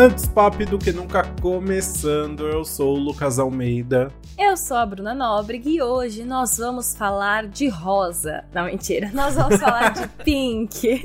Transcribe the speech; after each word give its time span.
Antes 0.00 0.28
pop 0.28 0.64
do 0.64 0.78
que 0.78 0.92
nunca 0.92 1.24
começando, 1.42 2.46
eu 2.46 2.64
sou 2.64 2.94
o 2.94 3.00
Lucas 3.00 3.36
Almeida. 3.40 4.12
Eu 4.38 4.56
sou 4.56 4.76
a 4.76 4.86
Bruna 4.86 5.12
Nóbrega 5.12 5.68
e 5.68 5.82
hoje 5.82 6.22
nós 6.24 6.56
vamos 6.56 6.94
falar 6.94 7.48
de 7.48 7.66
rosa. 7.66 8.44
Não, 8.54 8.66
mentira, 8.66 9.10
nós 9.12 9.34
vamos 9.34 9.58
falar 9.58 9.88
de 9.88 10.06
Pink. 10.22 11.02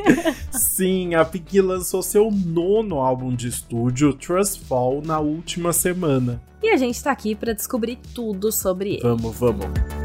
Sim, 0.52 1.16
a 1.16 1.26
Pink 1.26 1.60
lançou 1.60 2.04
seu 2.04 2.30
nono 2.30 3.00
álbum 3.00 3.36
de 3.36 3.48
estúdio, 3.48 4.14
Trust 4.14 4.64
Fall, 4.64 5.02
na 5.04 5.20
última 5.20 5.74
semana. 5.74 6.40
E 6.62 6.70
a 6.70 6.78
gente 6.78 7.02
tá 7.02 7.12
aqui 7.12 7.34
para 7.34 7.52
descobrir 7.52 7.98
tudo 8.14 8.52
sobre 8.52 8.92
ele. 8.92 9.02
Vamos, 9.02 9.36
vamos. 9.40 10.03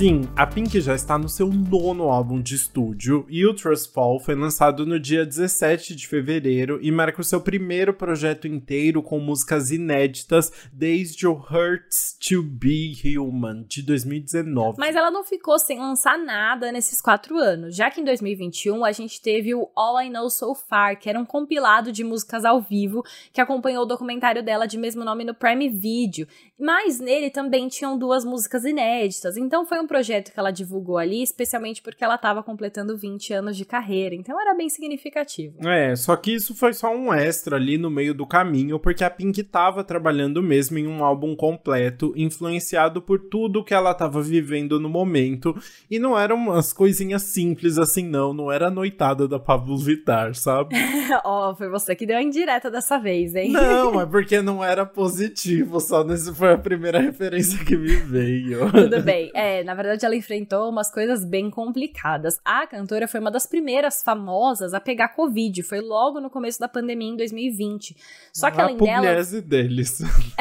Sim, 0.00 0.22
a 0.34 0.46
Pink 0.46 0.80
já 0.80 0.94
está 0.94 1.18
no 1.18 1.28
seu 1.28 1.46
nono 1.48 2.04
álbum 2.04 2.40
de 2.40 2.54
estúdio 2.54 3.26
e 3.28 3.44
o 3.44 3.52
Trust 3.52 3.92
Fall 3.92 4.18
foi 4.18 4.34
lançado 4.34 4.86
no 4.86 4.98
dia 4.98 5.26
17 5.26 5.94
de 5.94 6.08
fevereiro 6.08 6.78
e 6.80 6.90
marca 6.90 7.20
o 7.20 7.24
seu 7.24 7.38
primeiro 7.38 7.92
projeto 7.92 8.48
inteiro 8.48 9.02
com 9.02 9.18
músicas 9.18 9.70
inéditas 9.70 10.50
desde 10.72 11.26
o 11.26 11.32
Hurts 11.34 12.16
to 12.18 12.42
Be 12.42 12.94
Human 13.04 13.66
de 13.68 13.82
2019. 13.82 14.78
Mas 14.78 14.96
ela 14.96 15.10
não 15.10 15.22
ficou 15.22 15.58
sem 15.58 15.78
lançar 15.78 16.16
nada 16.16 16.72
nesses 16.72 17.02
quatro 17.02 17.36
anos, 17.36 17.76
já 17.76 17.90
que 17.90 18.00
em 18.00 18.04
2021 18.04 18.82
a 18.82 18.92
gente 18.92 19.20
teve 19.20 19.54
o 19.54 19.68
All 19.76 20.00
I 20.00 20.08
Know 20.08 20.30
So 20.30 20.54
Far, 20.54 20.98
que 20.98 21.10
era 21.10 21.20
um 21.20 21.26
compilado 21.26 21.92
de 21.92 22.02
músicas 22.02 22.46
ao 22.46 22.58
vivo 22.58 23.04
que 23.34 23.40
acompanhou 23.42 23.82
o 23.82 23.86
documentário 23.86 24.42
dela 24.42 24.64
de 24.64 24.78
mesmo 24.78 25.04
nome 25.04 25.24
no 25.24 25.34
Prime 25.34 25.68
Video. 25.68 26.26
Mas 26.58 26.98
nele 26.98 27.28
também 27.28 27.68
tinham 27.68 27.98
duas 27.98 28.24
músicas 28.24 28.64
inéditas, 28.64 29.36
então 29.36 29.66
foi 29.66 29.78
um 29.78 29.89
projeto 29.90 30.32
que 30.32 30.38
ela 30.38 30.52
divulgou 30.52 30.98
ali, 30.98 31.20
especialmente 31.20 31.82
porque 31.82 32.04
ela 32.04 32.14
estava 32.14 32.44
completando 32.44 32.96
20 32.96 33.32
anos 33.32 33.56
de 33.56 33.64
carreira, 33.64 34.14
então 34.14 34.40
era 34.40 34.54
bem 34.54 34.68
significativo. 34.68 35.68
É, 35.68 35.96
só 35.96 36.14
que 36.14 36.32
isso 36.32 36.54
foi 36.54 36.72
só 36.72 36.94
um 36.94 37.12
extra 37.12 37.56
ali 37.56 37.76
no 37.76 37.90
meio 37.90 38.14
do 38.14 38.24
caminho, 38.24 38.78
porque 38.78 39.02
a 39.02 39.10
Pink 39.10 39.40
estava 39.40 39.82
trabalhando 39.82 40.40
mesmo 40.40 40.78
em 40.78 40.86
um 40.86 41.02
álbum 41.02 41.34
completo, 41.34 42.12
influenciado 42.14 43.02
por 43.02 43.18
tudo 43.18 43.64
que 43.64 43.74
ela 43.74 43.90
estava 43.90 44.22
vivendo 44.22 44.78
no 44.78 44.88
momento, 44.88 45.60
e 45.90 45.98
não 45.98 46.16
eram 46.16 46.36
umas 46.36 46.72
coisinhas 46.72 47.22
simples 47.22 47.76
assim, 47.76 48.04
não, 48.04 48.32
não 48.32 48.52
era 48.52 48.68
a 48.68 48.70
noitada 48.70 49.26
da 49.26 49.40
Pablo 49.40 49.76
Vittar, 49.76 50.36
sabe? 50.36 50.76
Ó, 51.24 51.50
oh, 51.50 51.56
foi 51.56 51.68
você 51.68 51.96
que 51.96 52.06
deu 52.06 52.16
a 52.16 52.22
indireta 52.22 52.70
dessa 52.70 52.96
vez, 52.96 53.34
hein? 53.34 53.50
Não, 53.50 54.00
é 54.00 54.06
porque 54.06 54.40
não 54.40 54.62
era 54.62 54.86
positivo, 54.86 55.80
só 55.80 56.04
nesse 56.04 56.32
foi 56.32 56.52
a 56.52 56.58
primeira 56.58 57.00
referência 57.00 57.64
que 57.64 57.76
me 57.76 57.96
veio. 57.96 58.70
Tudo 58.70 59.02
bem, 59.02 59.32
é, 59.34 59.64
na 59.64 59.79
verdade, 59.82 60.04
ela 60.04 60.16
enfrentou 60.16 60.68
umas 60.68 60.90
coisas 60.90 61.24
bem 61.24 61.50
complicadas. 61.50 62.38
A 62.44 62.66
cantora 62.66 63.08
foi 63.08 63.20
uma 63.20 63.30
das 63.30 63.46
primeiras 63.46 64.02
famosas 64.02 64.74
a 64.74 64.80
pegar 64.80 65.08
Covid. 65.08 65.62
Foi 65.62 65.80
logo 65.80 66.20
no 66.20 66.30
começo 66.30 66.58
da 66.58 66.68
pandemia, 66.68 67.10
em 67.10 67.16
2020. 67.16 67.96
Só 68.32 68.50
que 68.50 68.60
a 68.60 68.64
além 68.64 68.76
dela. 68.76 69.22
deles. 69.42 70.00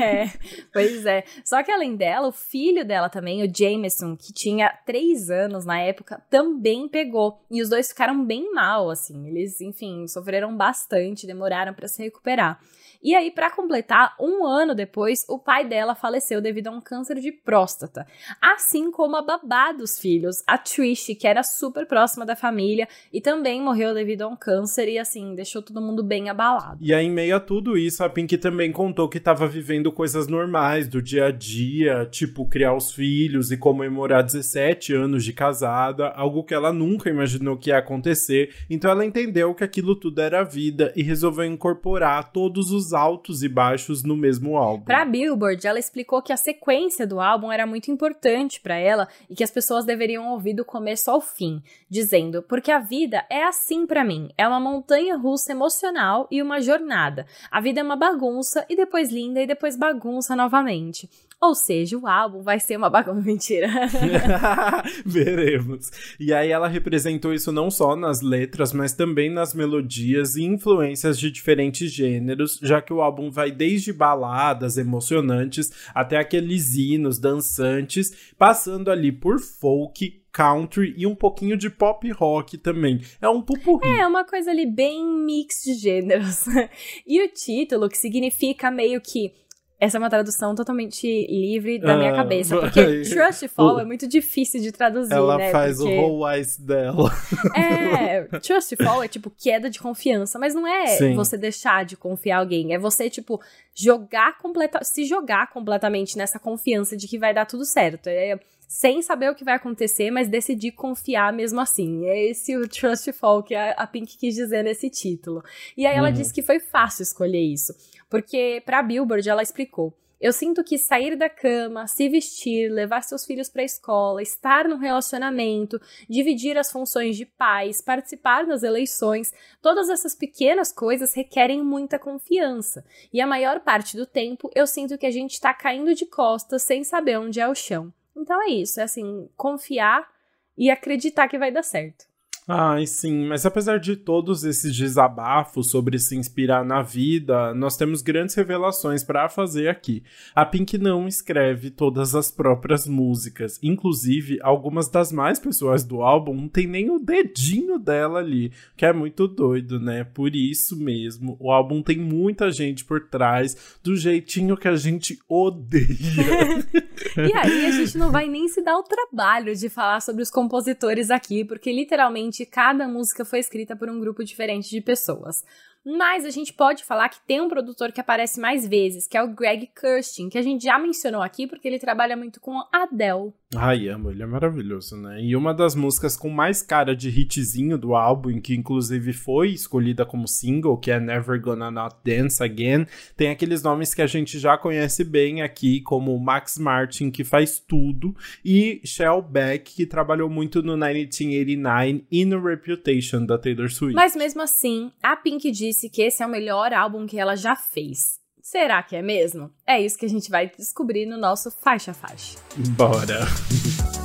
é, 0.00 0.30
pois 0.72 1.06
é. 1.06 1.24
Só 1.44 1.62
que 1.62 1.70
além 1.70 1.96
dela, 1.96 2.28
o 2.28 2.32
filho 2.32 2.84
dela 2.84 3.08
também, 3.08 3.42
o 3.42 3.52
Jameson, 3.52 4.16
que 4.16 4.32
tinha 4.32 4.68
três 4.86 5.30
anos 5.30 5.64
na 5.64 5.80
época, 5.80 6.22
também 6.30 6.88
pegou. 6.88 7.40
E 7.50 7.62
os 7.62 7.68
dois 7.68 7.88
ficaram 7.88 8.24
bem 8.24 8.52
mal, 8.52 8.90
assim. 8.90 9.26
Eles, 9.28 9.60
enfim, 9.60 10.06
sofreram 10.06 10.56
bastante, 10.56 11.26
demoraram 11.26 11.74
para 11.74 11.88
se 11.88 12.02
recuperar. 12.02 12.60
E 13.02 13.16
aí, 13.16 13.32
para 13.32 13.50
completar, 13.50 14.14
um 14.20 14.46
ano 14.46 14.76
depois, 14.76 15.24
o 15.28 15.36
pai 15.36 15.66
dela 15.66 15.92
faleceu 15.92 16.40
devido 16.40 16.68
a 16.68 16.70
um 16.70 16.80
câncer 16.80 17.18
de 17.18 17.32
próstata. 17.32 18.06
Assim 18.40 18.92
como 18.92 19.16
a 19.16 19.22
babá 19.22 19.72
dos 19.72 19.98
filhos, 19.98 20.36
a 20.46 20.56
Trish, 20.56 21.16
que 21.18 21.26
era 21.26 21.42
super 21.42 21.84
próxima 21.84 22.24
da 22.24 22.36
família 22.36 22.86
e 23.12 23.20
também 23.20 23.60
morreu 23.60 23.92
devido 23.92 24.22
a 24.22 24.28
um 24.28 24.36
câncer 24.36 24.88
e 24.88 25.00
assim, 25.00 25.34
deixou 25.34 25.60
todo 25.60 25.82
mundo 25.82 26.04
bem 26.04 26.30
abalado. 26.30 26.78
E 26.80 26.94
aí, 26.94 27.06
em 27.06 27.10
meio 27.10 27.34
a 27.34 27.40
tudo 27.40 27.76
isso, 27.76 28.04
a 28.04 28.08
Pink 28.08 28.38
também 28.38 28.70
contou 28.70 29.08
que 29.08 29.18
estava 29.18 29.48
vivendo 29.48 29.90
coisas 29.90 30.28
normais 30.28 30.86
do 30.86 31.02
dia 31.02 31.26
a 31.26 31.30
dia, 31.32 32.06
tipo 32.08 32.46
criar 32.46 32.74
os 32.74 32.92
filhos 32.92 33.50
e 33.50 33.56
comemorar 33.56 34.22
17 34.22 34.94
anos 34.94 35.24
de 35.24 35.32
casada, 35.32 36.08
algo 36.10 36.44
que 36.44 36.54
ela 36.54 36.72
nunca 36.72 37.10
imaginou 37.10 37.56
que 37.56 37.70
ia 37.70 37.78
acontecer. 37.78 38.54
Então 38.70 38.88
ela 38.88 39.04
entendeu 39.04 39.52
que 39.56 39.64
aquilo 39.64 39.96
tudo 39.96 40.20
era 40.20 40.44
vida 40.44 40.92
e 40.94 41.02
resolveu 41.02 41.44
incorporar 41.44 42.30
todos 42.30 42.70
os 42.70 42.91
altos 42.92 43.42
e 43.42 43.48
baixos 43.48 44.02
no 44.02 44.16
mesmo 44.16 44.56
álbum. 44.56 44.84
Para 44.84 45.04
Billboard, 45.04 45.66
ela 45.66 45.78
explicou 45.78 46.22
que 46.22 46.32
a 46.32 46.36
sequência 46.36 47.06
do 47.06 47.20
álbum 47.20 47.50
era 47.50 47.66
muito 47.66 47.90
importante 47.90 48.60
para 48.60 48.76
ela 48.76 49.08
e 49.28 49.34
que 49.34 49.44
as 49.44 49.50
pessoas 49.50 49.84
deveriam 49.84 50.28
ouvir 50.28 50.54
do 50.54 50.64
começo 50.64 51.10
ao 51.10 51.20
fim, 51.20 51.62
dizendo: 51.88 52.42
"Porque 52.42 52.70
a 52.70 52.78
vida 52.78 53.24
é 53.30 53.44
assim 53.44 53.86
para 53.86 54.04
mim, 54.04 54.30
é 54.36 54.46
uma 54.46 54.60
montanha 54.60 55.16
russa 55.16 55.52
emocional 55.52 56.26
e 56.30 56.42
uma 56.42 56.60
jornada. 56.60 57.26
A 57.50 57.60
vida 57.60 57.80
é 57.80 57.82
uma 57.82 57.96
bagunça 57.96 58.64
e 58.68 58.76
depois 58.76 59.10
linda 59.10 59.40
e 59.40 59.46
depois 59.46 59.76
bagunça 59.76 60.36
novamente. 60.36 61.08
Ou 61.42 61.56
seja, 61.56 61.98
o 61.98 62.06
álbum 62.06 62.40
vai 62.40 62.60
ser 62.60 62.76
uma 62.76 62.88
bagunça. 62.88 63.12
Mentira. 63.26 63.68
Veremos. 65.04 65.90
E 66.20 66.32
aí 66.32 66.50
ela 66.50 66.68
representou 66.68 67.34
isso 67.34 67.50
não 67.50 67.68
só 67.68 67.96
nas 67.96 68.20
letras, 68.22 68.72
mas 68.72 68.92
também 68.92 69.28
nas 69.28 69.52
melodias 69.52 70.36
e 70.36 70.44
influências 70.44 71.18
de 71.18 71.32
diferentes 71.32 71.90
gêneros, 71.90 72.60
já 72.62 72.80
que 72.80 72.92
o 72.92 73.02
álbum 73.02 73.28
vai 73.28 73.50
desde 73.50 73.92
baladas 73.92 74.76
emocionantes 74.76 75.72
até 75.92 76.16
aqueles 76.16 76.76
hinos 76.76 77.18
dançantes, 77.18 78.32
passando 78.38 78.88
ali 78.88 79.10
por 79.10 79.40
folk, 79.40 80.22
country 80.32 80.94
e 80.96 81.06
um 81.06 81.14
pouquinho 81.14 81.56
de 81.56 81.68
pop 81.68 82.10
rock 82.12 82.56
também. 82.56 83.00
É 83.20 83.28
um 83.28 83.42
pupurri. 83.42 83.86
É, 83.86 84.06
uma 84.06 84.24
coisa 84.24 84.50
ali 84.50 84.66
bem 84.66 85.04
mix 85.04 85.62
de 85.64 85.74
gêneros. 85.74 86.46
e 87.06 87.22
o 87.22 87.28
título, 87.28 87.88
que 87.88 87.98
significa 87.98 88.70
meio 88.70 89.00
que 89.00 89.32
essa 89.82 89.96
é 89.96 89.98
uma 89.98 90.08
tradução 90.08 90.54
totalmente 90.54 91.26
livre 91.28 91.76
da 91.76 91.96
minha 91.96 92.12
ah, 92.12 92.14
cabeça, 92.14 92.56
porque 92.56 93.02
Trust 93.02 93.48
Fall 93.48 93.80
é 93.80 93.84
muito 93.84 94.06
difícil 94.06 94.60
de 94.60 94.70
traduzir, 94.70 95.12
Ela 95.12 95.36
né? 95.36 95.50
faz 95.50 95.78
porque... 95.78 95.98
o 95.98 96.00
whole 96.00 96.36
eyes 96.36 96.56
dela. 96.56 97.10
É, 97.52 98.22
Trust 98.38 98.76
Fall 98.76 99.02
é 99.02 99.08
tipo 99.08 99.28
queda 99.28 99.68
de 99.68 99.80
confiança, 99.80 100.38
mas 100.38 100.54
não 100.54 100.68
é 100.68 100.86
Sim. 100.86 101.14
você 101.16 101.36
deixar 101.36 101.84
de 101.84 101.96
confiar 101.96 102.38
alguém, 102.38 102.72
é 102.72 102.78
você 102.78 103.10
tipo 103.10 103.40
jogar 103.74 104.38
completa, 104.38 104.84
se 104.84 105.04
jogar 105.04 105.50
completamente 105.50 106.16
nessa 106.16 106.38
confiança 106.38 106.96
de 106.96 107.08
que 107.08 107.18
vai 107.18 107.34
dar 107.34 107.46
tudo 107.46 107.64
certo. 107.64 108.06
É 108.06 108.38
sem 108.72 109.02
saber 109.02 109.30
o 109.30 109.34
que 109.34 109.44
vai 109.44 109.54
acontecer, 109.54 110.10
mas 110.10 110.28
decidir 110.28 110.72
confiar 110.72 111.30
mesmo 111.30 111.60
assim. 111.60 112.06
É 112.06 112.30
esse 112.30 112.56
o 112.56 112.66
Trust 112.66 113.12
Fall 113.12 113.42
que 113.42 113.54
a 113.54 113.86
Pink 113.86 114.16
quis 114.16 114.34
dizer 114.34 114.64
nesse 114.64 114.88
título. 114.88 115.44
E 115.76 115.84
aí 115.84 115.94
ela 115.94 116.08
uhum. 116.08 116.14
disse 116.14 116.32
que 116.32 116.40
foi 116.40 116.58
fácil 116.58 117.02
escolher 117.02 117.42
isso, 117.42 117.74
porque 118.12 118.62
para 118.64 118.82
Billboard 118.82 119.28
ela 119.28 119.42
explicou 119.42 119.92
eu 120.22 120.32
sinto 120.32 120.62
que 120.62 120.78
sair 120.78 121.16
da 121.16 121.28
cama, 121.28 121.88
se 121.88 122.08
vestir, 122.08 122.70
levar 122.70 123.02
seus 123.02 123.26
filhos 123.26 123.48
para 123.48 123.62
a 123.62 123.64
escola, 123.64 124.22
estar 124.22 124.68
num 124.68 124.78
relacionamento, 124.78 125.80
dividir 126.08 126.56
as 126.56 126.70
funções 126.70 127.16
de 127.16 127.26
pais, 127.26 127.80
participar 127.80 128.46
das 128.46 128.62
eleições, 128.62 129.34
todas 129.60 129.90
essas 129.90 130.14
pequenas 130.14 130.72
coisas 130.72 131.12
requerem 131.12 131.60
muita 131.60 131.98
confiança. 131.98 132.84
E 133.12 133.20
a 133.20 133.26
maior 133.26 133.58
parte 133.60 133.96
do 133.96 134.06
tempo 134.06 134.48
eu 134.54 134.64
sinto 134.64 134.96
que 134.96 135.06
a 135.06 135.10
gente 135.10 135.32
está 135.32 135.52
caindo 135.52 135.92
de 135.92 136.06
costas 136.06 136.62
sem 136.62 136.84
saber 136.84 137.18
onde 137.18 137.40
é 137.40 137.48
o 137.48 137.54
chão. 137.54 137.92
Então 138.16 138.40
é 138.44 138.50
isso, 138.50 138.78
é 138.78 138.84
assim, 138.84 139.28
confiar 139.36 140.08
e 140.56 140.70
acreditar 140.70 141.26
que 141.26 141.36
vai 141.36 141.50
dar 141.50 141.64
certo. 141.64 142.11
Ai, 142.48 142.86
sim, 142.86 143.24
mas 143.26 143.46
apesar 143.46 143.78
de 143.78 143.94
todos 143.94 144.42
esses 144.42 144.76
desabafos 144.76 145.70
sobre 145.70 145.96
se 146.00 146.16
inspirar 146.16 146.64
na 146.64 146.82
vida, 146.82 147.54
nós 147.54 147.76
temos 147.76 148.02
grandes 148.02 148.34
revelações 148.34 149.04
para 149.04 149.28
fazer 149.28 149.68
aqui. 149.68 150.02
A 150.34 150.44
Pink 150.44 150.76
não 150.76 151.06
escreve 151.06 151.70
todas 151.70 152.16
as 152.16 152.32
próprias 152.32 152.84
músicas, 152.84 153.60
inclusive 153.62 154.40
algumas 154.42 154.88
das 154.88 155.12
mais 155.12 155.38
pessoais 155.38 155.84
do 155.84 156.02
álbum 156.02 156.34
não 156.34 156.48
tem 156.48 156.66
nem 156.66 156.90
o 156.90 156.98
dedinho 156.98 157.78
dela 157.78 158.18
ali, 158.18 158.50
que 158.76 158.84
é 158.84 158.92
muito 158.92 159.28
doido, 159.28 159.78
né? 159.78 160.02
Por 160.02 160.34
isso 160.34 160.76
mesmo, 160.76 161.36
o 161.38 161.52
álbum 161.52 161.80
tem 161.80 161.98
muita 161.98 162.50
gente 162.50 162.84
por 162.84 163.08
trás, 163.08 163.78
do 163.84 163.94
jeitinho 163.94 164.56
que 164.56 164.66
a 164.66 164.74
gente 164.74 165.16
odeia. 165.28 165.86
e 167.16 167.32
aí 167.36 167.66
a 167.66 167.70
gente 167.70 167.96
não 167.96 168.10
vai 168.10 168.26
nem 168.26 168.48
se 168.48 168.60
dar 168.62 168.76
o 168.76 168.82
trabalho 168.82 169.54
de 169.54 169.68
falar 169.68 170.00
sobre 170.00 170.22
os 170.22 170.30
compositores 170.30 171.08
aqui, 171.08 171.44
porque 171.44 171.72
literalmente 171.72 172.31
cada 172.46 172.88
música 172.88 173.24
foi 173.24 173.38
escrita 173.38 173.76
por 173.76 173.90
um 173.90 174.00
grupo 174.00 174.24
diferente 174.24 174.70
de 174.70 174.80
pessoas. 174.80 175.44
Mas 175.84 176.24
a 176.24 176.30
gente 176.30 176.52
pode 176.52 176.84
falar 176.84 177.08
que 177.08 177.20
tem 177.26 177.40
um 177.40 177.48
produtor 177.48 177.90
que 177.90 178.00
aparece 178.00 178.40
mais 178.40 178.66
vezes, 178.66 179.08
que 179.08 179.16
é 179.16 179.22
o 179.22 179.34
Greg 179.34 179.68
Kirsten, 179.68 180.28
que 180.28 180.38
a 180.38 180.42
gente 180.42 180.64
já 180.64 180.78
mencionou 180.78 181.22
aqui 181.22 181.46
porque 181.46 181.66
ele 181.66 181.78
trabalha 181.78 182.16
muito 182.16 182.40
com 182.40 182.62
Adele. 182.72 183.32
Ai, 183.54 183.86
amo, 183.88 184.10
ele 184.10 184.22
é 184.22 184.26
maravilhoso, 184.26 184.96
né? 184.96 185.22
E 185.22 185.36
uma 185.36 185.52
das 185.52 185.74
músicas 185.74 186.16
com 186.16 186.30
mais 186.30 186.62
cara 186.62 186.96
de 186.96 187.10
hitzinho 187.10 187.76
do 187.76 187.94
álbum, 187.94 188.40
que 188.40 188.54
inclusive 188.54 189.12
foi 189.12 189.50
escolhida 189.50 190.06
como 190.06 190.26
single, 190.26 190.78
que 190.78 190.90
é 190.90 190.98
Never 190.98 191.38
Gonna 191.38 191.70
Not 191.70 191.96
Dance 192.02 192.42
Again, 192.42 192.86
tem 193.14 193.28
aqueles 193.28 193.62
nomes 193.62 193.94
que 193.94 194.00
a 194.00 194.06
gente 194.06 194.38
já 194.38 194.56
conhece 194.56 195.04
bem 195.04 195.42
aqui, 195.42 195.82
como 195.82 196.18
Max 196.18 196.56
Martin, 196.56 197.10
que 197.10 197.24
faz 197.24 197.58
tudo, 197.58 198.16
e 198.42 198.80
Shell 198.84 199.20
Beck, 199.20 199.74
que 199.74 199.84
trabalhou 199.84 200.30
muito 200.30 200.62
no 200.62 200.72
1989 200.72 202.06
e 202.10 202.24
no 202.24 202.42
Reputation 202.42 203.26
da 203.26 203.36
Taylor 203.36 203.70
Swift. 203.70 203.94
Mas 203.94 204.16
mesmo 204.16 204.40
assim, 204.40 204.90
a 205.02 205.14
Pink 205.14 205.50
disse 205.50 205.90
que 205.90 206.00
esse 206.00 206.22
é 206.22 206.26
o 206.26 206.30
melhor 206.30 206.72
álbum 206.72 207.06
que 207.06 207.18
ela 207.18 207.36
já 207.36 207.54
fez. 207.54 208.21
Será 208.42 208.82
que 208.82 208.96
é 208.96 209.00
mesmo? 209.02 209.52
É 209.64 209.80
isso 209.80 209.96
que 209.96 210.04
a 210.04 210.08
gente 210.08 210.28
vai 210.28 210.50
descobrir 210.50 211.06
no 211.06 211.16
nosso 211.16 211.48
Faixa 211.48 211.94
Faixa. 211.94 212.36
Bora! 212.76 213.20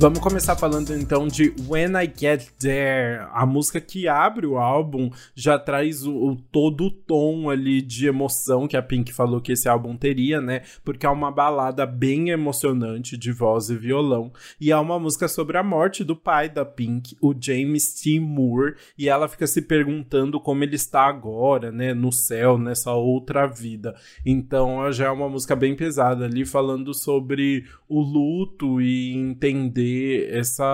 Vamos 0.00 0.20
começar 0.20 0.54
falando 0.54 0.94
então 0.94 1.26
de 1.26 1.52
When 1.66 1.94
I 2.00 2.08
Get 2.16 2.50
There. 2.60 3.26
A 3.32 3.44
música 3.44 3.80
que 3.80 4.06
abre 4.06 4.46
o 4.46 4.56
álbum 4.56 5.10
já 5.34 5.58
traz 5.58 6.06
o, 6.06 6.14
o, 6.14 6.36
todo 6.36 6.84
o 6.84 6.90
tom 6.90 7.50
ali 7.50 7.82
de 7.82 8.06
emoção 8.06 8.68
que 8.68 8.76
a 8.76 8.82
Pink 8.82 9.12
falou 9.12 9.40
que 9.40 9.50
esse 9.50 9.68
álbum 9.68 9.96
teria, 9.96 10.40
né? 10.40 10.62
Porque 10.84 11.04
é 11.04 11.08
uma 11.08 11.32
balada 11.32 11.84
bem 11.84 12.30
emocionante 12.30 13.16
de 13.16 13.32
voz 13.32 13.70
e 13.70 13.76
violão. 13.76 14.32
E 14.60 14.70
é 14.70 14.76
uma 14.76 15.00
música 15.00 15.26
sobre 15.26 15.58
a 15.58 15.64
morte 15.64 16.04
do 16.04 16.14
pai 16.14 16.48
da 16.48 16.64
Pink, 16.64 17.16
o 17.20 17.34
James 17.36 18.00
T. 18.00 18.20
Moore. 18.20 18.76
E 18.96 19.08
ela 19.08 19.26
fica 19.26 19.48
se 19.48 19.62
perguntando 19.62 20.38
como 20.38 20.62
ele 20.62 20.76
está 20.76 21.08
agora, 21.08 21.72
né? 21.72 21.92
No 21.92 22.12
céu, 22.12 22.56
nessa 22.56 22.92
outra 22.92 23.48
vida. 23.48 23.96
Então 24.24 24.92
já 24.92 25.06
é 25.06 25.10
uma 25.10 25.28
música 25.28 25.56
bem 25.56 25.74
pesada 25.74 26.24
ali, 26.24 26.46
falando 26.46 26.94
sobre 26.94 27.64
o 27.88 28.00
luto 28.00 28.80
e 28.80 29.12
entender 29.12 29.87
ter 29.88 30.34
essa. 30.36 30.64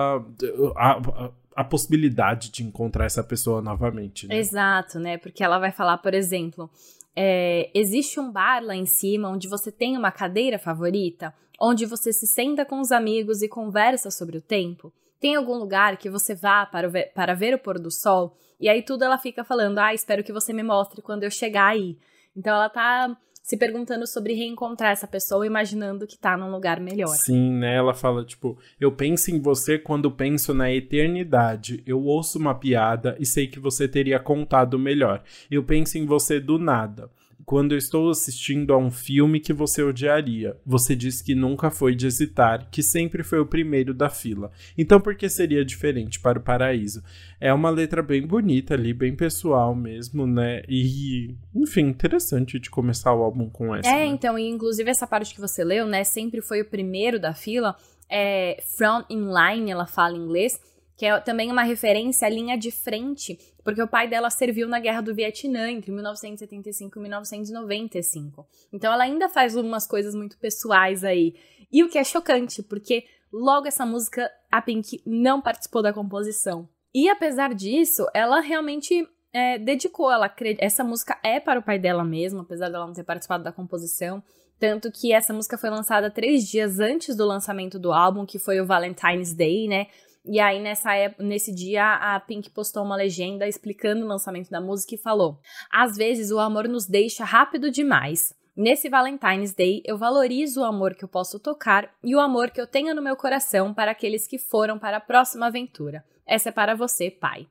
A, 0.75 0.91
a, 0.91 1.31
a, 1.55 1.63
possibilidade 1.63 2.51
de 2.51 2.63
encontrar 2.63 3.05
essa 3.05 3.23
pessoa 3.23 3.61
novamente. 3.61 4.27
Né? 4.27 4.37
Exato, 4.37 4.99
né? 4.99 5.17
Porque 5.17 5.43
ela 5.43 5.57
vai 5.57 5.71
falar, 5.71 5.97
por 5.99 6.13
exemplo, 6.13 6.69
é, 7.15 7.69
existe 7.73 8.19
um 8.19 8.31
bar 8.31 8.63
lá 8.63 8.75
em 8.75 8.85
cima 8.85 9.29
onde 9.29 9.47
você 9.47 9.71
tem 9.71 9.97
uma 9.97 10.11
cadeira 10.11 10.59
favorita, 10.59 11.33
onde 11.59 11.85
você 11.85 12.11
se 12.11 12.27
senta 12.27 12.65
com 12.65 12.79
os 12.81 12.91
amigos 12.91 13.41
e 13.41 13.47
conversa 13.47 14.11
sobre 14.11 14.37
o 14.37 14.41
tempo. 14.41 14.91
Tem 15.19 15.35
algum 15.35 15.55
lugar 15.55 15.97
que 15.97 16.09
você 16.09 16.35
vá 16.35 16.65
para, 16.65 16.89
ver, 16.89 17.13
para 17.13 17.33
ver 17.33 17.53
o 17.55 17.59
pôr 17.59 17.79
do 17.79 17.89
sol? 17.89 18.37
E 18.59 18.67
aí 18.67 18.81
tudo 18.81 19.03
ela 19.03 19.17
fica 19.17 19.43
falando, 19.43 19.79
ah, 19.79 19.93
espero 19.93 20.23
que 20.23 20.33
você 20.33 20.51
me 20.51 20.63
mostre 20.63 21.01
quando 21.01 21.23
eu 21.23 21.31
chegar 21.31 21.67
aí. 21.67 21.97
Então 22.35 22.53
ela 22.53 22.69
tá 22.69 23.17
se 23.45 23.55
perguntando 23.55 24.07
sobre 24.07 24.33
reencontrar 24.33 24.91
essa 24.91 25.07
pessoa, 25.07 25.45
imaginando 25.45 26.07
que 26.07 26.17
tá 26.17 26.35
num 26.35 26.49
lugar 26.49 26.79
melhor. 26.79 27.09
Sim, 27.09 27.51
né? 27.51 27.75
Ela 27.75 27.93
fala, 27.93 28.25
tipo, 28.25 28.57
eu 28.81 28.91
penso 28.91 29.29
em 29.29 29.39
você 29.39 29.77
quando 29.77 30.09
penso 30.09 30.51
na 30.51 30.71
eternidade. 30.73 31.83
Eu 31.85 32.01
ouço 32.01 32.39
uma 32.39 32.55
piada 32.55 33.15
e 33.19 33.25
sei 33.25 33.45
que 33.45 33.59
você 33.59 33.87
teria 33.87 34.17
contado 34.17 34.79
melhor. 34.79 35.21
Eu 35.49 35.63
penso 35.63 35.95
em 35.95 36.07
você 36.07 36.39
do 36.39 36.57
nada 36.57 37.07
quando 37.45 37.73
eu 37.73 37.77
estou 37.77 38.09
assistindo 38.09 38.73
a 38.73 38.77
um 38.77 38.89
filme 38.89 39.39
que 39.39 39.53
você 39.53 39.83
odiaria. 39.83 40.57
Você 40.65 40.95
diz 40.95 41.21
que 41.21 41.35
nunca 41.35 41.69
foi 41.69 41.95
de 41.95 42.07
hesitar, 42.07 42.67
que 42.71 42.81
sempre 42.81 43.23
foi 43.23 43.39
o 43.39 43.45
primeiro 43.45 43.93
da 43.93 44.09
fila. 44.09 44.51
Então 44.77 44.99
por 44.99 45.15
que 45.15 45.29
seria 45.29 45.63
diferente 45.63 46.19
para 46.19 46.39
o 46.39 46.41
paraíso? 46.41 47.03
É 47.39 47.53
uma 47.53 47.69
letra 47.69 48.01
bem 48.01 48.25
bonita 48.25 48.73
ali, 48.73 48.93
bem 48.93 49.15
pessoal 49.15 49.75
mesmo, 49.75 50.25
né? 50.25 50.63
E, 50.67 51.35
enfim, 51.53 51.81
interessante 51.81 52.59
de 52.59 52.69
começar 52.69 53.13
o 53.13 53.21
álbum 53.21 53.49
com 53.49 53.75
essa. 53.75 53.89
É, 53.89 53.99
né? 53.99 54.05
então, 54.05 54.39
e 54.39 54.49
inclusive 54.49 54.89
essa 54.89 55.05
parte 55.05 55.33
que 55.33 55.41
você 55.41 55.63
leu, 55.63 55.85
né? 55.85 56.03
Sempre 56.03 56.41
foi 56.41 56.61
o 56.61 56.65
primeiro 56.65 57.19
da 57.19 57.33
fila. 57.33 57.75
É, 58.09 58.63
front 58.77 59.05
in 59.09 59.27
line, 59.31 59.71
ela 59.71 59.85
fala 59.85 60.15
em 60.15 60.21
inglês 60.21 60.59
que 60.95 61.05
é 61.05 61.19
também 61.19 61.51
uma 61.51 61.63
referência 61.63 62.27
à 62.27 62.29
linha 62.29 62.57
de 62.57 62.71
frente, 62.71 63.37
porque 63.63 63.81
o 63.81 63.87
pai 63.87 64.07
dela 64.07 64.29
serviu 64.29 64.67
na 64.67 64.79
Guerra 64.79 65.01
do 65.01 65.13
Vietnã 65.13 65.69
entre 65.69 65.91
1975 65.91 66.97
e 66.97 67.01
1995. 67.01 68.47
Então 68.71 68.93
ela 68.93 69.03
ainda 69.03 69.27
faz 69.27 69.55
umas 69.55 69.85
coisas 69.85 70.15
muito 70.15 70.37
pessoais 70.37 71.03
aí. 71.03 71.35
E 71.71 71.83
o 71.83 71.89
que 71.89 71.97
é 71.97 72.03
chocante, 72.03 72.63
porque 72.63 73.05
logo 73.31 73.67
essa 73.67 73.85
música 73.85 74.31
a 74.51 74.61
Pink 74.61 75.01
não 75.05 75.41
participou 75.41 75.81
da 75.81 75.91
composição. 75.91 76.69
E 76.93 77.09
apesar 77.09 77.53
disso, 77.53 78.07
ela 78.13 78.39
realmente 78.39 79.05
é, 79.33 79.57
dedicou, 79.57 80.09
ela 80.09 80.33
essa 80.59 80.81
música 80.81 81.19
é 81.21 81.41
para 81.41 81.59
o 81.59 81.63
pai 81.63 81.77
dela 81.77 82.05
mesmo, 82.05 82.39
apesar 82.39 82.69
dela 82.69 82.87
não 82.87 82.93
ter 82.93 83.03
participado 83.03 83.43
da 83.43 83.51
composição. 83.51 84.23
Tanto 84.57 84.89
que 84.89 85.11
essa 85.11 85.33
música 85.33 85.57
foi 85.57 85.69
lançada 85.69 86.09
três 86.09 86.47
dias 86.47 86.79
antes 86.79 87.13
do 87.17 87.25
lançamento 87.25 87.77
do 87.77 87.91
álbum, 87.91 88.25
que 88.25 88.39
foi 88.39 88.61
o 88.61 88.65
Valentine's 88.65 89.33
Day, 89.33 89.67
né? 89.67 89.87
E 90.27 90.39
aí, 90.39 90.59
nessa 90.59 90.95
época, 90.95 91.23
nesse 91.23 91.53
dia, 91.53 91.93
a 91.93 92.19
Pink 92.19 92.49
postou 92.49 92.83
uma 92.83 92.95
legenda 92.95 93.47
explicando 93.47 94.03
o 94.03 94.07
lançamento 94.07 94.49
da 94.49 94.59
música 94.59 94.95
e 94.95 94.97
falou: 94.97 95.39
Às 95.71 95.95
vezes 95.95 96.31
o 96.31 96.39
amor 96.39 96.67
nos 96.67 96.87
deixa 96.87 97.23
rápido 97.23 97.69
demais. 97.69 98.33
Nesse 98.57 98.89
Valentine's 98.89 99.53
Day, 99.53 99.83
eu 99.85 99.97
valorizo 99.97 100.61
o 100.61 100.63
amor 100.63 100.95
que 100.95 101.03
eu 101.03 101.09
posso 101.09 101.39
tocar 101.39 101.93
e 102.03 102.15
o 102.15 102.19
amor 102.19 102.49
que 102.49 102.59
eu 102.59 102.65
tenho 102.65 102.95
no 102.95 103.01
meu 103.01 103.15
coração 103.15 103.73
para 103.73 103.91
aqueles 103.91 104.25
que 104.25 104.39
foram 104.39 104.79
para 104.79 104.97
a 104.97 105.01
próxima 105.01 105.47
aventura. 105.47 106.03
Essa 106.25 106.49
é 106.49 106.51
para 106.51 106.73
você, 106.73 107.11
pai. 107.11 107.47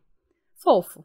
Fofo. 0.54 1.04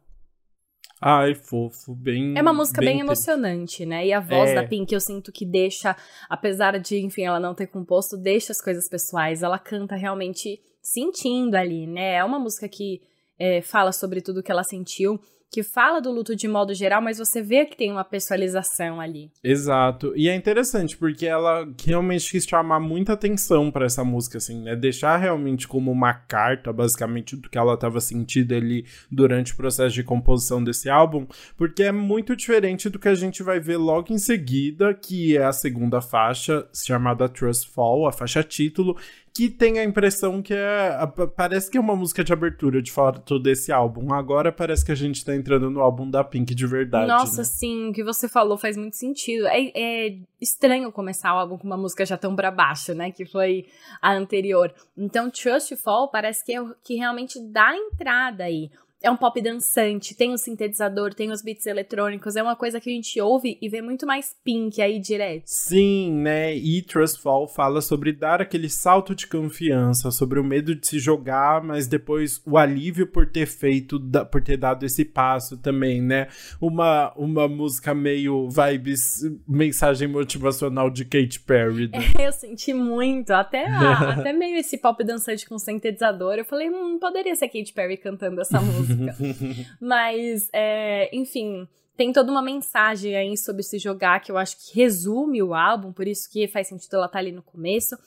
Ai, 1.02 1.36
fofo, 1.36 1.94
bem. 1.94 2.38
É 2.38 2.42
uma 2.42 2.54
música 2.54 2.82
bem, 2.82 2.96
bem 2.96 3.00
emocionante, 3.02 3.86
né? 3.86 4.08
E 4.08 4.12
a 4.12 4.20
voz 4.20 4.50
é. 4.50 4.56
da 4.56 4.68
Pink 4.68 4.94
eu 4.94 5.00
sinto 5.00 5.32
que 5.32 5.46
deixa, 5.46 5.96
apesar 6.30 6.78
de, 6.80 6.98
enfim, 7.00 7.24
ela 7.24 7.40
não 7.40 7.54
ter 7.54 7.68
composto, 7.68 8.18
deixa 8.18 8.52
as 8.52 8.62
coisas 8.62 8.90
pessoais. 8.90 9.44
Ela 9.44 9.60
canta 9.60 9.96
realmente 9.96 10.62
sentindo 10.92 11.56
ali, 11.56 11.86
né? 11.88 12.16
É 12.16 12.24
uma 12.24 12.40
música 12.40 12.68
que 12.68 13.02
é, 13.38 13.62
fala 13.62 13.92
sobre 13.92 14.22
tudo 14.22 14.44
que 14.44 14.52
ela 14.52 14.64
sentiu 14.64 15.20
que 15.52 15.64
fala 15.64 16.00
do 16.00 16.12
luto 16.12 16.36
de 16.36 16.48
modo 16.48 16.74
geral, 16.74 17.02
mas 17.02 17.18
você 17.18 17.42
vê 17.42 17.66
que 17.66 17.76
tem 17.76 17.92
uma 17.92 18.04
pessoalização 18.04 19.02
ali. 19.02 19.32
Exato. 19.44 20.14
E 20.16 20.30
é 20.30 20.36
interessante 20.36 20.96
porque 20.96 21.26
ela 21.26 21.68
realmente 21.84 22.30
quis 22.30 22.46
chamar 22.46 22.80
muita 22.80 23.14
atenção 23.14 23.72
para 23.72 23.86
essa 23.86 24.04
música, 24.04 24.38
assim, 24.38 24.62
né? 24.62 24.76
Deixar 24.76 25.18
realmente 25.18 25.68
como 25.68 25.92
uma 25.92 26.14
carta, 26.14 26.72
basicamente, 26.72 27.36
do 27.36 27.50
que 27.50 27.58
ela 27.58 27.74
estava 27.74 28.00
sentindo 28.00 28.54
ali 28.54 28.86
durante 29.12 29.54
o 29.54 29.58
processo 29.58 29.96
de 29.96 30.04
composição 30.04 30.64
desse 30.64 30.90
álbum, 30.90 31.26
porque 31.58 31.84
é 31.84 31.92
muito 31.92 32.36
diferente 32.36 32.90
do 32.90 33.00
que 33.00 33.08
a 33.08 33.16
gente 33.16 33.42
vai 33.42 33.60
ver 33.60 33.78
logo 33.78 34.14
em 34.14 34.20
seguida, 34.20 34.94
que 34.94 35.36
é 35.36 35.44
a 35.44 35.52
segunda 35.52 36.00
faixa, 36.00 36.68
chamada 36.74 37.28
Trust 37.28 37.70
Fall, 37.70 38.08
a 38.08 38.12
faixa 38.12 38.44
título, 38.44 38.96
que 39.34 39.50
tem 39.50 39.80
a 39.80 39.84
impressão 39.84 40.42
que 40.42 40.54
é. 40.54 40.92
Parece 41.36 41.70
que 41.72 41.78
é 41.78 41.82
uma 41.82 41.96
música 41.96 42.24
de 42.24 42.34
abertura 42.34 42.82
de 42.82 42.92
fato 42.92 43.40
desse 43.40 43.72
álbum. 43.72 44.14
Agora 44.14 44.52
parece 44.52 44.84
que 44.84 44.92
a 44.92 44.96
gente 44.96 45.24
tá 45.24 45.36
entrando 45.40 45.70
no 45.70 45.82
álbum 45.82 46.10
da 46.10 46.24
Pink 46.24 46.54
de 46.54 46.68
verdade. 46.68 47.08
Nossa, 47.08 47.40
né? 47.40 47.44
sim, 47.44 47.90
o 47.90 47.94
que 47.94 48.04
você 48.04 48.28
falou 48.28 48.58
faz 48.58 48.78
muito 48.78 48.96
sentido. 48.96 49.48
É, 49.48 49.72
é, 49.74 50.18
estranho 50.40 50.92
começar 50.92 51.34
o 51.34 51.40
álbum 51.40 51.58
com 51.58 51.66
uma 51.66 51.78
música 51.78 52.06
já 52.06 52.18
tão 52.18 52.36
pra 52.36 52.52
baixo, 52.52 52.94
né? 52.94 53.12
Que 53.12 53.26
foi 53.26 53.66
a 54.02 54.14
anterior. 54.14 54.74
Então, 54.98 55.30
Trust 55.30 55.76
Fall 55.78 56.10
parece 56.10 56.46
que 56.46 56.54
é 56.54 56.62
o 56.62 56.76
que 56.84 56.96
realmente 56.96 57.40
dá 57.40 57.76
entrada 57.76 58.44
aí 58.44 58.70
é 59.02 59.10
um 59.10 59.16
pop 59.16 59.42
dançante, 59.42 60.14
tem 60.14 60.32
o 60.32 60.34
um 60.34 60.38
sintetizador, 60.38 61.14
tem 61.14 61.32
os 61.32 61.42
beats 61.42 61.66
eletrônicos, 61.66 62.36
é 62.36 62.44
uma 62.44 62.56
coisa 62.56 62.82
que 62.82 62.90
a 62.90 62.94
gente 62.94 63.20
ouve 63.22 63.58
e 63.62 63.70
vê 63.70 63.82
muito 63.82 64.06
mais 64.06 64.36
pink 64.44 64.82
aí 64.82 65.00
direto. 65.00 65.44
Sim, 65.46 66.12
né? 66.12 66.54
E 66.54 66.82
Trust 66.82 67.22
Fall 67.22 67.48
fala 67.48 67.80
sobre 67.80 68.12
dar 68.12 68.42
aquele 68.42 68.70
salto 68.70 69.16
de 69.16 69.26
confiança, 69.26 70.12
sobre 70.12 70.38
o 70.38 70.44
medo 70.44 70.76
de 70.76 70.86
se 70.86 71.00
jogar, 71.00 71.64
mas 71.64 71.88
depois 71.88 72.42
o 72.46 72.58
alívio 72.58 73.08
por 73.08 73.26
ter 73.26 73.46
feito, 73.46 74.02
por 74.30 74.42
ter 74.42 74.58
dado 74.58 74.86
esse 74.86 75.06
passo 75.06 75.56
também, 75.56 76.02
né? 76.02 76.28
Uma, 76.60 77.14
uma 77.16 77.48
música 77.48 77.96
meio 77.96 78.50
vibes, 78.50 79.22
mensagem 79.48 80.10
motivacional 80.10 80.90
de 80.90 81.06
Katy 81.06 81.40
Perry. 81.40 81.88
Né? 81.88 82.00
É, 82.20 82.28
eu 82.28 82.34
senti 82.34 82.74
muito, 82.74 83.32
até, 83.32 83.66
até 83.72 84.34
meio 84.34 84.58
esse 84.58 84.78
pop 84.78 85.02
dançante 85.06 85.48
com 85.48 85.58
sintetizador. 85.58 86.34
Eu 86.34 86.46
falei, 86.46 86.70
hum, 86.70 87.00
poderia 87.00 87.36
ser 87.36 87.48
Katy 87.48 87.72
Perry 87.72 87.96
cantando 87.96 88.42
essa 88.42 88.60
música 88.60 88.89
música. 88.96 89.78
Mas, 89.80 90.50
é, 90.54 91.10
enfim, 91.16 91.68
tem 91.96 92.14
toda 92.14 92.32
uma 92.32 92.42
mensagem 92.42 93.16
aí 93.16 93.38
sobre 93.38 93.64
se 93.64 93.78
jogar 93.78 94.20
que 94.22 94.32
eu 94.32 94.38
acho 94.38 94.56
que 94.58 94.80
resume 94.80 95.44
o 95.44 95.54
álbum, 95.54 95.92
por 95.92 96.08
isso 96.08 96.30
que 96.32 96.48
faz 96.48 96.68
sentido 96.68 96.96
ela 96.96 97.06
estar 97.06 97.14
tá 97.14 97.20
ali 97.20 97.32
no 97.32 97.44
começo. 97.44 97.98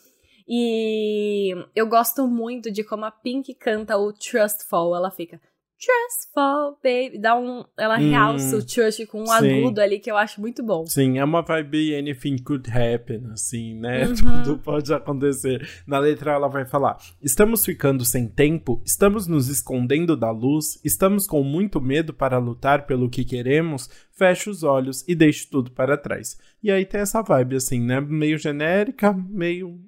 E 0.49 1.55
eu 1.75 1.87
gosto 1.87 2.27
muito 2.27 2.71
de 2.71 2.83
como 2.83 3.05
a 3.05 3.11
Pink 3.11 3.55
canta 3.55 3.97
o 3.97 4.13
Trustful. 4.13 4.97
Ela 4.97 5.11
fica 5.11 5.41
Trustful 5.83 6.79
Baby. 6.83 7.19
Dá 7.19 7.37
um. 7.37 7.65
Ela 7.77 7.99
hum, 7.99 8.11
realça 8.11 8.57
o 8.57 8.65
trust 8.65 9.05
com 9.07 9.23
um 9.23 9.27
sim. 9.27 9.61
agudo 9.61 9.81
ali 9.81 9.99
que 9.99 10.11
eu 10.11 10.17
acho 10.17 10.41
muito 10.41 10.63
bom. 10.63 10.87
Sim, 10.87 11.19
é 11.19 11.25
uma 11.25 11.43
vibe 11.43 11.97
anything 11.97 12.39
could 12.39 12.71
happen, 12.71 13.27
assim, 13.33 13.75
né? 13.75 14.07
Uhum. 14.07 14.15
Tudo 14.45 14.59
pode 14.59 14.95
acontecer. 14.95 15.69
Na 15.85 15.99
letra 15.99 16.33
ela 16.33 16.49
vai 16.49 16.65
falar: 16.65 16.99
Estamos 17.21 17.65
ficando 17.65 18.05
sem 18.05 18.29
tempo, 18.29 18.81
estamos 18.87 19.27
nos 19.27 19.49
escondendo 19.49 20.17
da 20.17 20.31
luz, 20.31 20.81
estamos 20.85 21.27
com 21.27 21.43
muito 21.43 21.81
medo 21.81 22.15
para 22.15 22.39
lutar 22.39 22.87
pelo 22.87 23.11
que 23.11 23.25
queremos. 23.25 23.91
Feche 24.13 24.49
os 24.49 24.63
olhos 24.63 25.05
e 25.09 25.17
deixe 25.17 25.49
tudo 25.51 25.73
para 25.73 25.97
trás. 25.97 26.39
E 26.63 26.71
aí 26.71 26.87
tem 26.87 27.01
essa 27.01 27.23
vibe, 27.23 27.57
assim, 27.57 27.81
né? 27.81 28.01
Meio 28.01 28.39
genérica, 28.39 29.13
meio 29.13 29.81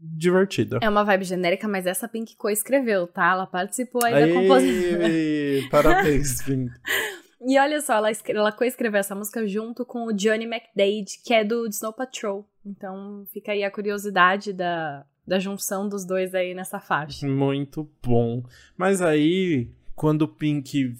divertida. 0.00 0.78
É 0.82 0.88
uma 0.88 1.04
vibe 1.04 1.24
genérica, 1.24 1.66
mas 1.68 1.86
essa 1.86 2.08
Pink 2.08 2.36
co-escreveu, 2.36 3.06
tá? 3.06 3.32
Ela 3.32 3.46
participou 3.46 4.04
aí 4.04 4.14
Aê, 4.14 4.26
da 4.26 4.40
composição. 4.40 5.70
Parabéns, 5.70 6.42
Pink. 6.44 6.72
e 7.46 7.58
olha 7.58 7.80
só, 7.80 7.94
ela, 7.94 8.08
ela 8.28 8.52
co-escreveu 8.52 9.00
essa 9.00 9.14
música 9.14 9.46
junto 9.46 9.84
com 9.84 10.06
o 10.06 10.12
Johnny 10.12 10.44
McDade, 10.44 11.20
que 11.24 11.34
é 11.34 11.44
do 11.44 11.66
Snow 11.66 11.92
Patrol. 11.92 12.48
Então 12.64 13.24
fica 13.32 13.52
aí 13.52 13.64
a 13.64 13.70
curiosidade 13.70 14.52
da, 14.52 15.04
da 15.26 15.38
junção 15.38 15.88
dos 15.88 16.04
dois 16.06 16.34
aí 16.34 16.54
nessa 16.54 16.78
faixa. 16.78 17.26
Muito 17.26 17.88
bom. 18.02 18.44
Mas 18.76 19.02
aí, 19.02 19.68
quando 19.94 20.22
o 20.22 20.28
Pink 20.28 20.94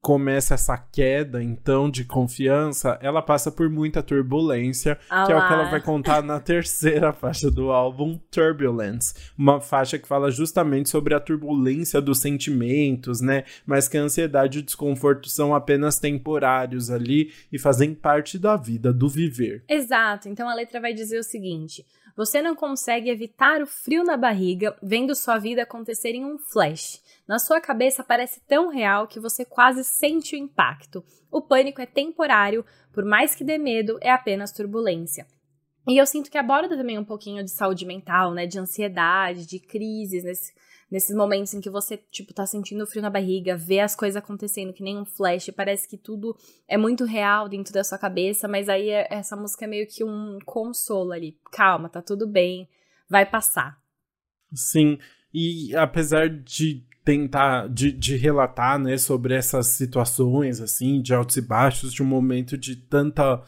começa 0.00 0.54
essa 0.54 0.78
queda, 0.78 1.42
então, 1.42 1.90
de 1.90 2.04
confiança, 2.04 2.98
ela 3.02 3.20
passa 3.20 3.50
por 3.50 3.68
muita 3.68 4.02
turbulência, 4.02 4.98
ah 5.10 5.26
que 5.26 5.32
é 5.32 5.36
o 5.36 5.46
que 5.46 5.52
ela 5.52 5.70
vai 5.70 5.80
contar 5.80 6.22
na 6.22 6.40
terceira 6.40 7.12
faixa 7.12 7.50
do 7.50 7.70
álbum, 7.70 8.18
Turbulence. 8.30 9.14
Uma 9.36 9.60
faixa 9.60 9.98
que 9.98 10.08
fala 10.08 10.30
justamente 10.30 10.88
sobre 10.88 11.14
a 11.14 11.20
turbulência 11.20 12.00
dos 12.00 12.18
sentimentos, 12.18 13.20
né? 13.20 13.44
Mas 13.66 13.88
que 13.88 13.98
a 13.98 14.02
ansiedade 14.02 14.58
e 14.58 14.62
o 14.62 14.64
desconforto 14.64 15.28
são 15.28 15.54
apenas 15.54 15.98
temporários 15.98 16.90
ali 16.90 17.32
e 17.52 17.58
fazem 17.58 17.94
parte 17.94 18.38
da 18.38 18.56
vida, 18.56 18.92
do 18.92 19.08
viver. 19.08 19.62
Exato. 19.68 20.28
Então 20.28 20.48
a 20.48 20.54
letra 20.54 20.80
vai 20.80 20.94
dizer 20.94 21.18
o 21.18 21.24
seguinte. 21.24 21.84
Você 22.16 22.42
não 22.42 22.54
consegue 22.54 23.10
evitar 23.10 23.62
o 23.62 23.66
frio 23.66 24.04
na 24.04 24.16
barriga 24.16 24.76
vendo 24.82 25.14
sua 25.14 25.38
vida 25.38 25.62
acontecer 25.62 26.10
em 26.10 26.24
um 26.24 26.38
flash. 26.38 27.02
Na 27.26 27.38
sua 27.38 27.60
cabeça 27.60 28.02
parece 28.02 28.40
tão 28.46 28.68
real 28.68 29.06
que 29.06 29.20
você 29.20 29.44
quase 29.44 29.84
sente 29.84 30.34
o 30.34 30.38
impacto. 30.38 31.04
O 31.30 31.40
pânico 31.40 31.80
é 31.80 31.86
temporário, 31.86 32.64
por 32.92 33.04
mais 33.04 33.34
que 33.34 33.44
dê 33.44 33.56
medo, 33.56 33.98
é 34.00 34.10
apenas 34.10 34.52
turbulência. 34.52 35.26
E 35.88 35.96
eu 35.96 36.06
sinto 36.06 36.30
que 36.30 36.38
aborda 36.38 36.76
também 36.76 36.98
um 36.98 37.04
pouquinho 37.04 37.42
de 37.42 37.50
saúde 37.50 37.86
mental, 37.86 38.32
né? 38.32 38.46
De 38.46 38.58
ansiedade, 38.58 39.46
de 39.46 39.58
crises, 39.58 40.24
nesse, 40.24 40.52
nesses 40.90 41.14
momentos 41.14 41.54
em 41.54 41.60
que 41.60 41.70
você, 41.70 41.96
tipo, 42.10 42.34
tá 42.34 42.44
sentindo 42.44 42.86
frio 42.86 43.02
na 43.02 43.10
barriga, 43.10 43.56
vê 43.56 43.80
as 43.80 43.94
coisas 43.94 44.16
acontecendo 44.16 44.72
que 44.72 44.82
nem 44.82 44.98
um 44.98 45.04
flash, 45.04 45.50
parece 45.54 45.88
que 45.88 45.96
tudo 45.96 46.36
é 46.66 46.76
muito 46.76 47.04
real 47.04 47.48
dentro 47.48 47.72
da 47.72 47.84
sua 47.84 47.98
cabeça, 47.98 48.48
mas 48.48 48.68
aí 48.68 48.90
é, 48.90 49.06
essa 49.10 49.36
música 49.36 49.64
é 49.64 49.68
meio 49.68 49.86
que 49.86 50.02
um 50.02 50.38
consolo 50.44 51.12
ali. 51.12 51.38
Calma, 51.52 51.88
tá 51.88 52.02
tudo 52.02 52.26
bem, 52.26 52.68
vai 53.08 53.24
passar. 53.24 53.78
Sim, 54.52 54.98
e 55.32 55.74
apesar 55.76 56.28
de 56.28 56.84
tentar 57.04 57.68
de, 57.68 57.92
de 57.92 58.16
relatar 58.16 58.78
né, 58.78 58.98
sobre 58.98 59.34
essas 59.34 59.68
situações 59.68 60.60
assim 60.60 61.00
de 61.00 61.14
altos 61.14 61.36
e 61.36 61.40
baixos 61.40 61.92
de 61.92 62.02
um 62.02 62.06
momento 62.06 62.58
de 62.58 62.76
tanta 62.76 63.42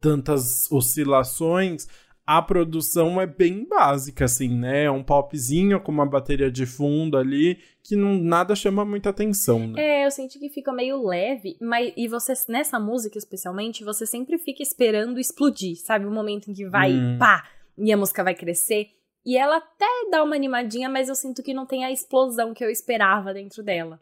tantas 0.00 0.70
oscilações 0.70 1.88
a 2.26 2.40
produção 2.40 3.20
é 3.20 3.26
bem 3.26 3.66
básica 3.66 4.24
assim 4.24 4.48
né 4.48 4.84
é 4.84 4.90
um 4.90 5.02
popzinho 5.02 5.80
com 5.80 5.92
uma 5.92 6.06
bateria 6.06 6.50
de 6.50 6.66
fundo 6.66 7.16
ali 7.16 7.58
que 7.82 7.96
não 7.96 8.14
nada 8.14 8.54
chama 8.54 8.84
muita 8.84 9.10
atenção 9.10 9.66
né? 9.68 9.82
é 9.82 10.06
eu 10.06 10.10
senti 10.10 10.38
que 10.38 10.48
fica 10.48 10.72
meio 10.72 11.06
leve 11.06 11.56
mas 11.60 11.92
e 11.96 12.08
você 12.08 12.32
nessa 12.48 12.80
música 12.80 13.18
especialmente 13.18 13.84
você 13.84 14.06
sempre 14.06 14.38
fica 14.38 14.62
esperando 14.62 15.20
explodir 15.20 15.76
sabe 15.76 16.06
o 16.06 16.10
momento 16.10 16.50
em 16.50 16.54
que 16.54 16.66
vai 16.68 16.92
hum. 16.92 17.18
pá 17.18 17.44
e 17.76 17.92
a 17.92 17.96
música 17.96 18.24
vai 18.24 18.34
crescer 18.34 18.88
e 19.26 19.38
ela 19.38 19.56
até 19.56 19.86
dá 20.10 20.22
uma 20.22 20.36
animadinha, 20.36 20.88
mas 20.88 21.08
eu 21.08 21.14
sinto 21.14 21.42
que 21.42 21.54
não 21.54 21.64
tem 21.64 21.84
a 21.84 21.90
explosão 21.90 22.52
que 22.52 22.62
eu 22.62 22.68
esperava 22.68 23.32
dentro 23.32 23.62
dela. 23.62 23.98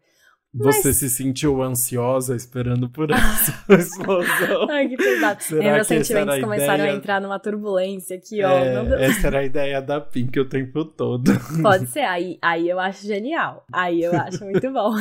Você 0.54 0.88
mas... 0.88 0.96
se 0.98 1.08
sentiu 1.08 1.62
ansiosa 1.62 2.36
esperando 2.36 2.88
por 2.88 3.08
essa 3.10 3.64
explosão? 3.72 4.68
Ai, 4.68 4.88
que 4.88 4.96
pesado. 4.96 5.42
Será 5.42 5.74
meus 5.74 5.86
sentimentos 5.86 6.40
começaram 6.40 6.84
ideia... 6.84 6.92
a 6.92 6.96
entrar 6.96 7.20
numa 7.20 7.38
turbulência 7.38 8.16
aqui, 8.16 8.44
ó. 8.44 8.50
É, 8.50 9.06
essa 9.06 9.28
era 9.28 9.38
a 9.38 9.44
ideia 9.44 9.80
da 9.80 10.00
Pink 10.00 10.38
o 10.38 10.48
tempo 10.48 10.84
todo. 10.84 11.32
Pode 11.62 11.86
ser, 11.86 12.00
aí, 12.00 12.38
aí 12.42 12.68
eu 12.68 12.78
acho 12.78 13.06
genial. 13.06 13.64
Aí 13.72 14.02
eu 14.02 14.14
acho 14.14 14.44
muito 14.44 14.70
bom. 14.70 14.92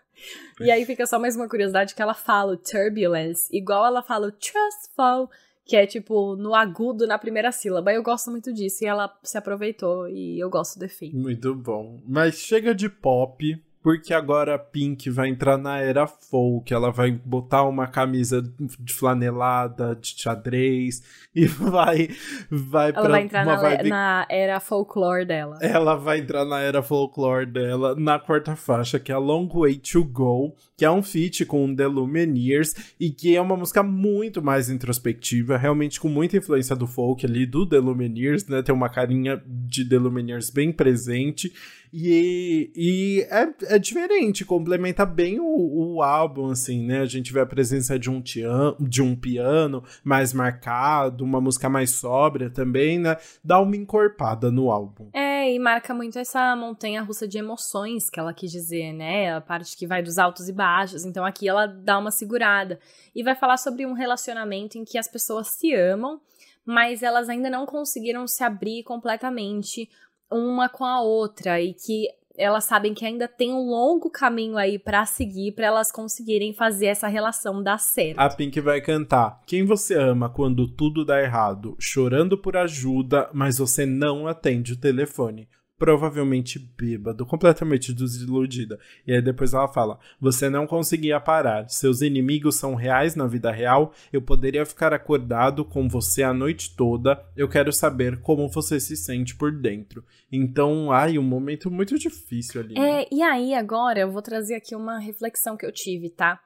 e 0.60 0.70
aí 0.70 0.86
fica 0.86 1.06
só 1.06 1.18
mais 1.18 1.36
uma 1.36 1.48
curiosidade 1.48 1.94
que 1.94 2.00
ela 2.00 2.14
fala 2.14 2.56
turbulence, 2.56 3.54
igual 3.54 3.84
ela 3.84 4.02
fala 4.02 4.28
o 4.28 4.32
trustful, 4.32 5.28
que 5.66 5.76
é 5.76 5.86
tipo 5.86 6.36
no 6.36 6.54
agudo 6.54 7.06
na 7.06 7.18
primeira 7.18 7.52
sílaba. 7.52 7.92
Eu 7.92 8.02
gosto 8.02 8.30
muito 8.30 8.50
disso 8.50 8.82
e 8.82 8.86
ela 8.86 9.14
se 9.22 9.36
aproveitou 9.36 10.08
e 10.08 10.40
eu 10.40 10.48
gosto 10.48 10.78
do 10.78 10.86
efeito. 10.86 11.18
Muito 11.18 11.54
bom. 11.54 12.00
Mas 12.06 12.36
chega 12.36 12.74
de 12.74 12.88
pop, 12.88 13.62
porque 13.86 14.12
agora 14.12 14.56
a 14.56 14.58
Pink 14.58 15.08
vai 15.10 15.28
entrar 15.28 15.56
na 15.56 15.78
era 15.78 16.08
folk, 16.08 16.74
ela 16.74 16.90
vai 16.90 17.12
botar 17.12 17.62
uma 17.62 17.86
camisa 17.86 18.42
de 18.80 18.92
flanelada, 18.92 19.94
de 19.94 20.08
xadrez 20.20 21.04
e 21.32 21.46
vai 21.46 22.08
vai 22.50 22.90
ela 22.92 23.08
vai 23.08 23.22
entrar 23.22 23.46
na, 23.46 23.54
vibe... 23.54 23.88
na, 23.88 24.26
era 24.28 24.58
folklore 24.58 25.24
dela. 25.24 25.58
Ela 25.62 25.94
vai 25.94 26.18
entrar 26.18 26.44
na 26.44 26.58
era 26.58 26.82
folklore 26.82 27.46
dela 27.46 27.94
na 27.94 28.18
quarta 28.18 28.56
faixa, 28.56 28.98
que 28.98 29.12
é 29.12 29.14
a 29.14 29.18
Long 29.18 29.46
Way 29.46 29.76
to 29.76 30.02
Go, 30.02 30.52
que 30.76 30.84
é 30.84 30.90
um 30.90 31.02
feat 31.02 31.46
com 31.46 31.74
The 31.74 31.86
Lumineers 31.86 32.74
e 33.00 33.10
que 33.10 33.34
é 33.34 33.40
uma 33.40 33.56
música 33.56 33.82
muito 33.82 34.42
mais 34.42 34.68
introspectiva, 34.68 35.56
realmente 35.56 35.98
com 35.98 36.08
muita 36.08 36.36
influência 36.36 36.76
do 36.76 36.86
folk 36.86 37.24
ali 37.24 37.46
do 37.46 37.66
The 37.66 37.78
Lumineers, 37.78 38.46
né? 38.46 38.62
Tem 38.62 38.74
uma 38.74 38.90
carinha 38.90 39.42
de 39.46 39.88
The 39.88 39.98
Lumineers 39.98 40.50
bem 40.50 40.70
presente. 40.70 41.52
E, 41.92 42.70
e 42.76 43.26
é, 43.30 43.74
é 43.74 43.78
diferente, 43.78 44.44
complementa 44.44 45.06
bem 45.06 45.40
o, 45.40 45.94
o 45.94 46.02
álbum, 46.02 46.50
assim, 46.50 46.84
né? 46.84 47.00
A 47.00 47.06
gente 47.06 47.32
vê 47.32 47.40
a 47.40 47.46
presença 47.46 47.98
de 47.98 48.10
um, 48.10 48.20
tian, 48.20 48.74
de 48.78 49.00
um 49.00 49.16
piano 49.16 49.82
mais 50.04 50.34
marcado, 50.34 51.24
uma 51.24 51.40
música 51.40 51.70
mais 51.70 51.92
sóbria 51.92 52.50
também, 52.50 52.98
né? 52.98 53.16
Dá 53.42 53.60
uma 53.60 53.76
encorpada 53.76 54.50
no 54.50 54.70
álbum. 54.70 55.08
É, 55.14 55.25
e 55.52 55.58
marca 55.58 55.94
muito 55.94 56.18
essa 56.18 56.54
montanha 56.56 57.02
russa 57.02 57.26
de 57.26 57.38
emoções 57.38 58.10
que 58.10 58.18
ela 58.18 58.34
quis 58.34 58.50
dizer, 58.50 58.92
né? 58.92 59.34
A 59.34 59.40
parte 59.40 59.76
que 59.76 59.86
vai 59.86 60.02
dos 60.02 60.18
altos 60.18 60.48
e 60.48 60.52
baixos. 60.52 61.04
Então 61.04 61.24
aqui 61.24 61.48
ela 61.48 61.66
dá 61.66 61.98
uma 61.98 62.10
segurada. 62.10 62.78
E 63.14 63.22
vai 63.22 63.34
falar 63.34 63.56
sobre 63.56 63.86
um 63.86 63.92
relacionamento 63.92 64.78
em 64.78 64.84
que 64.84 64.98
as 64.98 65.08
pessoas 65.08 65.48
se 65.48 65.74
amam, 65.74 66.20
mas 66.64 67.02
elas 67.02 67.28
ainda 67.28 67.48
não 67.48 67.66
conseguiram 67.66 68.26
se 68.26 68.42
abrir 68.44 68.82
completamente 68.82 69.88
uma 70.30 70.68
com 70.68 70.84
a 70.84 71.00
outra 71.00 71.60
e 71.60 71.72
que 71.72 72.08
elas 72.38 72.64
sabem 72.64 72.94
que 72.94 73.04
ainda 73.04 73.26
tem 73.26 73.52
um 73.52 73.68
longo 73.68 74.10
caminho 74.10 74.56
aí 74.56 74.78
para 74.78 75.04
seguir 75.06 75.52
para 75.52 75.66
elas 75.66 75.90
conseguirem 75.90 76.52
fazer 76.52 76.86
essa 76.86 77.08
relação 77.08 77.62
dar 77.62 77.78
certo. 77.78 78.18
A 78.18 78.28
Pink 78.28 78.60
vai 78.60 78.80
cantar: 78.80 79.40
Quem 79.46 79.64
você 79.64 79.94
ama 79.94 80.28
quando 80.28 80.68
tudo 80.68 81.04
dá 81.04 81.20
errado, 81.20 81.76
chorando 81.78 82.36
por 82.36 82.56
ajuda, 82.56 83.28
mas 83.32 83.58
você 83.58 83.86
não 83.86 84.26
atende 84.26 84.72
o 84.72 84.80
telefone 84.80 85.48
provavelmente 85.78 86.58
bêbado, 86.58 87.26
completamente 87.26 87.92
desiludida. 87.92 88.78
E 89.06 89.12
aí 89.12 89.22
depois 89.22 89.52
ela 89.52 89.68
fala: 89.68 89.98
Você 90.20 90.48
não 90.48 90.66
conseguia 90.66 91.20
parar, 91.20 91.68
seus 91.68 92.00
inimigos 92.00 92.56
são 92.56 92.74
reais 92.74 93.14
na 93.14 93.26
vida 93.26 93.50
real, 93.50 93.92
eu 94.12 94.22
poderia 94.22 94.64
ficar 94.64 94.92
acordado 94.92 95.64
com 95.64 95.88
você 95.88 96.22
a 96.22 96.32
noite 96.32 96.74
toda, 96.74 97.24
eu 97.36 97.48
quero 97.48 97.72
saber 97.72 98.20
como 98.20 98.48
você 98.48 98.80
se 98.80 98.96
sente 98.96 99.36
por 99.36 99.52
dentro. 99.52 100.04
Então, 100.30 100.90
ai, 100.90 101.18
um 101.18 101.22
momento 101.22 101.70
muito 101.70 101.98
difícil 101.98 102.60
ali. 102.60 102.74
Né? 102.74 103.02
É, 103.02 103.08
e 103.12 103.22
aí 103.22 103.54
agora 103.54 104.00
eu 104.00 104.10
vou 104.10 104.22
trazer 104.22 104.54
aqui 104.54 104.74
uma 104.74 104.98
reflexão 104.98 105.56
que 105.56 105.66
eu 105.66 105.72
tive, 105.72 106.10
tá? 106.10 106.40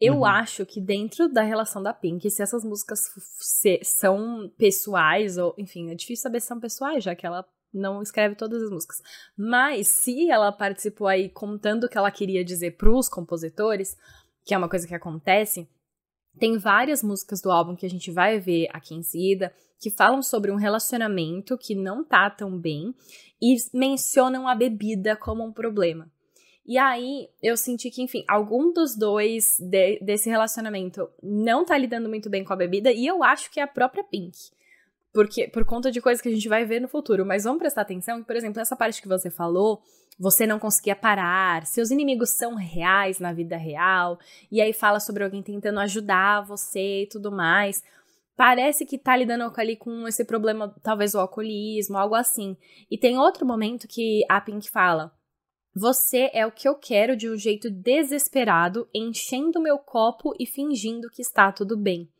Eu 0.00 0.16
uhum. 0.16 0.24
acho 0.24 0.66
que 0.66 0.80
dentro 0.80 1.28
da 1.28 1.42
relação 1.42 1.82
da 1.82 1.94
Pink, 1.94 2.28
se 2.28 2.42
essas 2.42 2.64
músicas 2.64 3.00
são 3.82 4.50
pessoais, 4.58 5.38
ou 5.38 5.54
enfim, 5.56 5.90
é 5.90 5.94
difícil 5.94 6.22
saber 6.22 6.40
se 6.40 6.48
são 6.48 6.58
pessoais, 6.58 7.04
já 7.04 7.14
que 7.14 7.24
ela 7.24 7.44
não 7.74 8.02
escreve 8.02 8.34
todas 8.34 8.62
as 8.62 8.70
músicas. 8.70 9.02
Mas 9.36 9.88
se 9.88 10.30
ela 10.30 10.52
participou 10.52 11.06
aí 11.06 11.28
contando 11.28 11.84
o 11.84 11.88
que 11.88 11.98
ela 11.98 12.10
queria 12.10 12.44
dizer 12.44 12.76
pros 12.76 13.08
compositores, 13.08 13.96
que 14.44 14.54
é 14.54 14.58
uma 14.58 14.68
coisa 14.68 14.86
que 14.86 14.94
acontece, 14.94 15.68
tem 16.38 16.58
várias 16.58 17.02
músicas 17.02 17.40
do 17.40 17.50
álbum 17.50 17.76
que 17.76 17.86
a 17.86 17.90
gente 17.90 18.10
vai 18.10 18.38
ver 18.40 18.68
aqui 18.72 18.94
em 18.94 19.02
seguida 19.02 19.52
que 19.80 19.90
falam 19.90 20.22
sobre 20.22 20.50
um 20.50 20.56
relacionamento 20.56 21.58
que 21.58 21.74
não 21.74 22.02
tá 22.02 22.30
tão 22.30 22.58
bem 22.58 22.94
e 23.40 23.56
mencionam 23.72 24.48
a 24.48 24.54
bebida 24.54 25.14
como 25.14 25.44
um 25.44 25.52
problema. 25.52 26.10
E 26.66 26.78
aí 26.78 27.28
eu 27.42 27.56
senti 27.56 27.90
que, 27.90 28.00
enfim, 28.00 28.24
algum 28.26 28.72
dos 28.72 28.96
dois 28.96 29.58
de, 29.60 29.98
desse 30.00 30.30
relacionamento 30.30 31.06
não 31.22 31.64
tá 31.64 31.76
lidando 31.76 32.08
muito 32.08 32.30
bem 32.30 32.42
com 32.42 32.54
a 32.54 32.56
bebida 32.56 32.90
e 32.90 33.06
eu 33.06 33.22
acho 33.22 33.50
que 33.50 33.60
é 33.60 33.62
a 33.62 33.68
própria 33.68 34.02
Pink. 34.02 34.38
Porque 35.14 35.46
por 35.46 35.64
conta 35.64 35.92
de 35.92 36.02
coisas 36.02 36.20
que 36.20 36.28
a 36.28 36.32
gente 36.32 36.48
vai 36.48 36.64
ver 36.64 36.80
no 36.80 36.88
futuro. 36.88 37.24
Mas 37.24 37.44
vamos 37.44 37.60
prestar 37.60 37.82
atenção 37.82 38.20
que, 38.20 38.26
por 38.26 38.34
exemplo, 38.34 38.60
essa 38.60 38.74
parte 38.74 39.00
que 39.00 39.06
você 39.06 39.30
falou, 39.30 39.80
você 40.18 40.44
não 40.44 40.58
conseguia 40.58 40.96
parar, 40.96 41.64
seus 41.64 41.92
inimigos 41.92 42.30
são 42.36 42.56
reais 42.56 43.20
na 43.20 43.32
vida 43.32 43.56
real, 43.56 44.18
e 44.50 44.60
aí 44.60 44.72
fala 44.72 44.98
sobre 44.98 45.22
alguém 45.22 45.42
tentando 45.42 45.78
ajudar 45.80 46.44
você 46.44 47.02
e 47.02 47.08
tudo 47.08 47.30
mais. 47.30 47.82
Parece 48.36 48.84
que 48.84 48.98
tá 48.98 49.16
lidando 49.16 49.52
ali 49.56 49.76
com 49.76 50.08
esse 50.08 50.24
problema, 50.24 50.74
talvez 50.82 51.14
o 51.14 51.20
alcoolismo, 51.20 51.96
algo 51.96 52.16
assim. 52.16 52.56
E 52.90 52.98
tem 52.98 53.16
outro 53.16 53.46
momento 53.46 53.86
que 53.86 54.22
a 54.28 54.40
Pink 54.40 54.68
fala: 54.68 55.12
Você 55.76 56.28
é 56.32 56.44
o 56.44 56.50
que 56.50 56.68
eu 56.68 56.74
quero 56.74 57.16
de 57.16 57.30
um 57.30 57.36
jeito 57.36 57.70
desesperado, 57.70 58.88
enchendo 58.92 59.62
meu 59.62 59.78
copo 59.78 60.34
e 60.40 60.46
fingindo 60.46 61.08
que 61.08 61.22
está 61.22 61.52
tudo 61.52 61.76
bem. 61.76 62.10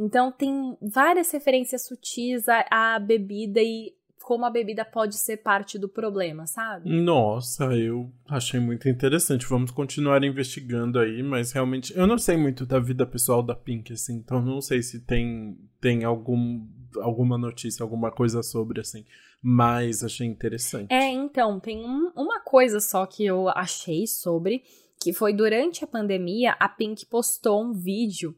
Então 0.00 0.32
tem 0.32 0.78
várias 0.80 1.30
referências 1.30 1.84
sutis 1.84 2.48
à, 2.48 2.94
à 2.94 2.98
bebida 2.98 3.60
e 3.60 3.92
como 4.22 4.46
a 4.46 4.50
bebida 4.50 4.84
pode 4.84 5.16
ser 5.16 5.38
parte 5.38 5.78
do 5.78 5.88
problema, 5.88 6.46
sabe? 6.46 6.88
Nossa, 6.88 7.64
eu 7.76 8.10
achei 8.28 8.60
muito 8.60 8.88
interessante. 8.88 9.46
Vamos 9.46 9.70
continuar 9.70 10.22
investigando 10.24 10.98
aí, 10.98 11.22
mas 11.22 11.52
realmente 11.52 11.92
eu 11.96 12.06
não 12.06 12.16
sei 12.16 12.36
muito 12.36 12.64
da 12.64 12.78
vida 12.78 13.04
pessoal 13.04 13.42
da 13.42 13.54
Pink, 13.54 13.92
assim, 13.92 14.14
então 14.14 14.40
não 14.40 14.60
sei 14.60 14.82
se 14.82 15.00
tem, 15.00 15.58
tem 15.80 16.04
algum, 16.04 16.64
alguma 16.98 17.36
notícia, 17.36 17.82
alguma 17.82 18.10
coisa 18.10 18.42
sobre, 18.42 18.80
assim. 18.80 19.04
Mas 19.42 20.04
achei 20.04 20.26
interessante. 20.26 20.92
É, 20.92 21.10
então, 21.10 21.58
tem 21.58 21.84
um, 21.84 22.12
uma 22.14 22.40
coisa 22.40 22.78
só 22.78 23.06
que 23.06 23.24
eu 23.24 23.48
achei 23.48 24.06
sobre, 24.06 24.62
que 25.02 25.12
foi 25.12 25.32
durante 25.32 25.82
a 25.82 25.86
pandemia, 25.86 26.56
a 26.60 26.68
Pink 26.68 27.04
postou 27.06 27.64
um 27.64 27.72
vídeo 27.72 28.34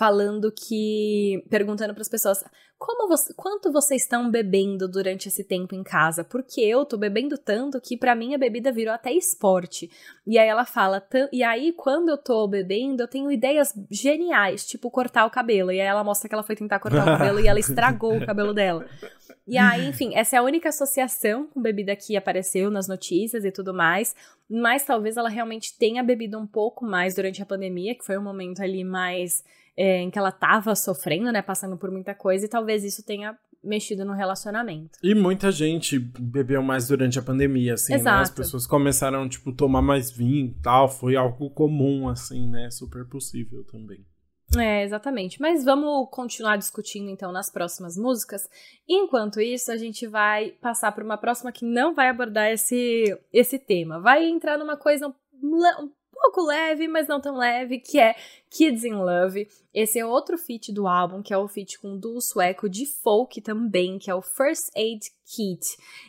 falando 0.00 0.50
que 0.50 1.44
perguntando 1.50 1.92
para 1.92 2.00
as 2.00 2.08
pessoas 2.08 2.42
como 2.78 3.06
você, 3.06 3.34
quanto 3.34 3.70
vocês 3.70 4.00
estão 4.00 4.30
bebendo 4.30 4.88
durante 4.88 5.28
esse 5.28 5.44
tempo 5.44 5.74
em 5.74 5.82
casa? 5.82 6.24
Porque 6.24 6.62
eu 6.62 6.86
tô 6.86 6.96
bebendo 6.96 7.36
tanto 7.36 7.78
que 7.78 7.98
para 7.98 8.14
mim 8.14 8.34
a 8.34 8.38
bebida 8.38 8.72
virou 8.72 8.94
até 8.94 9.12
esporte. 9.12 9.90
E 10.26 10.38
aí 10.38 10.48
ela 10.48 10.64
fala, 10.64 11.06
e 11.30 11.42
aí 11.42 11.74
quando 11.74 12.08
eu 12.08 12.16
tô 12.16 12.48
bebendo, 12.48 13.02
eu 13.02 13.08
tenho 13.08 13.30
ideias 13.30 13.74
geniais, 13.90 14.66
tipo 14.66 14.90
cortar 14.90 15.26
o 15.26 15.30
cabelo. 15.30 15.70
E 15.70 15.78
aí 15.78 15.86
ela 15.86 16.02
mostra 16.02 16.30
que 16.30 16.34
ela 16.34 16.42
foi 16.42 16.56
tentar 16.56 16.78
cortar 16.78 17.02
o 17.02 17.18
cabelo 17.18 17.38
e 17.38 17.46
ela 17.46 17.60
estragou 17.60 18.16
o 18.16 18.24
cabelo 18.24 18.54
dela. 18.54 18.86
E 19.46 19.58
aí, 19.58 19.86
enfim, 19.86 20.14
essa 20.14 20.36
é 20.36 20.38
a 20.38 20.42
única 20.42 20.70
associação 20.70 21.46
com 21.48 21.60
bebida 21.60 21.94
que 21.94 22.16
apareceu 22.16 22.70
nas 22.70 22.88
notícias 22.88 23.44
e 23.44 23.52
tudo 23.52 23.74
mais. 23.74 24.16
Mas 24.48 24.82
talvez 24.82 25.18
ela 25.18 25.28
realmente 25.28 25.76
tenha 25.76 26.02
bebido 26.02 26.38
um 26.38 26.46
pouco 26.46 26.86
mais 26.86 27.14
durante 27.14 27.42
a 27.42 27.46
pandemia, 27.46 27.94
que 27.94 28.06
foi 28.06 28.16
um 28.16 28.22
momento 28.22 28.62
ali 28.62 28.82
mais 28.82 29.44
é, 29.80 30.02
em 30.02 30.10
que 30.10 30.18
ela 30.18 30.30
tava 30.30 30.74
sofrendo, 30.74 31.32
né, 31.32 31.40
passando 31.40 31.74
por 31.74 31.90
muita 31.90 32.14
coisa, 32.14 32.44
e 32.44 32.48
talvez 32.48 32.84
isso 32.84 33.02
tenha 33.02 33.34
mexido 33.64 34.04
no 34.04 34.12
relacionamento. 34.12 34.98
E 35.02 35.14
muita 35.14 35.50
gente 35.50 35.98
bebeu 35.98 36.62
mais 36.62 36.88
durante 36.88 37.18
a 37.18 37.22
pandemia, 37.22 37.74
assim, 37.74 37.94
Exato. 37.94 38.16
né? 38.16 38.22
As 38.22 38.30
pessoas 38.30 38.66
começaram, 38.66 39.26
tipo, 39.26 39.54
tomar 39.54 39.80
mais 39.80 40.10
vinho 40.10 40.48
e 40.48 40.62
tal, 40.62 40.86
foi 40.86 41.16
algo 41.16 41.48
comum, 41.50 42.10
assim, 42.10 42.46
né? 42.46 42.70
Super 42.70 43.06
possível 43.08 43.64
também. 43.64 44.04
É, 44.58 44.82
exatamente. 44.82 45.40
Mas 45.40 45.64
vamos 45.64 46.08
continuar 46.10 46.56
discutindo 46.56 47.08
então 47.08 47.32
nas 47.32 47.50
próximas 47.50 47.96
músicas. 47.96 48.48
Enquanto 48.86 49.40
isso, 49.40 49.72
a 49.72 49.76
gente 49.76 50.06
vai 50.06 50.50
passar 50.60 50.92
para 50.92 51.04
uma 51.04 51.16
próxima 51.16 51.52
que 51.52 51.64
não 51.64 51.94
vai 51.94 52.08
abordar 52.08 52.50
esse, 52.50 53.16
esse 53.32 53.58
tema. 53.58 54.00
Vai 54.00 54.26
entrar 54.26 54.58
numa 54.58 54.76
coisa 54.76 55.06
um, 55.06 55.14
um 55.82 55.90
pouco 56.20 56.46
leve, 56.46 56.86
mas 56.86 57.08
não 57.08 57.20
tão 57.20 57.36
leve, 57.36 57.78
que 57.78 57.98
é 57.98 58.14
Kids 58.50 58.84
in 58.84 58.94
Love. 58.94 59.48
Esse 59.72 60.00
é 60.00 60.06
outro 60.06 60.36
feat 60.36 60.72
do 60.72 60.88
álbum, 60.88 61.22
que 61.22 61.32
é 61.32 61.38
o 61.38 61.46
feat 61.46 61.78
com 61.78 61.92
um 61.92 61.98
duo 61.98 62.20
sueco 62.20 62.68
de 62.68 62.86
folk 62.86 63.40
também, 63.40 63.98
que 63.98 64.10
é 64.10 64.14
o 64.14 64.20
First 64.20 64.68
Aid 64.76 65.00
Kit. 65.24 65.64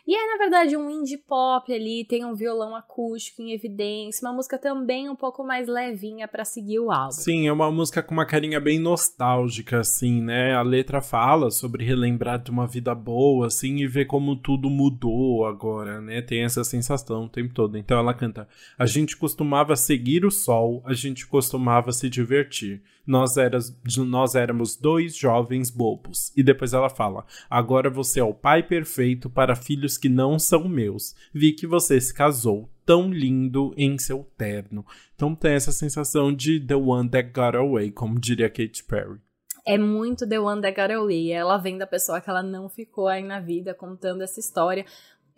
E 0.08 0.16
é, 0.16 0.32
na 0.32 0.38
verdade, 0.38 0.76
um 0.76 0.90
indie 0.90 1.18
pop 1.18 1.72
ali, 1.72 2.04
tem 2.10 2.26
um 2.26 2.34
violão 2.34 2.76
acústico 2.76 3.44
em 3.44 3.54
evidência, 3.54 4.28
uma 4.28 4.34
música 4.34 4.58
também 4.58 5.08
um 5.10 5.16
pouco 5.16 5.44
mais 5.44 5.68
levinha 5.68 6.28
para 6.28 6.44
seguir 6.44 6.80
o 6.80 6.92
álbum. 6.92 7.12
Sim, 7.12 7.48
é 7.48 7.54
uma 7.54 7.72
música 7.72 8.02
com 8.02 8.16
uma 8.16 8.26
carinha 8.26 8.60
bem 8.60 8.80
nostálgica, 8.80 9.82
assim, 9.82 10.22
né? 10.22 10.56
A 10.56 10.64
letra 10.64 11.02
fala 11.02 11.52
sobre 11.52 11.86
relembrar 11.86 12.42
de 12.42 12.50
uma 12.50 12.66
vida 12.66 12.96
boa, 12.96 13.46
assim, 13.46 13.78
e 13.78 13.88
ver 13.88 14.06
como 14.06 14.36
tudo 14.36 14.72
mudou 14.72 15.46
agora, 15.46 16.02
né? 16.02 16.22
Tem 16.24 16.44
essa 16.44 16.64
sensação 16.64 17.26
o 17.26 17.30
tempo 17.30 17.54
todo. 17.54 17.78
Então 17.78 18.00
ela 18.00 18.16
canta: 18.16 18.48
A 18.78 18.88
gente 18.88 19.16
costumava 19.16 19.76
seguir 19.76 20.26
o 20.26 20.32
sol, 20.32 20.82
a 20.84 20.94
gente 20.94 21.28
costumava 21.28 21.92
se 21.92 22.10
divertir. 22.10 22.82
Nós, 23.06 23.38
eras, 23.38 23.76
nós 23.98 24.36
éramos 24.36 24.76
dois 24.76 25.16
jovens 25.16 25.70
bobos. 25.70 26.32
E 26.36 26.44
depois 26.44 26.74
ela 26.74 26.90
fala: 26.90 27.26
Agora 27.50 27.90
você 27.90 28.20
é 28.20 28.24
o 28.24 28.34
pai 28.34 28.64
perfeito 28.64 29.30
para 29.30 29.56
filhos 29.56 29.98
que 29.98 30.10
não 30.10 30.38
são 30.38 30.68
meus. 30.68 31.16
Vi 31.34 31.54
que 31.54 31.68
você 31.68 32.00
se 32.00 32.14
casou 32.14 32.70
tão 32.86 33.12
lindo 33.12 33.74
em 33.78 33.98
seu 33.98 34.28
terno. 34.38 34.86
Então 35.16 35.36
tem 35.36 35.54
essa 35.54 35.72
sensação 35.72 36.34
de 36.34 36.60
The 36.60 36.76
One 36.76 37.10
That 37.10 37.32
Got 37.34 37.56
Away, 37.58 37.92
como 37.92 38.20
diria 38.20 38.50
Katy 38.50 38.84
Perry. 38.84 39.20
É 39.66 39.78
muito 39.78 40.28
The 40.28 40.40
One 40.40 40.62
That 40.62 40.80
Got 40.80 40.94
Away. 40.94 41.32
Ela 41.32 41.58
vem 41.58 41.78
da 41.78 41.86
pessoa 41.86 42.20
que 42.20 42.30
ela 42.30 42.42
não 42.42 42.68
ficou 42.68 43.08
aí 43.08 43.24
na 43.24 43.40
vida 43.40 43.74
contando 43.74 44.24
essa 44.24 44.40
história. 44.40 44.86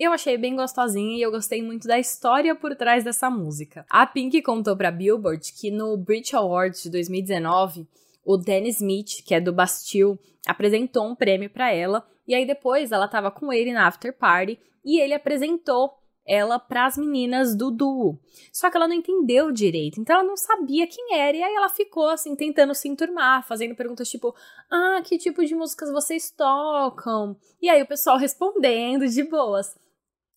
Eu 0.04 0.12
achei 0.12 0.38
bem 0.38 0.54
gostosinha 0.54 1.18
e 1.18 1.22
eu 1.22 1.32
gostei 1.32 1.64
muito 1.64 1.88
da 1.88 1.98
história 1.98 2.54
por 2.54 2.76
trás 2.76 3.06
dessa 3.06 3.30
música. 3.30 3.86
A 3.90 4.06
Pink 4.06 4.42
contou 4.42 4.76
pra 4.76 4.92
Billboard 4.92 5.54
que 5.54 5.72
no 5.72 5.96
Brit 5.96 6.36
Awards 6.36 6.84
de 6.84 6.90
2019, 6.90 7.88
o 8.26 8.36
Danny 8.36 8.68
Smith, 8.68 9.24
que 9.26 9.34
é 9.34 9.40
do 9.40 9.54
Bastille, 9.54 10.20
apresentou 10.46 11.08
um 11.08 11.16
prêmio 11.16 11.50
para 11.50 11.72
ela 11.72 12.06
e 12.28 12.36
aí 12.36 12.46
depois 12.46 12.92
ela 12.92 13.08
tava 13.08 13.32
com 13.32 13.54
ele 13.54 13.72
na 13.72 13.88
after 13.88 14.12
party 14.12 14.60
e 14.84 15.00
ele 15.00 15.14
apresentou 15.14 15.94
ela 16.28 16.60
para 16.60 16.86
as 16.86 16.98
meninas 16.98 17.56
do 17.56 17.72
duo. 17.72 18.20
Só 18.52 18.70
que 18.70 18.76
ela 18.76 18.90
não 18.90 18.96
entendeu 18.96 19.54
direito, 19.54 20.02
então 20.02 20.18
ela 20.18 20.28
não 20.28 20.36
sabia 20.36 20.86
quem 20.86 21.18
era, 21.18 21.38
e 21.38 21.44
aí 21.44 21.56
ela 21.56 21.70
ficou 21.70 22.10
assim 22.10 22.36
tentando 22.36 22.76
se 22.76 22.90
enturmar, 22.90 23.48
fazendo 23.48 23.74
perguntas 23.74 24.10
tipo: 24.10 24.36
"Ah, 24.70 25.02
que 25.02 25.18
tipo 25.18 25.46
de 25.46 25.56
músicas 25.56 25.90
vocês 25.92 26.30
tocam?". 26.30 27.38
E 27.62 27.70
aí 27.70 27.82
o 27.82 27.88
pessoal 27.88 28.18
respondendo 28.20 29.08
de 29.08 29.24
boas. 29.24 29.82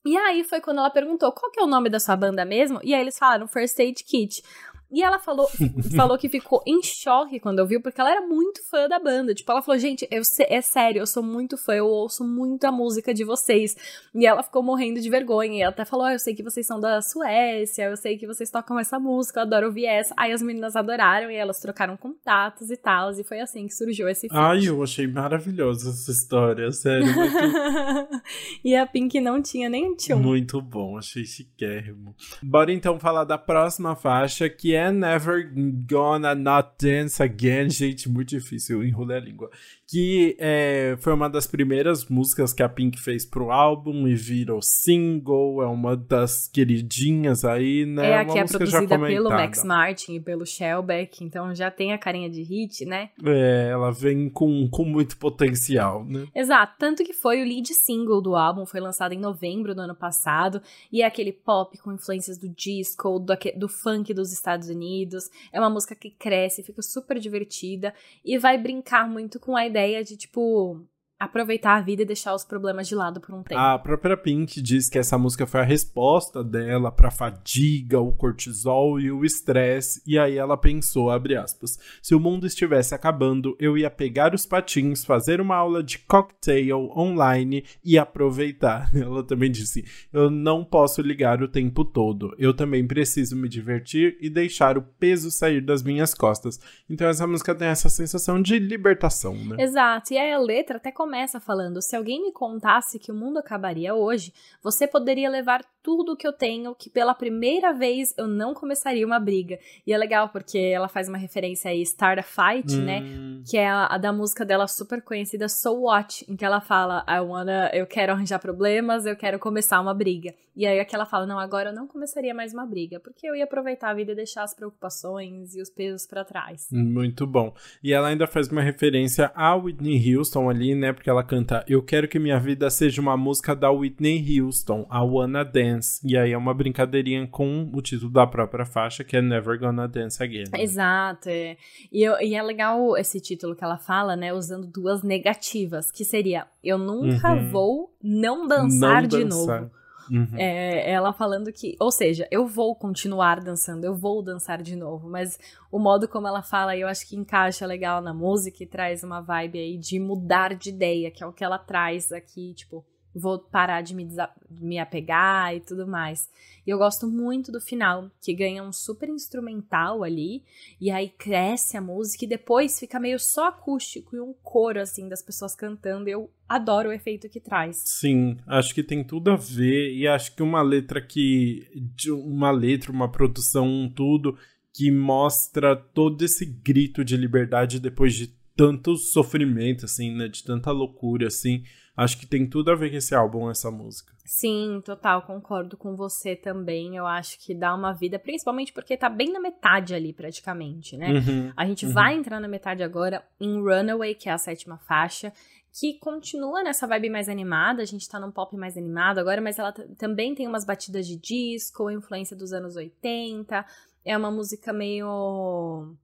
E 0.06 0.16
aí 0.16 0.44
foi 0.44 0.60
quando 0.60 0.78
ela 0.78 0.88
perguntou 0.88 1.32
qual 1.32 1.50
que 1.50 1.58
é 1.58 1.62
o 1.64 1.66
nome 1.66 1.90
da 1.90 1.98
sua 1.98 2.16
banda 2.16 2.44
mesmo, 2.44 2.78
e 2.82 2.94
aí 2.94 3.00
eles 3.00 3.18
falaram 3.18 3.48
First 3.48 3.78
Aid 3.80 4.04
Kit. 4.04 4.42
E 4.90 5.02
ela 5.02 5.18
falou, 5.18 5.48
falou 5.96 6.16
que 6.16 6.28
ficou 6.28 6.62
em 6.66 6.82
choque 6.82 7.40
quando 7.40 7.58
eu 7.58 7.66
vi, 7.66 7.78
porque 7.80 8.00
ela 8.00 8.10
era 8.10 8.20
muito 8.20 8.62
fã 8.70 8.88
da 8.88 8.98
banda. 8.98 9.34
Tipo, 9.34 9.52
ela 9.52 9.62
falou, 9.62 9.78
gente, 9.78 10.06
eu, 10.10 10.22
é 10.48 10.60
sério, 10.60 11.00
eu 11.00 11.06
sou 11.06 11.22
muito 11.22 11.56
fã, 11.56 11.74
eu 11.74 11.86
ouço 11.86 12.24
muito 12.24 12.64
a 12.64 12.72
música 12.72 13.12
de 13.12 13.24
vocês. 13.24 13.76
E 14.14 14.24
ela 14.24 14.42
ficou 14.42 14.62
morrendo 14.62 15.00
de 15.00 15.10
vergonha. 15.10 15.58
E 15.58 15.62
ela 15.62 15.72
até 15.72 15.84
falou, 15.84 16.06
oh, 16.06 16.10
eu 16.10 16.18
sei 16.18 16.34
que 16.34 16.42
vocês 16.42 16.66
são 16.66 16.80
da 16.80 17.02
Suécia, 17.02 17.84
eu 17.84 17.96
sei 17.96 18.16
que 18.16 18.26
vocês 18.26 18.50
tocam 18.50 18.78
essa 18.78 18.98
música, 18.98 19.40
eu 19.40 19.42
adoro 19.42 19.66
ouvir 19.66 19.86
essa. 19.86 20.14
Aí 20.16 20.32
as 20.32 20.40
meninas 20.40 20.76
adoraram 20.76 21.30
e 21.30 21.34
elas 21.34 21.58
trocaram 21.58 21.96
contatos 21.96 22.70
e 22.70 22.76
tal. 22.76 23.12
E 23.12 23.24
foi 23.24 23.40
assim 23.40 23.66
que 23.66 23.74
surgiu 23.74 24.08
esse 24.08 24.28
filme. 24.28 24.42
Ai, 24.42 24.68
eu 24.68 24.82
achei 24.82 25.06
maravilhosa 25.06 25.90
essa 25.90 26.10
história, 26.10 26.70
sério. 26.70 27.12
Muito... 27.12 27.36
e 28.64 28.74
a 28.74 28.86
Pink 28.86 29.20
não 29.20 29.42
tinha 29.42 29.68
nem 29.68 29.94
tchum. 29.94 30.18
Muito 30.18 30.60
bom, 30.62 30.96
achei 30.96 31.24
chiquérrimo. 31.24 32.14
Bora 32.42 32.72
então 32.72 32.98
falar 32.98 33.24
da 33.24 33.36
próxima 33.36 33.94
faixa, 33.94 34.48
que 34.48 34.74
é 34.74 34.85
Never 34.92 35.42
Gonna 35.88 36.34
Not 36.34 36.70
Dance 36.78 37.22
Again. 37.22 37.68
Gente, 37.70 38.08
muito 38.08 38.30
difícil, 38.30 38.82
eu 38.82 38.88
enrolei 38.88 39.16
a 39.16 39.20
língua. 39.20 39.50
Que 39.88 40.36
é, 40.40 40.96
foi 40.98 41.12
uma 41.12 41.30
das 41.30 41.46
primeiras 41.46 42.06
músicas 42.06 42.52
que 42.52 42.62
a 42.62 42.68
Pink 42.68 42.98
fez 42.98 43.24
pro 43.24 43.52
álbum 43.52 44.08
e 44.08 44.16
virou 44.16 44.60
single. 44.60 45.62
É 45.62 45.66
uma 45.66 45.96
das 45.96 46.48
queridinhas 46.48 47.44
aí, 47.44 47.86
né? 47.86 48.10
É 48.10 48.18
a 48.18 48.24
que 48.24 48.36
é 48.36 48.44
produzida 48.44 48.98
pelo 48.98 49.30
Max 49.30 49.62
Martin 49.62 50.14
e 50.14 50.20
pelo 50.20 50.44
Shellback, 50.44 51.22
então 51.22 51.54
já 51.54 51.70
tem 51.70 51.92
a 51.92 51.98
carinha 51.98 52.28
de 52.28 52.42
hit, 52.42 52.84
né? 52.84 53.10
É, 53.24 53.68
ela 53.70 53.92
vem 53.92 54.28
com, 54.28 54.68
com 54.68 54.84
muito 54.84 55.16
potencial, 55.18 56.04
né? 56.04 56.26
Exato, 56.34 56.74
tanto 56.78 57.04
que 57.04 57.12
foi 57.12 57.40
o 57.40 57.44
lead 57.44 57.72
single 57.72 58.20
do 58.20 58.34
álbum, 58.34 58.66
foi 58.66 58.80
lançado 58.80 59.12
em 59.12 59.20
novembro 59.20 59.72
do 59.72 59.82
ano 59.82 59.94
passado, 59.94 60.60
e 60.90 61.02
é 61.02 61.06
aquele 61.06 61.32
pop 61.32 61.78
com 61.78 61.92
influências 61.92 62.38
do 62.38 62.48
disco, 62.48 63.20
do, 63.20 63.34
do 63.56 63.68
funk 63.68 64.12
dos 64.12 64.32
Estados 64.32 64.68
Unidos. 64.68 65.30
É 65.52 65.60
uma 65.60 65.70
música 65.70 65.94
que 65.94 66.10
cresce, 66.10 66.62
fica 66.64 66.82
super 66.82 67.18
divertida 67.20 67.94
e 68.24 68.36
vai 68.36 68.58
brincar 68.58 69.08
muito 69.08 69.38
com 69.38 69.56
a 69.56 69.64
ideia 69.64 69.75
de, 70.02 70.16
tipo, 70.16 70.86
aproveitar 71.18 71.76
a 71.76 71.80
vida 71.80 72.02
e 72.02 72.06
deixar 72.06 72.34
os 72.34 72.44
problemas 72.44 72.86
de 72.86 72.94
lado 72.94 73.20
por 73.20 73.34
um 73.34 73.42
tempo. 73.42 73.58
A 73.58 73.78
própria 73.78 74.16
Pink 74.16 74.60
diz 74.60 74.88
que 74.88 74.98
essa 74.98 75.16
música 75.16 75.46
foi 75.46 75.60
a 75.60 75.64
resposta 75.64 76.44
dela 76.44 76.92
para 76.92 77.10
fadiga, 77.10 77.98
o 78.00 78.12
cortisol 78.12 79.00
e 79.00 79.10
o 79.10 79.24
estresse, 79.24 80.02
e 80.06 80.18
aí 80.18 80.36
ela 80.36 80.56
pensou, 80.56 81.10
abre 81.10 81.36
aspas, 81.36 81.78
se 82.02 82.14
o 82.14 82.20
mundo 82.20 82.46
estivesse 82.46 82.94
acabando, 82.94 83.56
eu 83.58 83.78
ia 83.78 83.90
pegar 83.90 84.34
os 84.34 84.44
patins, 84.44 85.04
fazer 85.04 85.40
uma 85.40 85.56
aula 85.56 85.82
de 85.82 85.98
cocktail 86.00 86.90
online 86.96 87.64
e 87.84 87.98
aproveitar. 87.98 88.90
Ela 88.94 89.22
também 89.22 89.50
disse, 89.50 89.84
eu 90.12 90.30
não 90.30 90.64
posso 90.64 91.00
ligar 91.00 91.42
o 91.42 91.48
tempo 91.48 91.84
todo, 91.84 92.34
eu 92.38 92.54
também 92.54 92.86
preciso 92.86 93.36
me 93.36 93.48
divertir 93.48 94.16
e 94.20 94.28
deixar 94.28 94.76
o 94.76 94.82
peso 94.82 95.30
sair 95.30 95.60
das 95.60 95.82
minhas 95.82 96.12
costas. 96.12 96.58
Então 96.88 97.08
essa 97.08 97.26
música 97.26 97.54
tem 97.54 97.68
essa 97.68 97.88
sensação 97.88 98.40
de 98.40 98.58
libertação, 98.58 99.34
né? 99.34 99.56
Exato, 99.62 100.12
e 100.12 100.18
aí 100.18 100.32
a 100.32 100.38
letra 100.38 100.76
até 100.76 100.90
começa 101.06 101.38
falando: 101.38 101.80
se 101.80 101.94
alguém 101.94 102.20
me 102.20 102.32
contasse 102.32 102.98
que 102.98 103.12
o 103.12 103.14
mundo 103.14 103.38
acabaria 103.38 103.94
hoje, 103.94 104.34
você 104.60 104.88
poderia 104.88 105.30
levar 105.30 105.64
tudo 105.86 106.16
que 106.16 106.26
eu 106.26 106.32
tenho, 106.32 106.74
que 106.74 106.90
pela 106.90 107.14
primeira 107.14 107.72
vez 107.72 108.12
eu 108.18 108.26
não 108.26 108.52
começaria 108.52 109.06
uma 109.06 109.20
briga. 109.20 109.56
E 109.86 109.92
é 109.92 109.96
legal 109.96 110.30
porque 110.30 110.58
ela 110.58 110.88
faz 110.88 111.08
uma 111.08 111.16
referência 111.16 111.70
aí, 111.70 111.80
Start 111.82 112.18
a 112.18 112.22
Fight, 112.24 112.74
né? 112.74 113.02
hum. 113.02 113.36
né? 113.36 113.42
Que 113.48 113.56
é 113.56 113.68
a, 113.68 113.86
a, 113.86 113.96
da 113.96 114.12
música 114.12 114.44
dela 114.44 114.66
super 114.66 115.00
conhecida, 115.00 115.48
So 115.48 115.82
What, 115.82 116.24
em 116.28 116.34
que 116.34 116.44
ela 116.44 116.60
fala: 116.60 117.06
I 117.08 117.20
wanna, 117.20 117.70
eu 117.72 117.86
quero 117.86 118.12
arranjar 118.12 118.40
problemas, 118.40 119.06
eu 119.06 119.14
quero 119.14 119.38
começar 119.38 119.80
uma 119.80 119.94
briga. 119.94 120.34
E 120.56 120.66
aí 120.66 120.80
aqui 120.80 120.92
ela 120.92 121.06
fala: 121.06 121.24
não, 121.24 121.38
agora 121.38 121.70
eu 121.70 121.74
não 121.74 121.86
começaria 121.86 122.34
mais 122.34 122.52
uma 122.52 122.66
briga, 122.66 122.98
porque 122.98 123.24
eu 123.28 123.36
ia 123.36 123.44
aproveitar 123.44 123.90
a 123.90 123.94
vida 123.94 124.10
e 124.10 124.16
deixar 124.16 124.42
as 124.42 124.54
preocupações 124.54 125.54
e 125.54 125.62
os 125.62 125.70
pesos 125.70 126.04
para 126.04 126.24
trás. 126.24 126.66
Muito 126.72 127.28
bom. 127.28 127.54
E 127.80 127.92
ela 127.92 128.08
ainda 128.08 128.26
faz 128.26 128.48
uma 128.48 128.62
referência 128.62 129.30
a 129.36 129.54
Whitney 129.54 130.16
Houston 130.16 130.50
ali, 130.50 130.74
né? 130.74 130.92
Porque 130.92 131.08
ela 131.08 131.22
canta: 131.22 131.64
Eu 131.68 131.80
quero 131.80 132.08
que 132.08 132.18
minha 132.18 132.40
vida 132.40 132.68
seja 132.70 133.00
uma 133.00 133.16
música 133.16 133.54
da 133.54 133.70
Whitney 133.70 134.40
Houston, 134.40 134.84
a 134.90 135.04
Wanna 135.04 135.44
Dance. 135.44 135.75
Dance. 135.76 136.00
E 136.04 136.16
aí 136.16 136.32
é 136.32 136.38
uma 136.38 136.54
brincadeirinha 136.54 137.26
com 137.26 137.70
o 137.72 137.80
título 137.80 138.10
da 138.10 138.26
própria 138.26 138.64
faixa, 138.64 139.04
que 139.04 139.16
é 139.16 139.22
Never 139.22 139.58
Gonna 139.58 139.86
Dance 139.86 140.22
Again. 140.22 140.44
Né? 140.52 140.62
Exato. 140.62 141.28
É. 141.28 141.56
E, 141.92 142.02
eu, 142.02 142.18
e, 142.20 142.34
é 142.34 142.42
legal 142.42 142.96
esse 142.96 143.20
título 143.20 143.54
que 143.54 143.64
ela 143.64 143.78
fala, 143.78 144.16
né? 144.16 144.32
Usando 144.32 144.66
duas 144.66 145.02
negativas, 145.02 145.90
que 145.90 146.04
seria 146.04 146.46
Eu 146.62 146.78
nunca 146.78 147.32
uhum. 147.32 147.50
vou 147.50 147.96
não 148.02 148.46
dançar 148.46 149.02
não 149.02 149.08
de 149.08 149.24
dançar. 149.24 149.62
novo. 149.62 149.76
Uhum. 150.10 150.28
É, 150.36 150.88
ela 150.90 151.12
falando 151.12 151.52
que, 151.52 151.76
ou 151.80 151.90
seja, 151.90 152.28
eu 152.30 152.46
vou 152.46 152.76
continuar 152.76 153.40
dançando, 153.40 153.84
eu 153.84 153.94
vou 153.94 154.22
dançar 154.22 154.62
de 154.62 154.76
novo, 154.76 155.08
mas 155.08 155.36
o 155.70 155.80
modo 155.80 156.06
como 156.06 156.28
ela 156.28 156.42
fala, 156.42 156.76
eu 156.76 156.86
acho 156.86 157.08
que 157.08 157.16
encaixa 157.16 157.66
legal 157.66 158.00
na 158.00 158.14
música 158.14 158.62
e 158.62 158.66
traz 158.66 159.02
uma 159.02 159.20
vibe 159.20 159.58
aí 159.58 159.76
de 159.76 159.98
mudar 159.98 160.54
de 160.54 160.70
ideia, 160.70 161.10
que 161.10 161.24
é 161.24 161.26
o 161.26 161.32
que 161.32 161.42
ela 161.42 161.58
traz 161.58 162.12
aqui, 162.12 162.54
tipo, 162.54 162.84
vou 163.18 163.38
parar 163.38 163.80
de 163.80 163.94
me, 163.94 164.06
me 164.50 164.78
apegar 164.78 165.54
e 165.54 165.60
tudo 165.60 165.86
mais. 165.86 166.28
E 166.66 166.70
eu 166.70 166.78
gosto 166.78 167.06
muito 167.06 167.50
do 167.50 167.60
final, 167.60 168.10
que 168.20 168.34
ganha 168.34 168.62
um 168.62 168.72
super 168.72 169.08
instrumental 169.08 170.02
ali, 170.02 170.42
e 170.80 170.90
aí 170.90 171.08
cresce 171.08 171.76
a 171.76 171.80
música 171.80 172.24
e 172.24 172.28
depois 172.28 172.78
fica 172.78 173.00
meio 173.00 173.18
só 173.18 173.48
acústico 173.48 174.16
e 174.16 174.20
um 174.20 174.34
coro, 174.42 174.80
assim, 174.80 175.08
das 175.08 175.22
pessoas 175.22 175.54
cantando. 175.54 176.08
Eu 176.08 176.30
adoro 176.48 176.90
o 176.90 176.92
efeito 176.92 177.28
que 177.28 177.40
traz. 177.40 177.82
Sim, 177.86 178.36
acho 178.46 178.74
que 178.74 178.82
tem 178.82 179.02
tudo 179.02 179.30
a 179.30 179.36
ver, 179.36 179.94
e 179.94 180.06
acho 180.06 180.34
que 180.34 180.42
uma 180.42 180.62
letra 180.62 181.00
que. 181.00 181.66
Uma 182.08 182.50
letra, 182.50 182.92
uma 182.92 183.10
produção, 183.10 183.66
um 183.66 183.88
tudo 183.88 184.36
que 184.76 184.90
mostra 184.90 185.74
todo 185.74 186.22
esse 186.22 186.44
grito 186.44 187.02
de 187.02 187.16
liberdade 187.16 187.80
depois 187.80 188.14
de 188.14 188.35
tanto 188.56 188.96
sofrimento, 188.96 189.84
assim, 189.84 190.10
né? 190.10 190.28
De 190.28 190.42
tanta 190.42 190.70
loucura, 190.70 191.26
assim. 191.26 191.62
Acho 191.96 192.18
que 192.18 192.26
tem 192.26 192.46
tudo 192.46 192.70
a 192.70 192.74
ver 192.74 192.90
com 192.90 192.96
esse 192.96 193.14
álbum, 193.14 193.50
essa 193.50 193.70
música. 193.70 194.12
Sim, 194.24 194.82
total, 194.84 195.22
concordo 195.22 195.76
com 195.76 195.96
você 195.96 196.36
também. 196.36 196.96
Eu 196.96 197.06
acho 197.06 197.38
que 197.38 197.54
dá 197.54 197.74
uma 197.74 197.92
vida, 197.92 198.18
principalmente 198.18 198.72
porque 198.72 198.96
tá 198.96 199.08
bem 199.08 199.32
na 199.32 199.40
metade 199.40 199.94
ali, 199.94 200.12
praticamente, 200.12 200.96
né? 200.96 201.12
Uhum, 201.12 201.52
a 201.56 201.64
gente 201.64 201.86
uhum. 201.86 201.92
vai 201.92 202.14
entrar 202.14 202.38
na 202.38 202.48
metade 202.48 202.82
agora 202.82 203.24
em 203.40 203.58
Runaway, 203.60 204.14
que 204.14 204.28
é 204.28 204.32
a 204.32 204.38
sétima 204.38 204.76
faixa, 204.76 205.32
que 205.72 205.98
continua 205.98 206.62
nessa 206.62 206.86
vibe 206.86 207.08
mais 207.08 207.28
animada. 207.30 207.82
A 207.82 207.86
gente 207.86 208.08
tá 208.08 208.20
num 208.20 208.30
pop 208.30 208.54
mais 208.56 208.76
animado 208.76 209.18
agora, 209.18 209.40
mas 209.40 209.58
ela 209.58 209.72
também 209.96 210.34
tem 210.34 210.46
umas 210.46 210.66
batidas 210.66 211.06
de 211.06 211.16
disco, 211.16 211.90
influência 211.90 212.36
dos 212.36 212.52
anos 212.52 212.76
80. 212.76 213.64
É 214.04 214.16
uma 214.16 214.30
música 214.30 214.70
meio. 214.70 215.94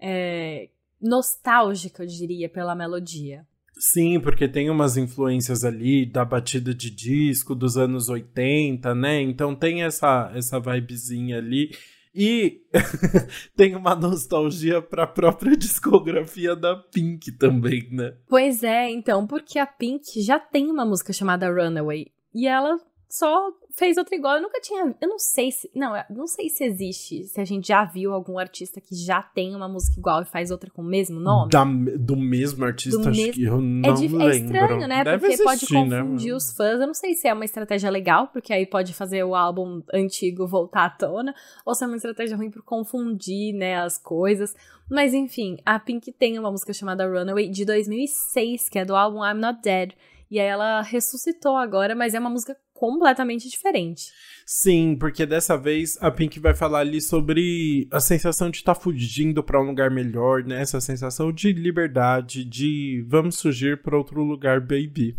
É, 0.00 0.68
nostálgica, 1.00 2.02
eu 2.02 2.06
diria, 2.06 2.48
pela 2.48 2.74
melodia. 2.74 3.46
Sim, 3.78 4.18
porque 4.20 4.48
tem 4.48 4.70
umas 4.70 4.96
influências 4.96 5.62
ali 5.62 6.06
da 6.06 6.24
batida 6.24 6.74
de 6.74 6.90
disco 6.90 7.54
dos 7.54 7.76
anos 7.76 8.08
80, 8.08 8.94
né? 8.94 9.20
Então 9.20 9.54
tem 9.54 9.82
essa, 9.82 10.32
essa 10.34 10.58
vibezinha 10.58 11.36
ali. 11.36 11.70
E 12.14 12.62
tem 13.54 13.76
uma 13.76 13.94
nostalgia 13.94 14.80
para 14.80 15.02
a 15.02 15.06
própria 15.06 15.52
discografia 15.58 16.56
da 16.56 16.74
Pink 16.74 17.30
também, 17.32 17.86
né? 17.92 18.16
Pois 18.26 18.62
é, 18.62 18.90
então, 18.90 19.26
porque 19.26 19.58
a 19.58 19.66
Pink 19.66 20.22
já 20.22 20.40
tem 20.40 20.70
uma 20.70 20.86
música 20.86 21.12
chamada 21.12 21.50
Runaway. 21.50 22.06
E 22.34 22.46
ela 22.46 22.78
só 23.10 23.50
fez 23.76 23.96
outra 23.98 24.16
igual. 24.16 24.36
Eu 24.36 24.42
nunca 24.42 24.60
tinha. 24.60 24.94
Eu 25.00 25.08
não 25.08 25.18
sei 25.18 25.52
se. 25.52 25.70
Não, 25.74 25.92
não 26.10 26.26
sei 26.26 26.48
se 26.48 26.64
existe. 26.64 27.24
Se 27.24 27.40
a 27.40 27.44
gente 27.44 27.68
já 27.68 27.84
viu 27.84 28.12
algum 28.12 28.38
artista 28.38 28.80
que 28.80 28.94
já 28.94 29.22
tem 29.22 29.54
uma 29.54 29.68
música 29.68 29.98
igual 29.98 30.22
e 30.22 30.24
faz 30.24 30.50
outra 30.50 30.70
com 30.70 30.82
o 30.82 30.84
mesmo 30.84 31.20
nome. 31.20 31.50
Da, 31.50 31.64
do 31.64 32.16
mesmo 32.16 32.64
artista, 32.64 32.98
do 32.98 33.08
acho 33.08 33.32
que 33.32 33.44
eu 33.44 33.60
não 33.60 33.90
é, 33.90 33.92
de, 33.92 34.08
lembro. 34.08 34.28
É 34.28 34.36
estranho, 34.36 34.88
né? 34.88 35.04
Deve 35.04 35.18
porque 35.18 35.34
existir, 35.34 35.44
pode 35.44 35.66
confundir 35.66 36.30
né? 36.30 36.36
os 36.36 36.52
fãs. 36.52 36.80
Eu 36.80 36.86
não 36.86 36.94
sei 36.94 37.14
se 37.14 37.28
é 37.28 37.34
uma 37.34 37.44
estratégia 37.44 37.90
legal, 37.90 38.28
porque 38.28 38.52
aí 38.52 38.64
pode 38.64 38.94
fazer 38.94 39.22
o 39.22 39.34
álbum 39.34 39.82
antigo 39.92 40.46
voltar 40.46 40.86
à 40.86 40.90
tona, 40.90 41.34
ou 41.64 41.74
se 41.74 41.84
é 41.84 41.86
uma 41.86 41.96
estratégia 41.96 42.36
ruim 42.36 42.50
por 42.50 42.62
confundir, 42.62 43.52
né, 43.52 43.76
as 43.76 43.98
coisas. 43.98 44.54
Mas 44.88 45.12
enfim, 45.12 45.58
a 45.66 45.78
Pink 45.78 46.12
tem 46.12 46.38
uma 46.38 46.50
música 46.50 46.72
chamada 46.72 47.06
Runaway 47.06 47.48
de 47.48 47.64
2006, 47.64 48.68
que 48.68 48.78
é 48.78 48.84
do 48.84 48.96
álbum 48.96 49.24
I'm 49.24 49.38
Not 49.38 49.60
Dead. 49.62 49.92
E 50.30 50.40
aí 50.40 50.46
ela 50.46 50.82
ressuscitou 50.82 51.56
agora, 51.56 51.94
mas 51.94 52.14
é 52.14 52.18
uma 52.18 52.30
música 52.30 52.56
completamente 52.78 53.48
diferente. 53.48 54.12
Sim, 54.44 54.96
porque 54.98 55.26
dessa 55.26 55.56
vez 55.56 55.98
a 56.00 56.10
Pink 56.10 56.38
vai 56.38 56.54
falar 56.54 56.80
ali 56.80 57.00
sobre 57.00 57.88
a 57.90 57.98
sensação 57.98 58.50
de 58.50 58.58
estar 58.58 58.74
tá 58.74 58.80
fugindo 58.80 59.42
para 59.42 59.60
um 59.60 59.66
lugar 59.66 59.90
melhor, 59.90 60.44
né? 60.44 60.60
Essa 60.60 60.80
sensação 60.80 61.32
de 61.32 61.52
liberdade, 61.52 62.44
de 62.44 63.04
vamos 63.08 63.40
fugir 63.40 63.82
para 63.82 63.96
outro 63.96 64.22
lugar, 64.22 64.60
baby. 64.60 65.16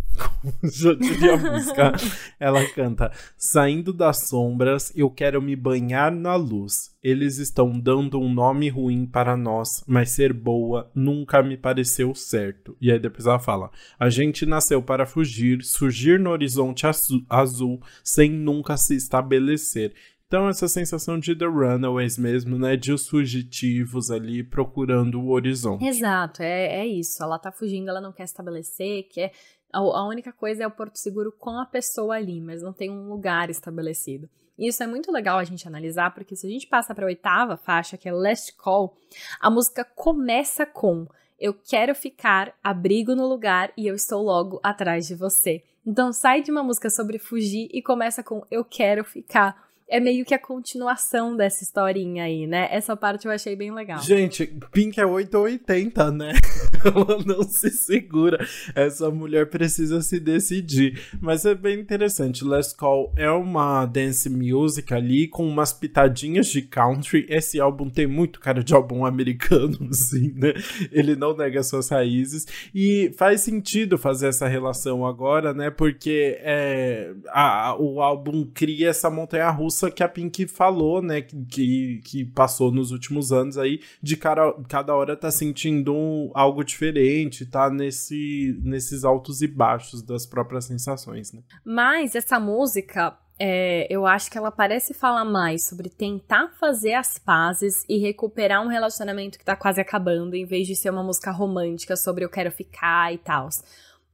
Já 0.64 0.94
diria 0.94 1.34
a 1.34 1.38
música. 1.38 1.94
Ela 2.40 2.66
canta: 2.70 3.12
Saindo 3.38 3.92
das 3.92 4.28
sombras, 4.28 4.92
eu 4.96 5.10
quero 5.10 5.42
me 5.42 5.56
banhar 5.56 6.12
na 6.12 6.36
luz. 6.36 6.96
Eles 7.02 7.38
estão 7.38 7.80
dando 7.80 8.20
um 8.20 8.32
nome 8.32 8.70
ruim 8.70 9.06
para 9.06 9.38
nós, 9.38 9.84
mas 9.88 10.12
ser 10.12 10.34
boa 10.34 10.92
nunca 10.94 11.42
me 11.42 11.56
pareceu 11.56 12.14
certo. 12.14 12.76
E 12.82 12.92
aí 12.92 13.00
depois 13.00 13.26
ela 13.26 13.40
fala: 13.40 13.72
A 14.00 14.10
gente 14.10 14.46
nasceu 14.46 14.82
para 14.82 15.06
fugir, 15.06 15.64
surgir 15.64 16.20
no 16.20 16.32
horizonte 16.32 16.86
azul, 17.30 17.82
sem 18.04 18.30
nunca 18.30 18.78
se 18.78 18.96
estabelecer. 18.96 19.94
Então, 20.28 20.50
essa 20.50 20.68
sensação 20.68 21.18
de 21.18 21.34
The 21.34 21.46
Runaways 21.46 22.18
mesmo, 22.18 22.60
né? 22.60 22.76
De 22.76 22.92
os 22.92 23.08
fugitivos 23.08 24.12
ali 24.12 24.44
procurando 24.44 25.22
o 25.22 25.30
horizonte. 25.30 25.86
Exato, 25.86 26.44
é, 26.44 26.82
é 26.82 26.86
isso. 26.86 27.24
Ela 27.24 27.40
tá 27.40 27.50
fugindo, 27.50 27.90
ela 27.90 28.02
não 28.02 28.12
quer 28.12 28.26
estabelecer, 28.26 29.08
quer. 29.10 29.32
A, 29.72 30.08
única 30.08 30.32
coisa 30.32 30.64
é 30.64 30.68
o 30.68 30.72
porto 30.72 30.98
seguro 30.98 31.32
com 31.32 31.60
a 31.60 31.66
pessoa 31.66 32.16
ali, 32.16 32.42
mas 32.42 32.62
não 32.62 32.74
tem 32.74 32.90
um 32.90 33.10
lugar 33.10 33.50
estabelecido. 33.50 34.30
E 34.58 34.68
isso 34.68 34.82
é 34.82 34.88
muito 34.88 35.12
legal 35.12 35.38
a 35.38 35.44
gente 35.44 35.68
analisar, 35.68 36.14
porque 36.14 36.36
se 36.36 36.48
a 36.48 36.50
gente 36.50 36.68
passa 36.68 36.96
para 36.96 37.06
a 37.06 37.08
oitava 37.08 37.58
faixa, 37.58 37.98
que 37.98 38.10
é 38.10 38.12
Last 38.12 38.56
Call, 38.56 38.98
a 39.40 39.50
música 39.50 39.84
começa 39.84 40.66
com 40.66 41.08
eu 41.40 41.54
quero 41.54 41.94
ficar, 41.94 42.58
abrigo 42.64 43.16
no 43.16 43.28
lugar 43.28 43.72
e 43.78 43.86
eu 43.86 43.94
estou 43.94 44.24
logo 44.24 44.60
atrás 44.64 45.06
de 45.06 45.14
você. 45.14 45.64
Então 45.86 46.12
sai 46.12 46.42
de 46.42 46.50
uma 46.50 46.64
música 46.64 46.90
sobre 46.90 47.20
fugir 47.20 47.70
e 47.72 47.82
começa 47.82 48.24
com 48.24 48.44
eu 48.50 48.66
quero 48.66 49.04
ficar 49.04 49.67
é 49.90 50.00
meio 50.02 50.26
que 50.26 50.34
a 50.34 50.40
continuação 50.40 51.36
dessa 51.36 51.64
historinha 51.64 52.26
aí, 52.26 52.46
né? 52.46 52.68
Essa 52.72 52.96
parte 52.96 53.26
eu 53.26 53.32
achei 53.32 53.56
bem 53.56 53.74
legal. 53.74 54.02
Gente, 54.02 54.46
Pink 54.72 55.00
é 55.00 55.06
880, 55.06 56.12
né? 56.12 56.34
Ela 56.84 57.24
não 57.26 57.44
se 57.44 57.70
segura. 57.70 58.46
Essa 58.76 59.10
mulher 59.10 59.50
precisa 59.50 60.02
se 60.02 60.20
decidir. 60.20 61.02
Mas 61.22 61.46
é 61.46 61.56
bem 61.56 61.80
interessante. 61.80 62.44
Last 62.44 62.76
Call 62.76 63.14
é 63.16 63.30
uma 63.32 63.86
dance 63.86 64.30
music 64.30 64.94
ali 64.94 65.28
com 65.28 65.48
umas 65.48 65.72
pitadinhas 65.72 66.48
de 66.48 66.62
country. 66.64 67.26
Esse 67.30 67.60
álbum 67.60 67.90
tem 67.90 68.08
muito 68.08 68.42
cara 68.42 68.62
de 68.62 68.74
álbum 68.74 69.06
americano, 69.06 69.78
assim, 69.90 70.34
né? 70.36 70.54
Ele 70.92 71.16
não 71.16 71.36
nega 71.36 71.64
suas 71.64 71.88
raízes. 71.88 72.46
E 72.76 73.14
faz 73.18 73.42
sentido 73.42 73.98
fazer 73.98 74.28
essa 74.28 74.48
relação 74.48 75.06
agora, 75.06 75.54
né? 75.54 75.70
Porque 75.70 76.38
é, 76.42 77.14
a, 77.30 77.76
o 77.80 78.02
álbum 78.02 78.46
cria 78.54 78.90
essa 78.90 79.10
montanha 79.10 79.50
russa 79.50 79.77
que 79.94 80.04
a 80.04 80.10
Pink 80.10 80.48
falou, 80.48 81.02
né, 81.02 81.22
que, 81.22 82.02
que 82.04 82.26
passou 82.26 82.72
nos 82.72 82.92
últimos 82.92 83.32
anos 83.32 83.58
aí, 83.58 83.82
de 84.02 84.18
cara, 84.18 84.54
cada 84.68 84.96
hora 84.96 85.16
tá 85.16 85.30
sentindo 85.30 86.32
algo 86.34 86.64
diferente, 86.64 87.46
tá 87.46 87.70
nesse, 87.70 88.60
nesses 88.64 89.04
altos 89.04 89.42
e 89.42 89.48
baixos 89.48 90.02
das 90.02 90.26
próprias 90.26 90.66
sensações, 90.66 91.32
né. 91.32 91.42
Mas 91.64 92.16
essa 92.16 92.40
música, 92.40 93.18
é, 93.40 93.86
eu 93.90 94.06
acho 94.06 94.32
que 94.32 94.38
ela 94.38 94.52
parece 94.52 94.94
falar 94.94 95.26
mais 95.26 95.68
sobre 95.68 95.90
tentar 95.90 96.50
fazer 96.60 96.94
as 96.94 97.20
pazes 97.20 97.86
e 97.88 97.98
recuperar 97.98 98.64
um 98.64 98.68
relacionamento 98.68 99.38
que 99.38 99.46
tá 99.46 99.56
quase 99.56 99.80
acabando, 99.80 100.36
em 100.36 100.46
vez 100.46 100.68
de 100.68 100.76
ser 100.76 100.90
uma 100.90 101.04
música 101.04 101.32
romântica 101.32 101.96
sobre 101.96 102.26
eu 102.26 102.30
quero 102.30 102.52
ficar 102.52 103.14
e 103.14 103.18
tal. 103.18 103.50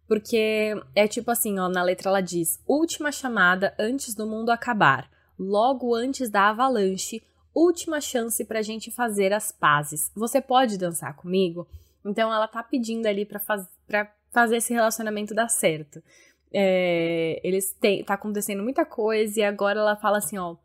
Porque 0.08 0.76
é 0.94 1.08
tipo 1.08 1.32
assim, 1.32 1.58
ó, 1.60 1.70
na 1.70 1.82
letra 1.82 2.10
ela 2.10 2.22
diz: 2.22 2.60
última 2.68 3.12
chamada 3.12 3.74
antes 3.80 4.14
do 4.14 4.28
mundo 4.28 4.52
acabar 4.52 5.10
logo 5.44 5.94
antes 5.94 6.30
da 6.30 6.50
avalanche, 6.50 7.22
última 7.54 8.02
chance 8.02 8.44
pra 8.46 8.62
gente 8.62 8.92
fazer 8.92 9.34
as 9.34 9.52
pazes. 9.52 10.12
Você 10.16 10.42
pode 10.42 10.78
dançar 10.78 11.16
comigo? 11.16 11.68
Então 12.04 12.34
ela 12.34 12.48
tá 12.48 12.64
pedindo 12.64 13.06
ali 13.06 13.26
pra, 13.26 13.40
faz... 13.40 13.68
pra 13.88 14.12
fazer 14.32 14.58
esse 14.58 14.74
relacionamento 14.74 15.34
dar 15.34 15.50
certo. 15.50 16.02
É, 16.52 17.40
eles 17.44 17.72
têm, 17.74 18.04
tá 18.04 18.14
acontecendo 18.14 18.64
muita 18.64 18.86
coisa 18.86 19.40
e 19.40 19.44
agora 19.44 19.80
ela 19.80 19.96
fala 19.96 20.18
assim, 20.18 20.38
ó, 20.38 20.56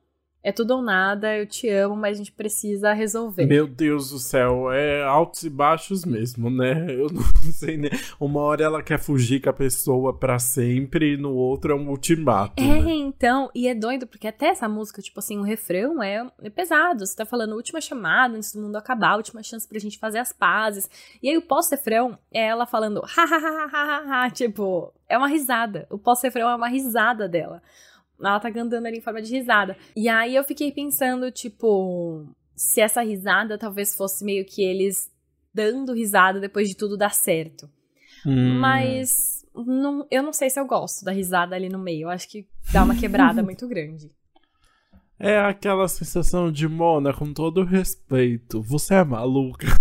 é 0.43 0.53
tudo 0.53 0.77
ou 0.77 0.83
nada, 0.83 1.37
eu 1.37 1.47
te 1.47 1.69
amo, 1.69 1.97
mas 1.97 2.17
a 2.17 2.19
gente 2.19 2.33
precisa 2.33 2.93
resolver. 2.93 3.45
Meu 3.45 3.67
Deus 3.67 4.11
do 4.11 4.19
céu, 4.19 4.71
é 4.71 5.03
altos 5.03 5.43
e 5.43 5.51
baixos 5.51 6.05
mesmo, 6.05 6.49
né? 6.49 6.87
Eu 6.89 7.09
não 7.13 7.23
sei, 7.53 7.77
né? 7.77 7.89
Uma 8.21 8.41
hora 8.41 8.65
ela 8.65 8.83
quer 8.83 8.99
fugir 8.99 9.41
com 9.41 9.51
a 9.51 9.53
pessoa 9.53 10.17
para 10.17 10.39
sempre 10.39 11.15
e 11.15 11.17
no 11.17 11.35
outro 11.35 11.73
é 11.73 11.77
um 11.77 11.89
ultimato. 11.89 12.63
É, 12.63 12.81
né? 12.81 12.93
então, 12.93 13.51
e 13.55 13.67
é 13.67 13.75
doido, 13.75 14.07
porque 14.07 14.29
até 14.29 14.47
essa 14.47 14.69
música, 14.69 15.03
tipo 15.03 15.19
assim, 15.19 15.39
o 15.39 15.43
refrão 15.43 16.03
é, 16.03 16.25
é 16.41 16.51
pesado. 16.51 17.05
Você 17.05 17.17
tá 17.17 17.27
falando 17.27 17.55
última 17.55 17.81
chamada 17.81 18.37
antes 18.37 18.53
do 18.53 18.61
mundo 18.61 18.77
acabar, 18.77 19.17
última 19.17 19.43
chance 19.43 19.67
pra 19.67 19.79
gente 19.79 19.99
fazer 19.99 20.19
as 20.19 20.33
pazes. 20.33 20.89
E 21.21 21.29
aí 21.29 21.37
o 21.37 21.43
pós-refrão 21.43 22.17
é 22.33 22.47
ela 22.47 22.65
falando, 22.65 23.03
ha, 23.05 23.23
ha, 23.23 23.37
ha, 23.37 23.71
ha, 23.73 24.25
ha, 24.25 24.31
tipo, 24.31 24.93
é 25.09 25.19
uma 25.19 25.29
risada. 25.29 25.87
O 25.91 25.99
pós-refrão 25.99 26.49
é 26.49 26.55
uma 26.55 26.69
risada 26.69 27.29
dela. 27.29 27.61
Ela 28.21 28.41
tá 28.41 28.51
cantando 28.51 28.87
ali 28.87 28.99
em 28.99 29.03
forma 29.03 29.23
de 29.23 29.33
risada. 29.33 29.77
E 29.97 30.09
aí 30.09 30.35
eu 30.35 30.45
fiquei 30.45 30.73
pensando, 30.73 31.31
tipo, 31.31 32.27
se 32.57 32.81
essa 32.81 33.01
risada 33.03 33.57
talvez 33.57 33.95
fosse 33.97 34.25
meio 34.25 34.45
que 34.45 34.63
eles 34.63 35.11
dando 35.55 35.93
risada 35.93 36.41
depois 36.41 36.69
de 36.69 36.77
tudo 36.77 36.97
dar 36.97 37.15
certo. 37.15 37.69
Hum. 38.27 38.59
Mas 38.59 39.45
não, 39.55 40.07
eu 40.11 40.23
não 40.23 40.33
sei 40.33 40.51
se 40.51 40.59
eu 40.59 40.67
gosto 40.67 41.05
da 41.05 41.13
risada 41.13 41.55
ali 41.55 41.69
no 41.69 41.79
meio. 41.79 42.03
Eu 42.03 42.11
acho 42.11 42.29
que 42.29 42.47
dá 42.73 42.83
uma 42.83 42.97
quebrada 42.97 43.43
muito 43.45 43.67
grande. 43.69 44.11
É 45.21 45.37
aquela 45.39 45.89
sensação 45.89 46.51
de 46.53 46.69
Mona, 46.69 47.13
com 47.13 47.33
todo 47.33 47.65
respeito. 47.65 48.63
Você 48.63 48.95
é 48.95 49.05
maluca. 49.05 49.67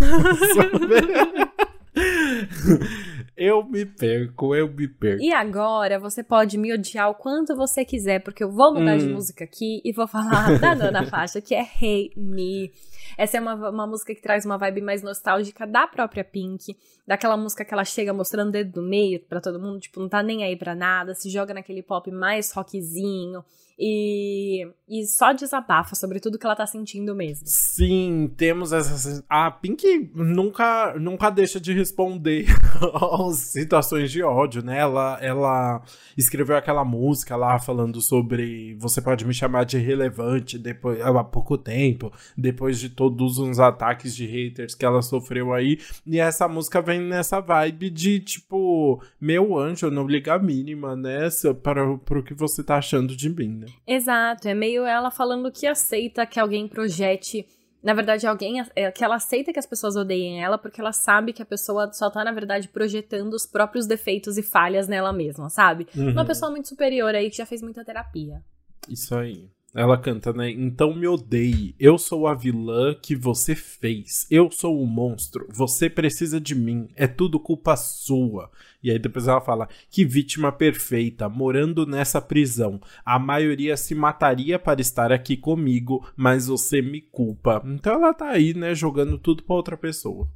Eu 3.38 3.64
me 3.64 3.86
perco, 3.86 4.56
eu 4.56 4.68
me 4.68 4.88
perco. 4.88 5.22
E 5.22 5.32
agora 5.32 6.00
você 6.00 6.24
pode 6.24 6.58
me 6.58 6.74
odiar 6.74 7.12
o 7.12 7.14
quanto 7.14 7.56
você 7.56 7.86
quiser, 7.86 8.20
porque 8.20 8.44
eu 8.44 8.52
vou 8.52 8.74
mudar 8.74 8.96
hum. 8.96 8.98
de 8.98 9.08
música 9.10 9.44
aqui 9.44 9.80
e 9.86 9.94
vou 9.94 10.08
falar 10.08 10.58
da 10.60 10.74
nona 10.74 11.06
faixa, 11.06 11.40
que 11.40 11.54
é 11.54 11.62
Hey 11.62 12.12
Me. 12.18 12.72
Essa 13.18 13.38
é 13.38 13.42
uma, 13.42 13.70
uma 13.70 13.88
música 13.88 14.14
que 14.16 14.22
traz 14.22 14.46
uma 14.46 14.58
vibe 14.58 14.82
mais 14.82 15.04
nostálgica 15.04 15.68
da 15.68 15.88
própria 15.88 16.24
Pink, 16.24 16.76
daquela 17.06 17.38
música 17.38 17.64
que 17.64 17.74
ela 17.74 17.86
chega 17.86 18.14
mostrando 18.14 18.50
o 18.50 18.52
dedo 18.52 18.74
do 18.74 18.82
meio 18.82 19.20
para 19.20 19.42
todo 19.42 19.60
mundo, 19.60 19.80
tipo, 19.80 20.00
não 20.00 20.10
tá 20.10 20.24
nem 20.24 20.44
aí 20.44 20.56
pra 20.56 20.76
nada, 20.76 21.14
se 21.14 21.30
joga 21.30 21.54
naquele 21.54 21.84
pop 21.84 22.10
mais 22.12 22.52
rockzinho 22.52 23.44
e, 23.80 24.68
e 24.90 25.06
só 25.06 25.34
desabafa 25.34 25.94
sobre 25.94 26.20
tudo 26.20 26.40
que 26.40 26.46
ela 26.46 26.56
tá 26.56 26.66
sentindo 26.66 27.16
mesmo. 27.16 27.46
Sim, 27.46 28.34
temos 28.36 28.74
essa. 28.74 29.24
A 29.30 29.52
Pink 29.52 30.12
nunca, 30.16 30.96
nunca 31.00 31.30
deixa 31.30 31.60
de 31.60 31.74
responder 31.74 32.48
às 33.30 33.38
situações 33.38 34.12
de 34.12 34.24
ódio, 34.24 34.64
né? 34.64 34.80
Ela, 34.80 35.20
ela 35.22 35.84
escreveu 36.18 36.58
aquela 36.58 36.84
música 36.84 37.36
lá 37.36 37.60
falando 37.60 38.02
sobre 38.02 38.76
você 38.80 39.00
pode 39.00 39.26
me 39.26 39.34
chamar 39.34 39.64
de 39.64 39.78
irrelevante 39.78 40.58
depois, 40.58 41.00
há 41.00 41.24
pouco 41.24 41.56
tempo, 41.56 42.12
depois 42.36 42.80
de 42.80 42.90
todos 42.98 43.38
os 43.38 43.60
ataques 43.60 44.16
de 44.16 44.26
haters 44.26 44.74
que 44.74 44.84
ela 44.84 45.04
sofreu 45.04 45.54
aí. 45.54 45.78
E 46.04 46.20
essa 46.20 46.48
música 46.48 46.82
vem 46.82 47.00
nessa 47.00 47.40
vibe 47.40 47.92
de 47.92 48.20
tipo, 48.20 49.00
meu 49.22 49.56
anjo, 49.56 49.92
não 49.92 50.08
liga 50.08 50.34
a 50.34 50.40
mínima, 50.40 50.96
né? 50.96 51.30
Para, 51.62 51.96
para 52.00 52.20
o 52.20 52.24
que 52.24 52.34
você 52.34 52.64
tá 52.64 52.78
achando 52.78 53.16
de 53.16 53.30
mim, 53.30 53.60
né? 53.60 53.68
Exato, 53.86 54.48
é 54.48 54.56
meio 54.56 54.84
ela 54.84 55.12
falando 55.12 55.52
que 55.52 55.68
aceita 55.68 56.26
que 56.26 56.40
alguém 56.40 56.68
projete. 56.68 57.46
Na 57.84 57.94
verdade, 57.94 58.26
alguém 58.26 58.64
é, 58.76 58.92
que 58.92 59.04
ela 59.04 59.16
aceita 59.16 59.54
que 59.54 59.60
as 59.60 59.68
pessoas 59.68 59.96
odeiem 59.96 60.44
ela 60.44 60.58
porque 60.58 60.82
ela 60.82 60.92
sabe 60.92 61.32
que 61.32 61.44
a 61.44 61.46
pessoa 61.46 61.94
só 61.94 62.10
tá, 62.10 62.24
na 62.24 62.32
verdade, 62.32 62.68
projetando 62.68 63.32
os 63.34 63.46
próprios 63.46 63.86
defeitos 63.86 64.40
e 64.40 64.44
falhas 64.44 64.88
nela 64.88 65.14
mesma, 65.14 65.50
sabe? 65.52 65.86
Uhum. 65.96 66.14
Uma 66.14 66.26
pessoa 66.26 66.50
muito 66.50 66.68
superior 66.68 67.14
aí 67.14 67.30
que 67.30 67.38
já 67.38 67.46
fez 67.46 67.62
muita 67.62 67.86
terapia. 67.86 68.44
Isso 68.90 69.16
aí. 69.16 69.52
Ela 69.78 69.96
canta, 69.96 70.34
né? 70.34 70.50
Então 70.50 70.92
me 70.92 71.08
odeie. 71.08 71.76
Eu 71.80 72.00
sou 72.00 72.26
a 72.26 72.34
vilã 72.34 72.96
que 73.00 73.16
você 73.16 73.56
fez. 73.56 74.26
Eu 74.32 74.50
sou 74.50 74.82
o 74.82 74.88
monstro. 74.88 75.48
Você 75.54 75.88
precisa 75.88 76.42
de 76.42 76.56
mim. 76.56 76.90
É 76.96 77.06
tudo 77.06 77.40
culpa 77.40 77.76
sua. 77.78 78.50
E 78.82 78.90
aí 78.90 78.98
depois 78.98 79.28
ela 79.28 79.40
fala: 79.40 79.70
Que 79.92 80.04
vítima 80.04 80.52
perfeita, 80.52 81.30
morando 81.30 81.86
nessa 81.86 82.20
prisão. 82.20 82.82
A 83.06 83.20
maioria 83.20 83.78
se 83.78 83.94
mataria 83.94 84.58
para 84.58 84.82
estar 84.82 85.12
aqui 85.12 85.38
comigo, 85.38 86.04
mas 86.16 86.48
você 86.48 86.82
me 86.82 87.00
culpa. 87.00 87.62
Então 87.64 87.94
ela 87.94 88.16
tá 88.16 88.30
aí, 88.30 88.56
né? 88.56 88.74
Jogando 88.74 89.20
tudo 89.20 89.44
pra 89.44 89.56
outra 89.56 89.78
pessoa. 89.78 90.28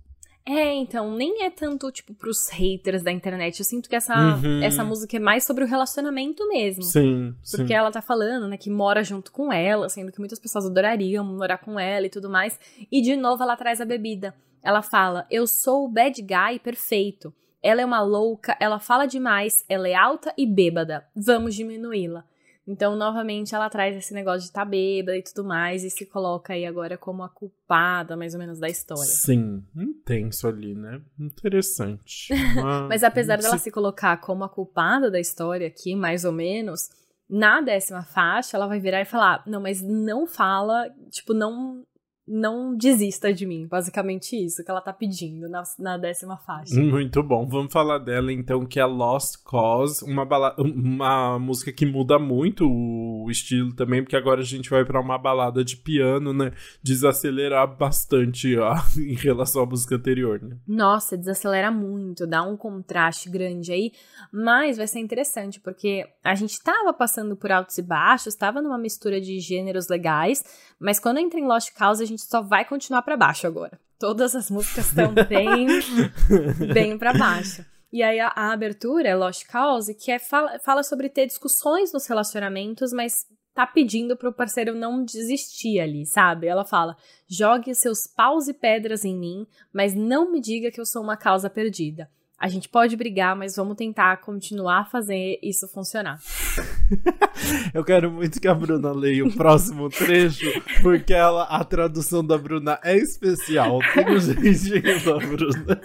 É, 0.45 0.73
então, 0.73 1.15
nem 1.15 1.43
é 1.43 1.49
tanto, 1.49 1.91
tipo, 1.91 2.13
pros 2.13 2.49
haters 2.49 3.03
da 3.03 3.11
internet. 3.11 3.59
Eu 3.59 3.65
sinto 3.65 3.87
que 3.87 3.95
essa, 3.95 4.15
uhum. 4.15 4.63
essa 4.63 4.83
música 4.83 5.17
é 5.17 5.19
mais 5.19 5.43
sobre 5.43 5.63
o 5.63 5.67
relacionamento 5.67 6.47
mesmo. 6.47 6.83
Sim. 6.83 7.35
Porque 7.51 7.67
sim. 7.67 7.73
ela 7.73 7.91
tá 7.91 8.01
falando, 8.01 8.47
né, 8.47 8.57
que 8.57 8.69
mora 8.69 9.03
junto 9.03 9.31
com 9.31 9.53
ela, 9.53 9.87
sendo 9.87 10.11
que 10.11 10.19
muitas 10.19 10.39
pessoas 10.39 10.65
adorariam 10.65 11.23
morar 11.23 11.59
com 11.59 11.79
ela 11.79 12.05
e 12.05 12.09
tudo 12.09 12.29
mais. 12.29 12.59
E 12.91 13.01
de 13.01 13.15
novo 13.15 13.43
ela 13.43 13.55
traz 13.55 13.79
a 13.79 13.85
bebida. 13.85 14.33
Ela 14.63 14.81
fala: 14.81 15.25
Eu 15.29 15.45
sou 15.45 15.85
o 15.85 15.89
bad 15.89 16.19
guy 16.21 16.59
perfeito. 16.59 17.33
Ela 17.63 17.81
é 17.81 17.85
uma 17.85 18.01
louca, 18.01 18.57
ela 18.59 18.79
fala 18.79 19.05
demais, 19.05 19.63
ela 19.69 19.87
é 19.87 19.93
alta 19.93 20.33
e 20.35 20.47
bêbada. 20.47 21.05
Vamos 21.15 21.53
diminuí-la. 21.53 22.25
Então, 22.67 22.95
novamente, 22.95 23.55
ela 23.55 23.69
traz 23.69 23.95
esse 23.95 24.13
negócio 24.13 24.41
de 24.41 24.45
estar 24.47 24.63
tá 24.63 24.69
bêbada 24.69 25.17
e 25.17 25.23
tudo 25.23 25.43
mais, 25.43 25.83
e 25.83 25.89
se 25.89 26.05
coloca 26.05 26.53
aí 26.53 26.65
agora 26.65 26.97
como 26.97 27.23
a 27.23 27.29
culpada, 27.29 28.15
mais 28.15 28.33
ou 28.33 28.39
menos, 28.39 28.59
da 28.59 28.69
história. 28.69 29.03
Sim, 29.03 29.63
intenso 29.75 30.47
ali, 30.47 30.75
né? 30.75 31.01
Interessante. 31.19 32.27
Mas, 32.55 32.87
Mas 32.89 33.03
apesar 33.03 33.37
se... 33.37 33.43
dela 33.43 33.57
se 33.57 33.71
colocar 33.71 34.17
como 34.17 34.43
a 34.43 34.49
culpada 34.49 35.09
da 35.09 35.19
história 35.19 35.67
aqui, 35.67 35.95
mais 35.95 36.23
ou 36.23 36.31
menos, 36.31 36.81
na 37.27 37.61
décima 37.61 38.03
faixa, 38.03 38.57
ela 38.57 38.67
vai 38.67 38.79
virar 38.79 39.01
e 39.01 39.05
falar: 39.05 39.41
Não, 39.47 39.61
mas 39.61 39.81
não 39.81 40.27
fala, 40.27 40.89
tipo, 41.09 41.33
não 41.33 41.83
não 42.27 42.75
desista 42.75 43.33
de 43.33 43.45
mim. 43.45 43.67
Basicamente 43.67 44.35
isso 44.35 44.63
que 44.63 44.71
ela 44.71 44.81
tá 44.81 44.93
pedindo 44.93 45.49
na, 45.49 45.63
na 45.79 45.97
décima 45.97 46.37
faixa. 46.37 46.79
Muito 46.79 47.21
bom. 47.23 47.47
Vamos 47.47 47.71
falar 47.71 47.97
dela 47.97 48.31
então, 48.31 48.65
que 48.65 48.79
é 48.79 48.85
Lost 48.85 49.43
Cause, 49.43 50.03
uma, 50.05 50.25
balada, 50.25 50.61
uma 50.61 51.39
música 51.39 51.71
que 51.71 51.85
muda 51.85 52.19
muito 52.19 52.65
o 52.67 53.29
estilo 53.29 53.73
também, 53.73 54.03
porque 54.03 54.15
agora 54.15 54.41
a 54.41 54.45
gente 54.45 54.69
vai 54.69 54.85
para 54.85 54.99
uma 54.99 55.17
balada 55.17 55.63
de 55.63 55.77
piano, 55.77 56.33
né? 56.33 56.51
Desacelerar 56.81 57.77
bastante 57.77 58.57
ó, 58.57 58.75
em 58.97 59.15
relação 59.15 59.63
à 59.63 59.65
música 59.65 59.95
anterior, 59.95 60.41
né? 60.41 60.57
Nossa, 60.67 61.17
desacelera 61.17 61.71
muito, 61.71 62.27
dá 62.27 62.43
um 62.43 62.55
contraste 62.55 63.29
grande 63.29 63.71
aí, 63.71 63.91
mas 64.31 64.77
vai 64.77 64.87
ser 64.87 64.99
interessante, 64.99 65.59
porque 65.59 66.07
a 66.23 66.35
gente 66.35 66.61
tava 66.61 66.93
passando 66.93 67.35
por 67.35 67.51
altos 67.51 67.77
e 67.77 67.81
baixos, 67.81 68.35
tava 68.35 68.61
numa 68.61 68.77
mistura 68.77 69.19
de 69.19 69.39
gêneros 69.39 69.87
legais, 69.87 70.43
mas 70.79 70.99
quando 70.99 71.17
entra 71.19 71.39
em 71.39 71.47
Lost 71.47 71.73
Cause, 71.73 72.03
a 72.03 72.07
gente 72.07 72.20
só 72.23 72.41
vai 72.41 72.65
continuar 72.65 73.01
para 73.01 73.17
baixo 73.17 73.47
agora. 73.47 73.79
Todas 73.99 74.35
as 74.35 74.49
músicas 74.49 74.87
estão 74.87 75.13
bem, 75.27 75.67
bem 76.73 76.97
para 76.97 77.13
baixo. 77.13 77.65
E 77.91 78.01
aí 78.01 78.19
a, 78.19 78.27
a, 78.27 78.53
abertura 78.53 79.09
é 79.09 79.15
Lost 79.15 79.45
Cause, 79.47 79.93
que 79.93 80.11
é, 80.11 80.17
fala, 80.17 80.57
fala 80.59 80.81
sobre 80.81 81.09
ter 81.09 81.27
discussões 81.27 81.91
nos 81.91 82.07
relacionamentos, 82.07 82.93
mas 82.93 83.25
tá 83.53 83.67
pedindo 83.67 84.15
pro 84.15 84.33
parceiro 84.33 84.73
não 84.73 85.03
desistir 85.03 85.79
ali, 85.79 86.05
sabe? 86.05 86.47
Ela 86.47 86.63
fala: 86.63 86.95
jogue 87.27 87.75
seus 87.75 88.07
paus 88.07 88.47
e 88.47 88.53
pedras 88.53 89.03
em 89.03 89.17
mim, 89.17 89.45
mas 89.73 89.93
não 89.93 90.31
me 90.31 90.39
diga 90.39 90.71
que 90.71 90.79
eu 90.79 90.85
sou 90.85 91.03
uma 91.03 91.17
causa 91.17 91.49
perdida. 91.49 92.09
A 92.41 92.47
gente 92.47 92.67
pode 92.67 92.97
brigar, 92.97 93.35
mas 93.35 93.55
vamos 93.55 93.75
tentar 93.75 94.17
continuar 94.17 94.79
a 94.79 94.85
fazer 94.85 95.37
isso 95.43 95.67
funcionar. 95.67 96.19
Eu 97.71 97.83
quero 97.85 98.09
muito 98.09 98.41
que 98.41 98.47
a 98.47 98.55
Bruna 98.55 98.91
leia 98.91 99.23
o 99.23 99.31
próximo 99.31 99.87
trecho, 99.91 100.47
porque 100.81 101.13
ela, 101.13 101.43
a 101.43 101.63
tradução 101.63 102.25
da 102.25 102.39
Bruna 102.39 102.79
é 102.83 102.97
especial. 102.97 103.77
Tem 103.93 104.09
um 104.09 104.19
jeitinho 104.19 105.05
da 105.05 105.17
Bruna 105.19 105.81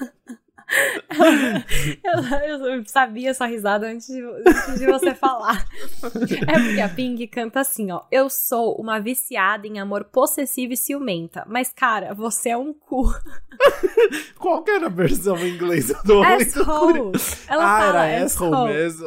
eu, 2.03 2.67
eu, 2.67 2.85
sabia 2.87 3.31
essa 3.31 3.47
risada 3.47 3.87
antes 3.87 4.09
de, 4.09 4.21
antes 4.21 4.79
de 4.79 4.87
você 4.87 5.15
falar. 5.15 5.65
É 6.49 6.59
porque 6.59 6.81
a 6.81 6.89
Pink 6.89 7.27
canta 7.29 7.61
assim, 7.61 7.91
ó. 7.91 8.03
Eu 8.11 8.29
sou 8.29 8.75
uma 8.75 8.99
viciada 8.99 9.67
em 9.67 9.79
amor 9.79 10.05
possessivo 10.05 10.73
e 10.73 10.77
ciumenta. 10.77 11.45
Mas, 11.47 11.73
cara, 11.73 12.15
você 12.15 12.51
é 12.51 12.57
um 12.57 12.73
cu. 12.73 13.15
Qual 14.39 14.63
que 14.63 14.71
era 14.71 14.87
a 14.87 14.91
versão 14.91 15.37
em 15.39 15.55
inglês 15.55 15.93
do 16.05 16.23
Asshole. 16.23 17.13
Ela 17.49 17.65
ah, 17.65 17.81
fala 17.81 18.07
era 18.07 18.25
asshole 18.25 18.73
mesmo. 18.73 19.07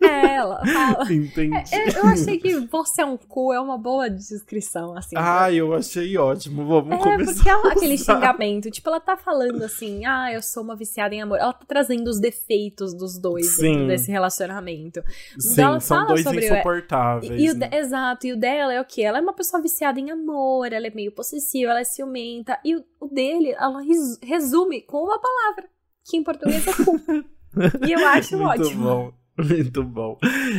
É, 0.00 0.34
ela 0.34 0.62
fala. 0.66 1.12
Entendi. 1.12 1.56
É, 1.72 1.98
eu 1.98 2.06
achei 2.06 2.38
que 2.38 2.60
você 2.66 3.02
é 3.02 3.06
um 3.06 3.16
cu 3.16 3.52
é 3.52 3.60
uma 3.60 3.78
boa 3.78 4.10
descrição, 4.10 4.96
assim. 4.96 5.16
Ah, 5.16 5.48
né? 5.48 5.54
eu 5.54 5.74
achei 5.74 6.16
ótimo. 6.16 6.66
Vamos 6.66 6.92
é, 6.92 6.98
começar. 6.98 7.30
É, 7.30 7.34
porque 7.34 7.48
é 7.48 7.72
aquele 7.72 7.98
xingamento. 7.98 8.70
Tipo, 8.70 8.90
ela 8.90 9.00
tá 9.00 9.16
falando 9.16 9.62
assim, 9.62 10.04
ah, 10.04 10.32
eu 10.32 10.42
sou 10.42 10.62
uma 10.62 10.76
viciada 10.82 11.14
em 11.14 11.22
amor. 11.22 11.38
Ela 11.38 11.52
tá 11.52 11.64
trazendo 11.66 12.08
os 12.08 12.20
defeitos 12.20 12.94
dos 12.94 13.18
dois 13.18 13.56
Sim. 13.56 13.86
desse 13.86 14.10
relacionamento. 14.10 15.02
Sim, 15.38 15.52
então, 15.52 15.80
são 15.80 16.06
dois 16.06 16.26
insuportáveis. 16.26 17.40
E, 17.40 17.46
e 17.46 17.54
né? 17.54 17.70
exato, 17.72 18.26
e 18.26 18.32
o 18.32 18.36
dela 18.36 18.72
é 18.72 18.80
o 18.80 18.84
quê? 18.84 19.02
Ela 19.02 19.18
é 19.18 19.20
uma 19.20 19.32
pessoa 19.32 19.62
viciada 19.62 19.98
em 19.98 20.10
amor, 20.10 20.72
ela 20.72 20.86
é 20.86 20.90
meio 20.90 21.12
possessiva, 21.12 21.70
ela 21.70 21.80
é 21.80 21.84
ciumenta. 21.84 22.58
E 22.64 22.76
o, 22.76 22.84
o 23.00 23.08
dele, 23.08 23.52
ela 23.52 23.80
resume 24.22 24.82
com 24.82 24.98
uma 24.98 25.20
palavra, 25.20 25.68
que 26.04 26.16
em 26.16 26.22
português 26.22 26.66
é 26.66 26.72
cu. 26.72 27.00
E 27.86 27.92
eu 27.92 28.08
acho 28.08 28.38
Muito 28.38 28.62
ótimo. 28.62 28.82
Bom. 28.82 29.12
Muito 29.36 29.82
bom. 29.82 30.18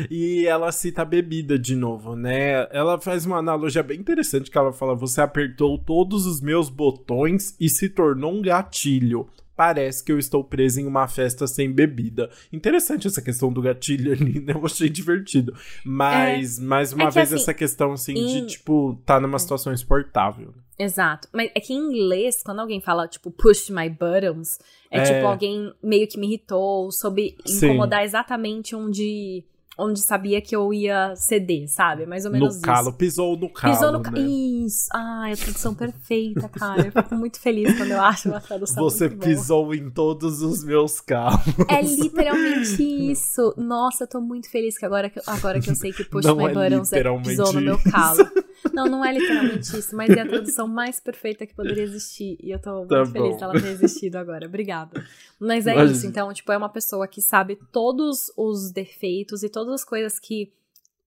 E 0.09 0.45
ela 0.47 0.71
cita 0.71 1.03
a 1.03 1.05
bebida 1.05 1.59
de 1.59 1.75
novo, 1.75 2.15
né? 2.15 2.67
Ela 2.71 2.99
faz 2.99 3.25
uma 3.25 3.37
analogia 3.37 3.83
bem 3.83 3.99
interessante 3.99 4.49
que 4.49 4.57
ela 4.57 4.73
fala: 4.73 4.95
"Você 4.95 5.21
apertou 5.21 5.77
todos 5.77 6.25
os 6.25 6.41
meus 6.41 6.69
botões 6.69 7.55
e 7.59 7.69
se 7.69 7.89
tornou 7.89 8.33
um 8.33 8.41
gatilho 8.41 9.27
parece 9.55 10.03
que 10.03 10.11
eu 10.11 10.19
estou 10.19 10.43
preso 10.43 10.79
em 10.79 10.87
uma 10.87 11.07
festa 11.07 11.47
sem 11.47 11.71
bebida. 11.71 12.29
Interessante 12.51 13.07
essa 13.07 13.21
questão 13.21 13.51
do 13.51 13.61
gatilho 13.61 14.11
ali, 14.13 14.39
né? 14.39 14.53
Eu 14.53 14.65
achei 14.65 14.89
divertido. 14.89 15.53
Mas, 15.85 16.59
é, 16.59 16.61
mais 16.61 16.93
uma 16.93 17.03
é 17.03 17.11
vez, 17.11 17.33
assim, 17.33 17.41
essa 17.41 17.53
questão, 17.53 17.93
assim, 17.93 18.13
em... 18.13 18.27
de, 18.27 18.47
tipo, 18.47 18.99
tá 19.05 19.19
numa 19.19 19.39
situação 19.39 19.73
insuportável. 19.73 20.53
Exato. 20.77 21.27
Mas 21.31 21.51
é 21.53 21.59
que 21.59 21.73
em 21.73 21.77
inglês, 21.77 22.41
quando 22.43 22.59
alguém 22.59 22.81
fala, 22.81 23.07
tipo, 23.07 23.29
push 23.31 23.69
my 23.69 23.89
buttons, 23.89 24.59
é, 24.89 24.99
é... 24.99 25.03
tipo, 25.03 25.27
alguém 25.27 25.73
meio 25.83 26.07
que 26.07 26.19
me 26.19 26.27
irritou, 26.27 26.91
soube 26.91 27.35
incomodar 27.47 28.01
Sim. 28.01 28.05
exatamente 28.05 28.75
onde 28.75 29.43
onde 29.77 29.99
sabia 29.99 30.41
que 30.41 30.55
eu 30.55 30.73
ia 30.73 31.15
ceder, 31.15 31.67
sabe? 31.67 32.05
Mais 32.05 32.25
ou 32.25 32.31
menos 32.31 32.55
no 32.57 32.61
calo, 32.61 32.89
isso. 32.89 32.97
pisou 32.97 33.37
no 33.37 33.49
calo, 33.49 33.73
Pisou 33.73 33.91
no 33.91 34.01
calo. 34.01 34.17
Né? 34.17 34.23
Isso. 34.23 34.87
Ai, 34.93 35.33
a 35.33 35.37
tradução 35.37 35.73
perfeita, 35.73 36.47
cara. 36.49 36.87
Eu 36.87 36.91
fico 36.91 37.15
muito 37.15 37.39
feliz 37.39 37.75
quando 37.77 37.91
eu 37.91 38.01
acho 38.01 38.29
uma 38.29 38.39
tradução 38.39 38.83
Você 38.83 39.09
pisou 39.09 39.65
boa. 39.65 39.75
em 39.75 39.89
todos 39.89 40.41
os 40.41 40.63
meus 40.63 40.99
calos. 40.99 41.41
É 41.69 41.81
literalmente 41.81 42.83
isso. 42.83 43.53
Nossa, 43.57 44.03
eu 44.03 44.07
tô 44.07 44.21
muito 44.21 44.49
feliz 44.49 44.77
que 44.77 44.85
agora 44.85 45.09
que, 45.09 45.19
agora 45.25 45.59
que 45.59 45.69
eu 45.69 45.75
sei 45.75 45.91
que 45.91 46.03
Push 46.13 46.25
Não 46.25 46.35
My 46.35 46.45
é 46.45 46.53
Buttons 46.53 46.93
é 46.93 47.03
pisou 47.21 47.53
no 47.53 47.61
meu 47.61 47.79
calo. 47.91 48.29
Não, 48.71 48.85
não 48.85 49.03
é 49.03 49.11
literalmente 49.11 49.77
isso, 49.77 49.95
mas 49.95 50.09
é 50.09 50.21
a 50.21 50.27
tradução 50.27 50.67
mais 50.67 50.99
perfeita 50.99 51.45
que 51.45 51.53
poderia 51.53 51.83
existir. 51.83 52.37
E 52.41 52.51
eu 52.51 52.59
tô 52.59 52.85
tá 52.85 52.97
muito 52.97 53.13
bom. 53.13 53.23
feliz 53.23 53.37
dela 53.37 53.53
ter 53.53 53.67
existido 53.69 54.17
agora. 54.17 54.45
Obrigada. 54.45 55.03
Mas 55.39 55.67
é 55.67 55.83
isso, 55.85 56.05
então, 56.05 56.31
tipo, 56.33 56.51
é 56.51 56.57
uma 56.57 56.69
pessoa 56.69 57.07
que 57.07 57.21
sabe 57.21 57.57
todos 57.71 58.31
os 58.37 58.71
defeitos 58.71 59.43
e 59.43 59.49
todas 59.49 59.73
as 59.73 59.83
coisas 59.83 60.19
que 60.19 60.53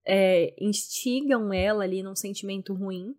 é, 0.05 0.55
instigam 0.61 1.53
ela 1.53 1.85
ali 1.85 2.03
num 2.03 2.15
sentimento 2.15 2.75
ruim. 2.75 3.15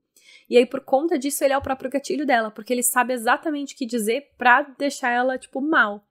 E 0.50 0.58
aí, 0.58 0.66
por 0.66 0.82
conta 0.82 1.20
disso, 1.20 1.44
ele 1.44 1.54
é 1.54 1.58
o 1.58 1.62
próprio 1.62 1.92
gatilho 1.92 2.26
dela, 2.26 2.50
porque 2.50 2.72
ele 2.72 2.84
sabe 2.84 3.14
exatamente 3.14 3.74
o 3.74 3.78
que 3.78 3.86
dizer 3.86 4.30
pra 4.38 4.62
deixar 4.62 5.12
ela, 5.12 5.38
tipo, 5.38 5.62
mal. 5.62 6.08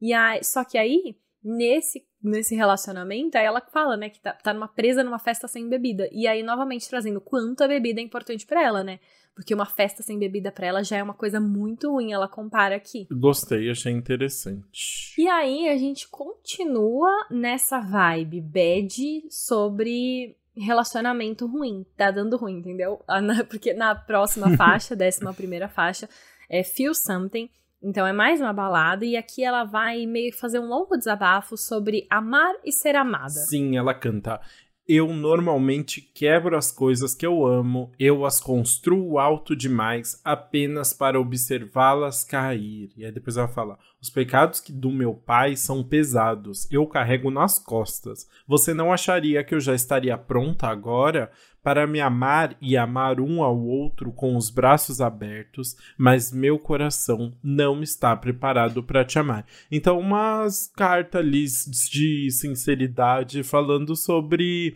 E 0.00 0.12
aí, 0.12 0.42
só 0.44 0.64
que 0.64 0.78
aí, 0.78 1.16
nesse, 1.42 2.06
nesse 2.24 2.54
relacionamento, 2.54 3.36
aí 3.36 3.44
ela 3.44 3.60
fala, 3.60 3.96
né, 3.96 4.08
que 4.08 4.20
tá, 4.20 4.32
tá 4.32 4.52
numa 4.54 4.68
presa 4.68 5.04
numa 5.04 5.18
festa 5.18 5.46
sem 5.46 5.68
bebida. 5.68 6.08
E 6.10 6.26
aí, 6.26 6.42
novamente, 6.42 6.88
trazendo 6.88 7.20
quanto 7.20 7.62
a 7.62 7.68
bebida 7.68 8.00
é 8.00 8.04
importante 8.04 8.46
para 8.46 8.62
ela, 8.62 8.82
né? 8.82 8.98
Porque 9.34 9.52
uma 9.52 9.66
festa 9.66 10.02
sem 10.02 10.18
bebida 10.18 10.52
para 10.52 10.66
ela 10.66 10.84
já 10.84 10.96
é 10.96 11.02
uma 11.02 11.14
coisa 11.14 11.40
muito 11.40 11.90
ruim, 11.90 12.12
ela 12.12 12.28
compara 12.28 12.76
aqui. 12.76 13.06
Gostei, 13.10 13.68
achei 13.68 13.92
interessante. 13.92 15.12
E 15.18 15.28
aí 15.28 15.68
a 15.68 15.76
gente 15.76 16.08
continua 16.08 17.10
nessa 17.30 17.80
vibe 17.80 18.40
bad 18.40 19.24
sobre 19.28 20.36
relacionamento 20.56 21.46
ruim. 21.46 21.84
Tá 21.96 22.12
dando 22.12 22.36
ruim, 22.36 22.58
entendeu? 22.58 23.02
Ah, 23.08 23.20
porque 23.48 23.74
na 23.74 23.94
próxima 23.94 24.50
faixa, 24.56 24.94
décima 24.94 25.34
primeira 25.34 25.68
faixa, 25.68 26.08
é 26.48 26.62
Feel 26.62 26.94
Something. 26.94 27.50
Então 27.84 28.06
é 28.06 28.12
mais 28.14 28.40
uma 28.40 28.52
balada 28.52 29.04
e 29.04 29.14
aqui 29.14 29.44
ela 29.44 29.62
vai 29.62 30.06
meio 30.06 30.32
que 30.32 30.38
fazer 30.38 30.58
um 30.58 30.66
longo 30.66 30.96
desabafo 30.96 31.54
sobre 31.54 32.06
amar 32.08 32.54
e 32.64 32.72
ser 32.72 32.96
amada. 32.96 33.28
Sim, 33.28 33.76
ela 33.76 33.92
canta 33.92 34.40
eu 34.86 35.08
normalmente 35.14 36.00
quebro 36.00 36.56
as 36.56 36.70
coisas 36.70 37.14
que 37.14 37.24
eu 37.24 37.46
amo, 37.46 37.90
eu 37.98 38.24
as 38.26 38.38
construo 38.38 39.18
alto 39.18 39.56
demais 39.56 40.20
apenas 40.22 40.92
para 40.92 41.18
observá-las 41.18 42.22
cair. 42.22 42.90
E 42.96 43.04
aí 43.04 43.10
depois 43.10 43.36
ela 43.36 43.48
fala: 43.48 43.78
os 44.00 44.10
pecados 44.10 44.60
que 44.60 44.72
do 44.72 44.90
meu 44.90 45.14
pai 45.14 45.56
são 45.56 45.82
pesados, 45.82 46.70
eu 46.70 46.86
carrego 46.86 47.30
nas 47.30 47.58
costas. 47.58 48.28
Você 48.46 48.74
não 48.74 48.92
acharia 48.92 49.42
que 49.42 49.54
eu 49.54 49.60
já 49.60 49.74
estaria 49.74 50.18
pronta 50.18 50.66
agora 50.66 51.30
para 51.64 51.86
me 51.86 51.98
amar 51.98 52.54
e 52.60 52.76
amar 52.76 53.18
um 53.18 53.42
ao 53.42 53.58
outro 53.58 54.12
com 54.12 54.36
os 54.36 54.50
braços 54.50 55.00
abertos, 55.00 55.74
mas 55.96 56.30
meu 56.30 56.58
coração 56.58 57.32
não 57.42 57.82
está 57.82 58.14
preparado 58.14 58.82
para 58.82 59.02
te 59.02 59.18
amar. 59.18 59.46
Então, 59.72 59.98
umas 59.98 60.70
cartas 60.76 61.22
ali 61.22 61.46
de 61.90 62.30
sinceridade 62.30 63.42
falando 63.42 63.96
sobre 63.96 64.74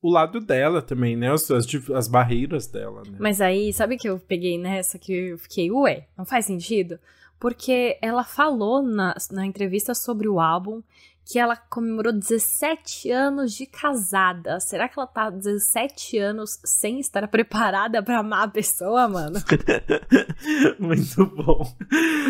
o 0.00 0.08
lado 0.08 0.38
dela 0.38 0.80
também, 0.80 1.16
né? 1.16 1.32
As, 1.32 1.50
as, 1.50 1.66
as 1.92 2.06
barreiras 2.06 2.68
dela, 2.68 3.02
né? 3.10 3.16
Mas 3.18 3.40
aí, 3.40 3.72
sabe 3.72 3.96
que 3.96 4.08
eu 4.08 4.20
peguei 4.20 4.56
nessa 4.56 5.00
que 5.00 5.12
eu 5.12 5.38
fiquei, 5.38 5.72
ué, 5.72 6.06
não 6.16 6.24
faz 6.24 6.44
sentido? 6.46 6.96
Porque 7.40 7.98
ela 8.00 8.22
falou 8.22 8.82
na, 8.82 9.16
na 9.32 9.44
entrevista 9.44 9.96
sobre 9.96 10.28
o 10.28 10.38
álbum 10.38 10.80
que 11.26 11.38
ela 11.38 11.56
comemorou 11.56 12.12
17 12.12 13.10
anos 13.10 13.54
de 13.54 13.66
casada. 13.66 14.60
Será 14.60 14.88
que 14.88 14.98
ela 14.98 15.06
tá 15.06 15.30
17 15.30 16.18
anos 16.18 16.58
sem 16.64 17.00
estar 17.00 17.26
preparada 17.28 18.02
para 18.02 18.18
amar 18.18 18.44
a 18.44 18.50
pessoa, 18.50 19.08
mano? 19.08 19.40
Muito 20.78 21.26
bom. 21.26 21.64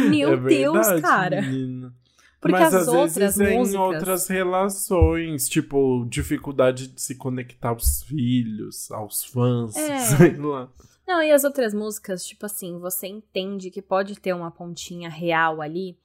Meu 0.08 0.34
é 0.34 0.36
Deus, 0.36 0.86
verdade, 0.86 1.02
cara. 1.02 1.42
Menina. 1.42 1.92
Porque 2.40 2.58
Mas 2.58 2.74
as 2.74 2.82
às 2.82 2.88
outras 2.88 3.14
vezes 3.16 3.40
é 3.40 3.56
músicas... 3.56 3.74
em 3.74 3.78
outras 3.78 4.28
relações, 4.28 5.48
tipo, 5.48 6.04
dificuldade 6.10 6.88
de 6.88 7.00
se 7.00 7.14
conectar 7.14 7.70
aos 7.70 8.02
filhos, 8.02 8.90
aos 8.90 9.24
fãs, 9.24 9.74
É. 9.76 9.98
sei 9.98 10.36
lá. 10.36 10.68
Não, 11.06 11.22
e 11.22 11.32
as 11.32 11.42
outras 11.42 11.72
músicas, 11.72 12.24
tipo 12.24 12.44
assim, 12.46 12.78
você 12.78 13.06
entende 13.06 13.70
que 13.70 13.80
pode 13.80 14.20
ter 14.20 14.34
uma 14.34 14.50
pontinha 14.50 15.08
real 15.08 15.60
ali. 15.62 15.96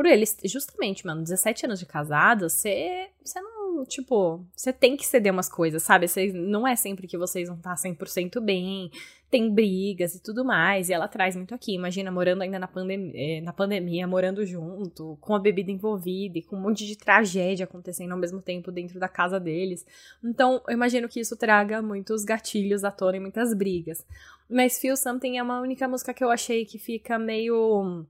Por 0.00 0.06
eles, 0.06 0.34
justamente, 0.46 1.06
mano, 1.06 1.22
17 1.22 1.66
anos 1.66 1.78
de 1.78 1.84
casado, 1.84 2.48
você, 2.48 3.10
não, 3.36 3.84
tipo, 3.84 4.42
você 4.56 4.72
tem 4.72 4.96
que 4.96 5.06
ceder 5.06 5.30
umas 5.30 5.46
coisas, 5.46 5.82
sabe? 5.82 6.08
Você, 6.08 6.32
não 6.32 6.66
é 6.66 6.74
sempre 6.74 7.06
que 7.06 7.18
vocês 7.18 7.48
vão 7.48 7.58
estar 7.58 7.74
100% 7.74 8.40
bem, 8.40 8.90
tem 9.30 9.52
brigas 9.52 10.14
e 10.14 10.22
tudo 10.22 10.42
mais, 10.42 10.88
e 10.88 10.94
ela 10.94 11.06
traz 11.06 11.36
muito 11.36 11.54
aqui. 11.54 11.74
Imagina, 11.74 12.10
morando 12.10 12.40
ainda 12.40 12.58
na, 12.58 12.66
pandem 12.66 13.12
eh, 13.14 13.42
na 13.42 13.52
pandemia, 13.52 14.06
morando 14.06 14.42
junto, 14.46 15.18
com 15.20 15.34
a 15.34 15.38
bebida 15.38 15.70
envolvida 15.70 16.38
e 16.38 16.42
com 16.42 16.56
um 16.56 16.60
monte 16.60 16.86
de 16.86 16.96
tragédia 16.96 17.64
acontecendo 17.64 18.12
ao 18.12 18.18
mesmo 18.18 18.40
tempo 18.40 18.72
dentro 18.72 18.98
da 18.98 19.06
casa 19.06 19.38
deles. 19.38 19.84
Então, 20.24 20.62
eu 20.66 20.72
imagino 20.72 21.10
que 21.10 21.20
isso 21.20 21.36
traga 21.36 21.82
muitos 21.82 22.24
gatilhos 22.24 22.84
à 22.84 22.90
tona 22.90 23.18
e 23.18 23.20
muitas 23.20 23.52
brigas. 23.52 24.02
Mas 24.48 24.78
Feel 24.78 24.96
Something 24.96 25.36
é 25.36 25.42
uma 25.42 25.60
única 25.60 25.86
música 25.86 26.14
que 26.14 26.24
eu 26.24 26.30
achei 26.30 26.64
que 26.64 26.78
fica 26.78 27.18
meio 27.18 28.06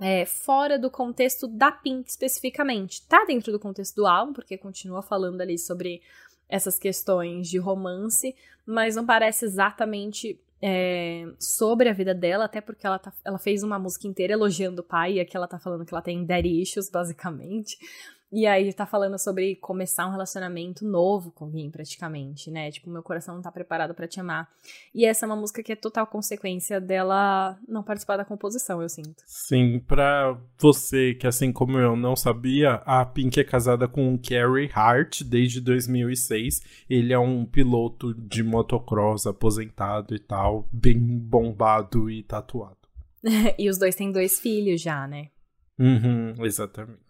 é, 0.00 0.24
fora 0.24 0.78
do 0.78 0.90
contexto 0.90 1.46
da 1.46 1.72
Pink 1.72 2.08
especificamente. 2.08 3.06
Tá 3.06 3.24
dentro 3.24 3.50
do 3.52 3.58
contexto 3.58 3.96
do 3.96 4.06
álbum, 4.06 4.32
porque 4.32 4.56
continua 4.56 5.02
falando 5.02 5.40
ali 5.40 5.58
sobre 5.58 6.00
essas 6.48 6.78
questões 6.78 7.48
de 7.48 7.58
romance, 7.58 8.34
mas 8.64 8.96
não 8.96 9.04
parece 9.04 9.44
exatamente 9.44 10.40
é, 10.62 11.26
sobre 11.38 11.88
a 11.88 11.92
vida 11.92 12.14
dela, 12.14 12.44
até 12.44 12.60
porque 12.60 12.86
ela, 12.86 12.98
tá, 12.98 13.12
ela 13.24 13.38
fez 13.38 13.62
uma 13.62 13.78
música 13.78 14.06
inteira 14.06 14.32
elogiando 14.32 14.80
o 14.80 14.84
pai, 14.84 15.14
e 15.14 15.20
aqui 15.20 15.36
ela 15.36 15.46
tá 15.46 15.58
falando 15.58 15.84
que 15.84 15.92
ela 15.92 16.02
tem 16.02 16.24
daddy 16.24 16.62
issues, 16.62 16.88
basicamente. 16.90 17.78
E 18.30 18.46
aí 18.46 18.70
tá 18.74 18.84
falando 18.84 19.18
sobre 19.18 19.56
começar 19.56 20.06
um 20.06 20.10
relacionamento 20.10 20.84
novo 20.84 21.30
com 21.30 21.46
alguém, 21.46 21.70
praticamente, 21.70 22.50
né? 22.50 22.70
Tipo, 22.70 22.90
meu 22.90 23.02
coração 23.02 23.34
não 23.34 23.42
tá 23.42 23.50
preparado 23.50 23.94
para 23.94 24.06
te 24.06 24.20
amar. 24.20 24.48
E 24.94 25.06
essa 25.06 25.24
é 25.24 25.26
uma 25.26 25.36
música 25.36 25.62
que 25.62 25.72
é 25.72 25.76
total 25.76 26.06
consequência 26.06 26.78
dela 26.78 27.58
não 27.66 27.82
participar 27.82 28.18
da 28.18 28.26
composição, 28.26 28.82
eu 28.82 28.88
sinto. 28.88 29.22
Sim, 29.26 29.80
pra 29.80 30.38
você 30.58 31.14
que, 31.14 31.26
assim 31.26 31.50
como 31.50 31.78
eu, 31.78 31.96
não 31.96 32.14
sabia, 32.14 32.82
a 32.84 33.04
Pink 33.06 33.40
é 33.40 33.44
casada 33.44 33.88
com 33.88 34.12
o 34.12 34.18
Carrie 34.18 34.70
Hart 34.74 35.22
desde 35.22 35.62
2006. 35.62 36.60
Ele 36.88 37.14
é 37.14 37.18
um 37.18 37.46
piloto 37.46 38.12
de 38.12 38.42
motocross 38.42 39.26
aposentado 39.26 40.14
e 40.14 40.18
tal, 40.18 40.68
bem 40.70 40.98
bombado 40.98 42.10
e 42.10 42.22
tatuado. 42.22 42.76
e 43.58 43.70
os 43.70 43.78
dois 43.78 43.94
têm 43.94 44.12
dois 44.12 44.38
filhos 44.38 44.82
já, 44.82 45.06
né? 45.06 45.30
Uhum, 45.78 46.34
exatamente. 46.44 47.07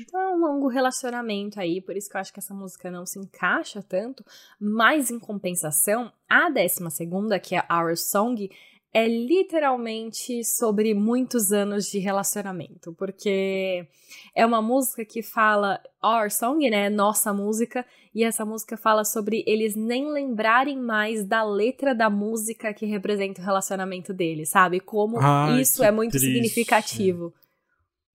Então 0.00 0.20
é 0.20 0.34
um 0.34 0.38
longo 0.38 0.68
relacionamento 0.68 1.58
aí, 1.58 1.80
por 1.80 1.96
isso 1.96 2.10
que 2.10 2.16
eu 2.16 2.20
acho 2.20 2.32
que 2.32 2.38
essa 2.38 2.54
música 2.54 2.90
não 2.90 3.06
se 3.06 3.18
encaixa 3.18 3.82
tanto. 3.82 4.24
Mas 4.60 5.10
em 5.10 5.18
compensação, 5.18 6.12
a 6.28 6.50
décima 6.50 6.90
segunda, 6.90 7.38
que 7.38 7.54
é 7.56 7.64
Our 7.70 7.96
Song, 7.96 8.50
é 8.92 9.06
literalmente 9.06 10.42
sobre 10.42 10.94
muitos 10.94 11.52
anos 11.52 11.84
de 11.84 11.98
relacionamento, 11.98 12.94
porque 12.94 13.86
é 14.34 14.46
uma 14.46 14.62
música 14.62 15.04
que 15.04 15.22
fala 15.22 15.78
Our 16.02 16.30
Song, 16.30 16.70
né, 16.70 16.88
nossa 16.88 17.30
música, 17.32 17.84
e 18.14 18.24
essa 18.24 18.46
música 18.46 18.74
fala 18.78 19.04
sobre 19.04 19.44
eles 19.46 19.76
nem 19.76 20.10
lembrarem 20.10 20.78
mais 20.78 21.26
da 21.26 21.42
letra 21.42 21.94
da 21.94 22.08
música 22.08 22.72
que 22.72 22.86
representa 22.86 23.42
o 23.42 23.44
relacionamento 23.44 24.14
deles, 24.14 24.48
sabe? 24.48 24.80
Como 24.80 25.18
Ai, 25.20 25.60
isso 25.60 25.84
é 25.84 25.90
muito 25.90 26.12
triste. 26.12 26.32
significativo. 26.32 27.34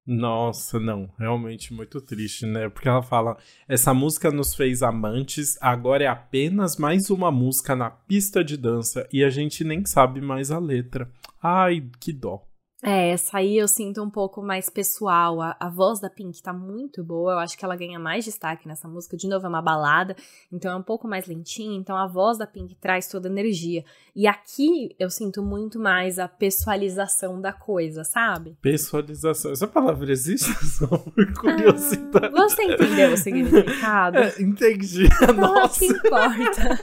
Nossa, 0.06 0.80
não, 0.80 1.12
realmente 1.18 1.74
muito 1.74 2.02
triste, 2.02 2.46
né? 2.46 2.68
Porque 2.70 2.90
ela 2.90 3.04
fala: 3.04 3.38
essa 3.68 3.94
música 3.94 4.32
nos 4.32 4.56
fez 4.56 4.82
amantes, 4.82 5.58
agora 5.62 6.04
é 6.04 6.08
apenas 6.08 6.76
mais 6.76 7.10
uma 7.10 7.32
música 7.32 7.76
na 7.76 7.90
pista 7.90 8.44
de 8.44 8.58
dança 8.58 9.08
e 9.14 9.24
a 9.24 9.30
gente 9.30 9.64
nem 9.64 9.86
sabe 9.86 10.20
mais 10.20 10.50
a 10.50 10.58
letra. 10.58 11.10
Ai, 11.42 11.88
que 12.00 12.12
dó. 12.12 12.44
É, 12.84 13.10
essa 13.10 13.38
aí 13.38 13.58
eu 13.58 13.68
sinto 13.68 14.02
um 14.02 14.10
pouco 14.10 14.42
mais 14.42 14.68
pessoal. 14.70 15.40
A, 15.40 15.56
a, 15.60 15.70
voz 15.70 16.00
da 16.00 16.10
Pink 16.10 16.42
tá 16.42 16.52
muito 16.52 17.04
boa. 17.04 17.34
Eu 17.34 17.40
acho 17.40 17.56
que 17.56 17.64
ela 17.64 17.76
ganha 17.76 18.00
mais 18.00 18.26
destaque 18.26 18.68
nessa 18.68 18.88
música. 18.88 19.16
De 19.16 19.28
novo, 19.28 19.46
é 19.46 19.50
uma 19.50 19.62
balada, 19.62 20.16
então 20.52 20.72
é 20.72 20.76
um 20.76 20.82
pouco 20.82 21.08
mais 21.08 21.28
lentinha. 21.28 21.78
Então 21.78 21.96
a 21.96 22.08
voz 22.08 22.40
da 22.40 22.48
Pink 22.48 22.76
traz 22.76 23.08
toda 23.08 23.30
a 23.30 23.32
energia. 23.32 23.86
E 24.16 24.26
aqui 24.26 24.96
eu 24.98 25.10
sinto 25.12 25.44
muito 25.44 25.80
mais 25.80 26.18
a 26.18 26.28
pessoalização 26.28 27.40
da 27.40 27.54
coisa, 27.54 28.04
sabe? 28.04 28.58
Pessoalização. 28.62 29.52
Essa 29.52 29.68
palavra 29.68 30.12
existe? 30.12 30.52
Só 30.66 30.88
por 30.88 31.34
curiosidade. 31.34 32.26
Ah, 32.26 32.30
você 32.32 32.64
entendeu 32.64 33.14
o 33.14 33.18
significado? 33.18 34.18
É, 34.18 34.42
entendi. 34.42 35.08
Nossa. 35.38 35.40
Não 35.40 35.70
que 35.70 35.86
importa. 35.86 36.80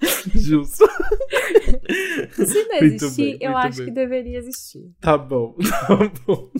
Justo. 0.34 0.84
Se 2.32 2.64
não 2.64 2.76
existir, 2.78 3.38
bem, 3.38 3.38
eu 3.40 3.56
acho 3.56 3.78
bem. 3.78 3.86
que 3.86 3.92
deveria 3.92 4.38
existir. 4.38 4.90
Tá 5.00 5.16
bom, 5.16 5.56
tá 5.68 5.96
bom. 6.26 6.50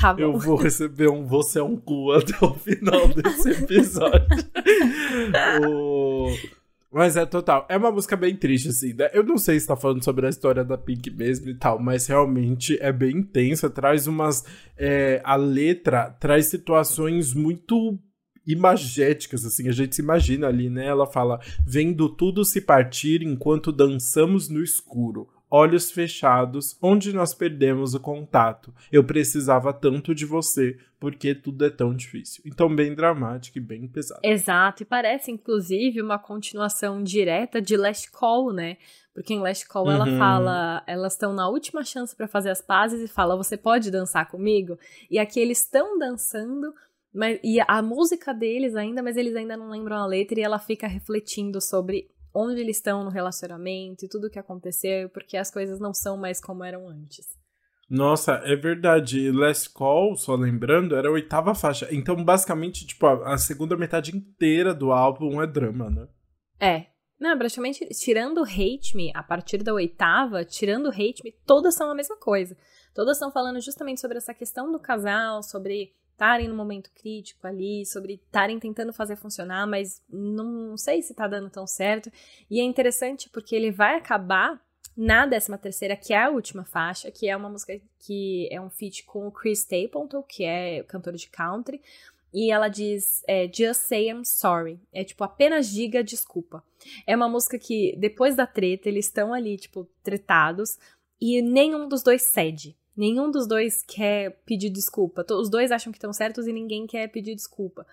Tá 0.00 0.14
bom. 0.14 0.20
Eu 0.20 0.38
vou 0.38 0.56
receber 0.56 1.08
um 1.08 1.26
Você 1.26 1.58
é 1.58 1.62
um 1.62 1.76
cu 1.76 2.12
até 2.12 2.34
o 2.44 2.54
final 2.54 3.08
desse 3.14 3.50
episódio. 3.50 4.26
o... 5.68 6.28
Mas 6.92 7.16
é 7.16 7.24
total. 7.24 7.66
É 7.68 7.76
uma 7.76 7.92
música 7.92 8.16
bem 8.16 8.34
triste, 8.34 8.68
assim, 8.68 8.92
né? 8.94 9.08
Eu 9.12 9.22
não 9.22 9.38
sei 9.38 9.60
se 9.60 9.66
tá 9.66 9.76
falando 9.76 10.02
sobre 10.02 10.26
a 10.26 10.30
história 10.30 10.64
da 10.64 10.76
Pink 10.76 11.08
mesmo 11.10 11.48
e 11.48 11.54
tal, 11.54 11.78
mas 11.78 12.06
realmente 12.06 12.76
é 12.80 12.92
bem 12.92 13.18
intensa. 13.18 13.70
Traz 13.70 14.08
umas. 14.08 14.44
É, 14.76 15.20
a 15.22 15.36
letra 15.36 16.10
traz 16.18 16.46
situações 16.46 17.32
muito 17.32 17.96
imagéticas, 18.52 19.44
assim, 19.44 19.68
a 19.68 19.72
gente 19.72 19.96
se 19.96 20.02
imagina 20.02 20.48
ali, 20.48 20.68
né? 20.68 20.86
Ela 20.86 21.06
fala: 21.06 21.40
vendo 21.66 22.08
tudo 22.08 22.44
se 22.44 22.60
partir 22.60 23.22
enquanto 23.22 23.72
dançamos 23.72 24.48
no 24.48 24.62
escuro. 24.62 25.28
Olhos 25.52 25.90
fechados, 25.90 26.78
onde 26.80 27.12
nós 27.12 27.34
perdemos 27.34 27.92
o 27.92 27.98
contato. 27.98 28.72
Eu 28.92 29.02
precisava 29.02 29.72
tanto 29.72 30.14
de 30.14 30.24
você, 30.24 30.78
porque 31.00 31.34
tudo 31.34 31.64
é 31.64 31.70
tão 31.70 31.92
difícil. 31.92 32.40
Então, 32.46 32.72
bem 32.72 32.94
dramático 32.94 33.58
e 33.58 33.60
bem 33.60 33.88
pesado. 33.88 34.20
Exato, 34.22 34.84
e 34.84 34.86
parece, 34.86 35.32
inclusive, 35.32 36.00
uma 36.00 36.20
continuação 36.20 37.02
direta 37.02 37.60
de 37.60 37.76
Last 37.76 38.12
Call, 38.12 38.52
né? 38.52 38.76
Porque 39.12 39.34
em 39.34 39.40
Last 39.40 39.66
Call 39.66 39.86
uhum. 39.86 39.92
ela 39.92 40.06
fala, 40.18 40.82
elas 40.86 41.14
estão 41.14 41.32
na 41.32 41.48
última 41.48 41.82
chance 41.82 42.14
para 42.14 42.28
fazer 42.28 42.50
as 42.50 42.62
pazes 42.62 43.02
e 43.02 43.12
fala: 43.12 43.36
Você 43.36 43.56
pode 43.56 43.90
dançar 43.90 44.28
comigo? 44.28 44.78
E 45.10 45.18
aqui 45.18 45.40
eles 45.40 45.60
estão 45.60 45.98
dançando, 45.98 46.72
mas, 47.12 47.40
e 47.42 47.58
a 47.66 47.82
música 47.82 48.32
deles 48.32 48.76
ainda, 48.76 49.02
mas 49.02 49.16
eles 49.16 49.34
ainda 49.34 49.56
não 49.56 49.70
lembram 49.70 49.96
a 49.96 50.06
letra 50.06 50.38
e 50.38 50.42
ela 50.42 50.58
fica 50.58 50.86
refletindo 50.86 51.60
sobre 51.60 52.08
onde 52.32 52.60
eles 52.60 52.76
estão 52.76 53.02
no 53.02 53.10
relacionamento 53.10 54.04
e 54.04 54.08
tudo 54.08 54.28
o 54.28 54.30
que 54.30 54.38
aconteceu, 54.38 55.08
porque 55.10 55.36
as 55.36 55.50
coisas 55.50 55.80
não 55.80 55.92
são 55.92 56.16
mais 56.16 56.40
como 56.40 56.62
eram 56.62 56.88
antes. 56.88 57.26
Nossa, 57.88 58.34
é 58.44 58.54
verdade. 58.54 59.32
Last 59.32 59.70
Call, 59.70 60.14
só 60.14 60.36
lembrando, 60.36 60.94
era 60.94 61.08
a 61.08 61.12
oitava 61.12 61.56
faixa. 61.56 61.88
Então, 61.90 62.24
basicamente, 62.24 62.86
tipo, 62.86 63.04
a, 63.04 63.34
a 63.34 63.38
segunda 63.38 63.76
metade 63.76 64.16
inteira 64.16 64.72
do 64.72 64.92
álbum 64.92 65.42
é 65.42 65.46
drama, 65.46 65.90
né? 65.90 66.06
É. 66.60 66.86
Não, 67.18 67.36
praticamente, 67.36 67.84
tirando 67.88 68.42
Hate 68.42 68.96
Me, 68.96 69.10
a 69.12 69.22
partir 69.22 69.58
da 69.58 69.74
oitava, 69.74 70.44
tirando 70.44 70.88
Hate 70.88 71.22
Me, 71.24 71.34
todas 71.44 71.74
são 71.74 71.90
a 71.90 71.94
mesma 71.94 72.16
coisa. 72.16 72.56
Todas 72.94 73.16
estão 73.16 73.30
falando 73.30 73.60
justamente 73.60 74.00
sobre 74.00 74.18
essa 74.18 74.32
questão 74.32 74.70
do 74.70 74.78
casal, 74.78 75.42
sobre 75.42 75.92
estarem 76.20 76.48
no 76.48 76.54
momento 76.54 76.90
crítico 76.94 77.46
ali, 77.46 77.86
sobre 77.86 78.14
estarem 78.14 78.58
tentando 78.58 78.92
fazer 78.92 79.16
funcionar, 79.16 79.66
mas 79.66 80.02
não 80.06 80.76
sei 80.76 81.00
se 81.00 81.14
tá 81.14 81.26
dando 81.26 81.48
tão 81.48 81.66
certo. 81.66 82.12
E 82.50 82.60
é 82.60 82.62
interessante 82.62 83.30
porque 83.30 83.56
ele 83.56 83.70
vai 83.70 83.96
acabar 83.96 84.60
na 84.94 85.26
13 85.26 85.56
terceira, 85.56 85.96
que 85.96 86.12
é 86.12 86.18
a 86.22 86.28
última 86.28 86.62
faixa, 86.62 87.10
que 87.10 87.26
é 87.26 87.34
uma 87.34 87.48
música 87.48 87.80
que 87.98 88.46
é 88.52 88.60
um 88.60 88.68
feat 88.68 89.04
com 89.04 89.26
o 89.26 89.32
Chris 89.32 89.60
Stapleton, 89.60 90.22
que 90.22 90.44
é 90.44 90.82
cantor 90.82 91.14
de 91.14 91.26
country, 91.28 91.80
e 92.34 92.52
ela 92.52 92.68
diz 92.68 93.22
é, 93.26 93.50
Just 93.50 93.80
Say 93.82 94.10
I'm 94.10 94.24
Sorry. 94.24 94.78
É 94.92 95.02
tipo, 95.02 95.24
apenas 95.24 95.70
diga 95.70 96.04
desculpa. 96.04 96.62
É 97.06 97.16
uma 97.16 97.30
música 97.30 97.58
que, 97.58 97.96
depois 97.96 98.36
da 98.36 98.46
treta, 98.46 98.90
eles 98.90 99.06
estão 99.06 99.32
ali, 99.32 99.56
tipo, 99.56 99.88
tretados, 100.02 100.78
e 101.18 101.40
nenhum 101.40 101.88
dos 101.88 102.02
dois 102.02 102.22
cede. 102.22 102.76
Nenhum 103.00 103.30
dos 103.30 103.46
dois 103.46 103.82
quer 103.82 104.42
pedir 104.44 104.68
desculpa. 104.68 105.24
Os 105.30 105.48
dois 105.48 105.72
acham 105.72 105.90
que 105.90 105.96
estão 105.96 106.12
certos 106.12 106.46
e 106.46 106.52
ninguém 106.52 106.86
quer 106.86 107.08
pedir 107.08 107.34
desculpa. 107.34 107.86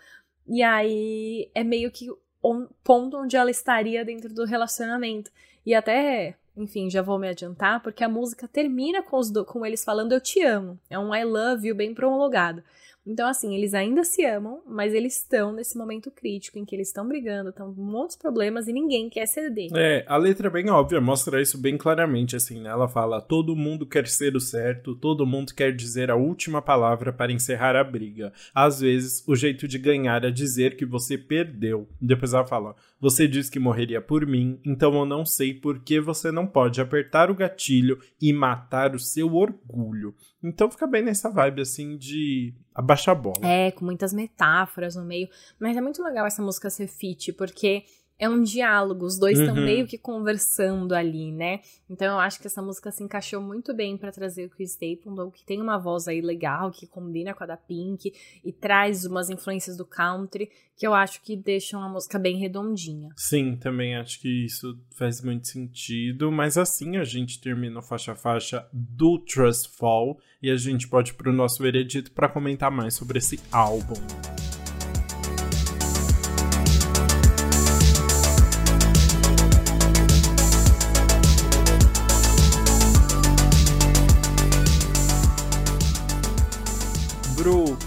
E 0.46 0.62
aí 0.62 1.50
é 1.56 1.64
meio 1.64 1.90
que 1.90 2.10
o 2.10 2.68
ponto 2.84 3.16
onde 3.16 3.38
ela 3.38 3.50
estaria 3.50 4.04
dentro 4.04 4.34
do 4.34 4.44
relacionamento. 4.44 5.32
E 5.66 5.74
até, 5.74 6.36
enfim, 6.58 6.90
já 6.90 7.02
vou 7.02 7.18
me 7.18 7.30
adiantar, 7.30 7.82
porque 7.82 8.04
a 8.04 8.10
música 8.10 8.50
termina 8.50 9.02
com, 9.02 9.22
do, 9.32 9.46
com 9.46 9.66
eles 9.66 9.82
falando 9.82 10.12
eu 10.12 10.20
te 10.20 10.44
amo. 10.44 10.78
É 10.90 11.00
um 11.00 11.16
I 11.16 11.24
love 11.24 11.66
you 11.66 11.74
bem 11.74 11.94
prolongado. 11.94 12.62
Então, 13.08 13.28
assim, 13.30 13.56
eles 13.56 13.74
ainda 13.74 14.04
se 14.04 14.26
amam, 14.26 14.62
mas 14.68 14.94
eles 14.94 15.18
estão 15.18 15.54
nesse 15.54 15.78
momento 15.78 16.12
crítico 16.12 16.60
em 16.60 16.66
que 16.66 16.76
eles 16.76 16.90
estão 16.90 17.08
brigando, 17.08 17.50
estão 17.50 17.74
com 17.74 17.82
muitos 17.82 18.18
problemas 18.18 18.68
e 18.68 18.74
ninguém 18.74 19.10
quer 19.10 19.26
ceder. 19.26 19.70
É, 19.74 20.04
a 20.08 20.18
letra 20.18 20.48
é 20.48 20.52
bem 20.52 20.70
óbvia, 20.70 21.00
mostra 21.00 21.42
isso 21.42 21.58
bem 21.58 21.78
claramente, 21.78 22.36
assim, 22.36 22.60
né? 22.60 22.70
Ela 22.70 22.90
fala: 22.90 23.22
todo 23.22 23.56
mundo 23.56 23.86
quer 23.86 24.08
ser 24.08 24.36
o 24.36 24.42
certo, 24.42 24.94
todo 24.94 25.26
mundo 25.26 25.56
quer 25.56 25.74
dizer 25.74 26.12
a 26.12 26.16
última 26.18 26.62
palavra 26.62 27.14
para 27.14 27.32
encerrar 27.32 27.78
a 27.78 27.84
briga. 27.84 28.34
Às 28.54 28.82
vezes, 28.82 29.24
o 29.26 29.36
jeito 29.36 29.68
de 29.68 29.80
ganhar 29.80 30.26
é 30.26 30.32
dizer 30.32 30.76
que 30.76 30.86
você 30.86 31.18
perdeu. 31.18 31.88
Depois 32.02 32.34
ela 32.34 32.46
fala: 32.46 32.76
você 33.00 33.28
disse 33.28 33.52
que 33.52 33.60
morreria 33.60 34.02
por 34.02 34.26
mim, 34.26 34.60
então 34.66 34.94
eu 34.98 35.06
não 35.06 35.26
sei 35.26 35.54
por 35.54 35.80
que 35.80 36.02
você 36.02 36.32
não 36.32 36.46
pode 36.46 36.82
apertar 36.82 37.32
o 37.32 37.36
gatilho 37.36 38.00
e 38.22 38.34
matar 38.34 38.96
o 38.96 39.00
seu 39.00 39.34
orgulho. 39.34 40.14
Então 40.44 40.70
fica 40.70 40.86
bem 40.86 41.04
nessa 41.04 41.30
vibe, 41.30 41.62
assim, 41.62 41.98
de 41.98 42.54
abaixar 42.74 43.16
a 43.16 43.20
bola. 43.20 43.46
É, 43.46 43.72
com 43.72 43.84
muitas 43.84 44.14
metáforas 44.14 44.96
no 44.96 45.04
meio. 45.04 45.28
Mas 45.60 45.76
é 45.76 45.82
muito 45.82 46.04
legal 46.04 46.26
essa 46.26 46.42
música 46.42 46.70
ser 46.70 46.88
fit, 46.88 47.34
porque 47.34 47.84
é 48.20 48.28
um 48.28 48.42
diálogo, 48.42 49.06
os 49.06 49.20
dois 49.20 49.38
estão 49.38 49.56
uhum. 49.56 49.64
meio 49.64 49.86
que 49.86 49.98
conversando 49.98 50.94
ali, 50.94 51.32
né? 51.32 51.60
Então 51.90 52.08
eu 52.08 52.20
acho 52.20 52.40
que 52.40 52.48
essa 52.48 52.62
música 52.62 52.92
se 52.92 53.04
encaixou 53.04 53.42
muito 53.42 53.76
bem 53.76 53.96
para 53.96 54.12
trazer 54.12 54.46
o 54.46 54.50
Chris 54.50 54.72
Stapleton, 54.72 55.30
que 55.30 55.46
tem 55.46 55.62
uma 55.62 55.78
voz 55.78 56.08
aí 56.08 56.20
legal, 56.20 56.72
que 56.72 56.88
combina 56.88 57.34
com 57.34 57.44
a 57.44 57.48
da 57.48 57.58
Pink 57.58 58.12
e 58.44 58.52
traz 58.52 59.06
umas 59.06 59.30
influências 59.30 59.78
do 59.78 59.86
country, 59.86 60.50
que 60.76 60.86
eu 60.86 60.94
acho 60.94 61.22
que 61.22 61.36
deixam 61.36 61.82
a 61.82 61.90
música 61.90 62.18
bem 62.18 62.38
redondinha. 62.38 63.10
Sim, 63.16 63.56
também 63.56 63.96
acho 63.96 64.20
que 64.20 64.46
isso 64.46 64.80
faz 64.96 65.22
muito 65.22 65.48
sentido, 65.48 66.32
mas 66.32 66.58
assim 66.58 66.98
a 66.98 67.04
gente 67.04 67.40
termina 67.40 67.80
o 67.80 67.84
faixa 67.84 68.14
a 68.14 68.16
faixa 68.16 68.68
do 68.74 69.20
Trust 69.20 69.76
Fall 69.78 70.18
e 70.42 70.50
a 70.50 70.56
gente 70.56 70.88
pode 70.88 71.12
ir 71.12 71.16
pro 71.16 71.32
nosso 71.34 71.62
veredito 71.62 72.12
para 72.12 72.30
comentar 72.30 72.72
mais 72.72 72.96
sobre 72.96 73.20
esse 73.20 73.40
álbum. 73.52 73.96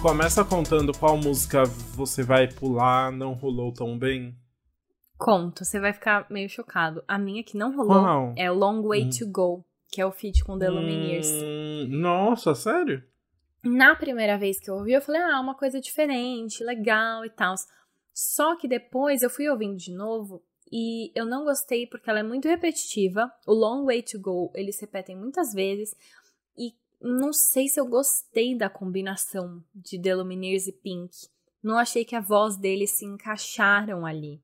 Começa 0.00 0.42
contando 0.42 0.96
qual 0.98 1.18
música 1.18 1.64
você 1.94 2.22
vai 2.22 2.48
pular, 2.48 3.12
não 3.12 3.34
rolou 3.34 3.70
tão 3.70 3.98
bem. 3.98 4.34
Conto, 5.18 5.62
você 5.62 5.78
vai 5.78 5.92
ficar 5.92 6.26
meio 6.30 6.48
chocado. 6.48 7.04
A 7.06 7.18
minha 7.18 7.44
que 7.44 7.58
não 7.58 7.76
rolou 7.76 8.02
qual? 8.02 8.34
é 8.34 8.50
Long 8.50 8.82
Way 8.82 9.04
hum. 9.04 9.10
to 9.10 9.30
Go, 9.30 9.64
que 9.90 10.00
é 10.00 10.06
o 10.06 10.10
feat 10.10 10.42
com 10.42 10.58
The 10.58 10.70
Lumineers. 10.70 11.28
Hum, 11.30 11.86
nossa, 11.90 12.54
sério? 12.54 13.04
Na 13.62 13.94
primeira 13.94 14.38
vez 14.38 14.58
que 14.58 14.70
eu 14.70 14.76
ouvi, 14.76 14.92
eu 14.92 15.02
falei, 15.02 15.20
ah, 15.20 15.38
uma 15.38 15.54
coisa 15.54 15.78
diferente, 15.78 16.64
legal 16.64 17.26
e 17.26 17.30
tal. 17.30 17.54
Só 18.14 18.56
que 18.56 18.66
depois 18.66 19.22
eu 19.22 19.28
fui 19.28 19.50
ouvindo 19.50 19.76
de 19.76 19.92
novo 19.92 20.42
e 20.72 21.12
eu 21.14 21.26
não 21.26 21.44
gostei 21.44 21.86
porque 21.86 22.08
ela 22.08 22.20
é 22.20 22.24
muito 22.24 22.48
repetitiva. 22.48 23.30
O 23.46 23.52
Long 23.52 23.84
Way 23.84 24.02
to 24.04 24.18
Go, 24.18 24.50
eles 24.54 24.80
repetem 24.80 25.14
muitas 25.14 25.52
vezes 25.52 25.94
não 27.00 27.32
sei 27.32 27.68
se 27.68 27.80
eu 27.80 27.86
gostei 27.86 28.56
da 28.56 28.68
combinação 28.68 29.62
de 29.74 30.00
The 30.00 30.14
Lumineers 30.14 30.66
e 30.66 30.72
Pink. 30.72 31.16
Não 31.62 31.78
achei 31.78 32.04
que 32.04 32.14
a 32.14 32.20
voz 32.20 32.56
deles 32.56 32.90
se 32.90 33.04
encaixaram 33.04 34.04
ali. 34.04 34.40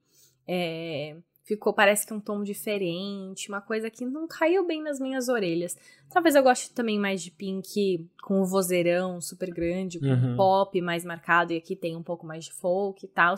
É, 0.47 1.17
ficou, 1.47 1.73
parece 1.73 2.07
que 2.07 2.13
um 2.13 2.21
tom 2.21 2.43
diferente, 2.43 3.49
uma 3.49 3.61
coisa 3.61 3.91
que 3.91 4.05
não 4.05 4.27
caiu 4.27 4.67
bem 4.67 4.83
nas 4.83 4.99
minhas 4.99 5.29
orelhas. 5.29 5.77
Talvez 6.11 6.35
eu 6.35 6.43
goste 6.43 6.73
também 6.73 6.99
mais 6.99 7.23
de 7.23 7.31
Pink 7.31 8.09
com 8.23 8.41
o 8.41 8.47
vozeirão 8.47 9.21
super 9.21 9.51
grande, 9.51 10.01
com 10.01 10.07
uhum. 10.07 10.37
pop 10.37 10.81
mais 10.81 11.05
marcado, 11.05 11.53
e 11.53 11.57
aqui 11.57 11.77
tem 11.77 11.97
um 11.97 12.03
pouco 12.03 12.27
mais 12.27 12.45
de 12.45 12.53
folk 12.53 13.05
e 13.05 13.09
tal. 13.09 13.35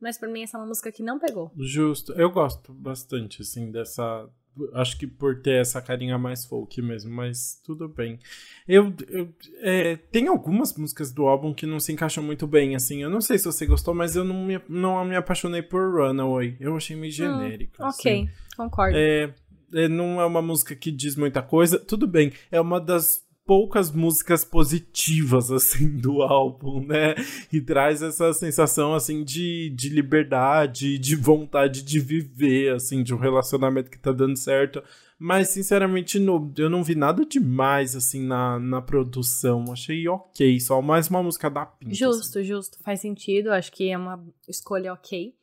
Mas 0.00 0.18
para 0.18 0.28
mim 0.28 0.42
essa 0.42 0.56
é 0.56 0.60
uma 0.60 0.66
música 0.66 0.92
que 0.92 1.02
não 1.02 1.18
pegou. 1.18 1.50
Justo. 1.56 2.12
Eu 2.12 2.30
gosto 2.30 2.72
bastante, 2.72 3.42
assim, 3.42 3.70
dessa 3.70 4.28
Acho 4.74 4.98
que 4.98 5.06
por 5.06 5.40
ter 5.40 5.60
essa 5.60 5.82
carinha 5.82 6.16
mais 6.16 6.44
folk 6.44 6.80
mesmo, 6.80 7.10
mas 7.12 7.60
tudo 7.64 7.88
bem. 7.88 8.18
Eu, 8.66 8.94
eu 9.08 9.28
é, 9.60 9.96
tem 9.96 10.28
algumas 10.28 10.76
músicas 10.76 11.12
do 11.12 11.26
álbum 11.26 11.52
que 11.52 11.66
não 11.66 11.80
se 11.80 11.92
encaixam 11.92 12.22
muito 12.22 12.46
bem, 12.46 12.74
assim. 12.76 13.02
Eu 13.02 13.10
não 13.10 13.20
sei 13.20 13.38
se 13.38 13.44
você 13.44 13.66
gostou, 13.66 13.94
mas 13.94 14.14
eu 14.14 14.24
não 14.24 14.44
me, 14.44 14.60
não 14.68 15.04
me 15.04 15.16
apaixonei 15.16 15.62
por 15.62 15.94
Runaway. 15.94 16.56
Eu 16.60 16.76
achei 16.76 16.96
meio 16.96 17.12
genérico. 17.12 17.82
Hum, 17.82 17.88
ok, 17.88 18.12
assim. 18.12 18.30
concordo. 18.56 18.96
É, 18.96 19.34
é, 19.74 19.88
não 19.88 20.20
é 20.20 20.26
uma 20.26 20.40
música 20.40 20.74
que 20.76 20.90
diz 20.90 21.16
muita 21.16 21.42
coisa. 21.42 21.78
Tudo 21.78 22.06
bem, 22.06 22.32
é 22.50 22.60
uma 22.60 22.80
das 22.80 23.23
poucas 23.46 23.90
músicas 23.90 24.44
positivas, 24.44 25.50
assim, 25.50 25.96
do 25.96 26.22
álbum, 26.22 26.84
né? 26.84 27.14
E 27.52 27.60
traz 27.60 28.02
essa 28.02 28.32
sensação, 28.32 28.94
assim, 28.94 29.22
de, 29.22 29.70
de 29.70 29.88
liberdade, 29.88 30.98
de 30.98 31.14
vontade 31.14 31.82
de 31.82 32.00
viver, 32.00 32.74
assim, 32.74 33.02
de 33.02 33.14
um 33.14 33.18
relacionamento 33.18 33.90
que 33.90 33.98
tá 33.98 34.12
dando 34.12 34.36
certo. 34.36 34.82
Mas, 35.18 35.48
sinceramente, 35.48 36.18
no, 36.18 36.52
eu 36.58 36.68
não 36.68 36.82
vi 36.82 36.94
nada 36.94 37.24
demais, 37.24 37.94
assim, 37.94 38.26
na, 38.26 38.58
na 38.58 38.82
produção. 38.82 39.64
Achei 39.72 40.08
ok, 40.08 40.58
só 40.60 40.82
mais 40.82 41.08
uma 41.08 41.22
música 41.22 41.48
da 41.48 41.64
Pink. 41.64 41.94
Justo, 41.94 42.38
assim. 42.38 42.48
justo. 42.48 42.78
Faz 42.82 43.00
sentido. 43.00 43.52
Acho 43.52 43.70
que 43.70 43.90
é 43.90 43.96
uma 43.96 44.22
escolha 44.48 44.92
ok. 44.92 45.34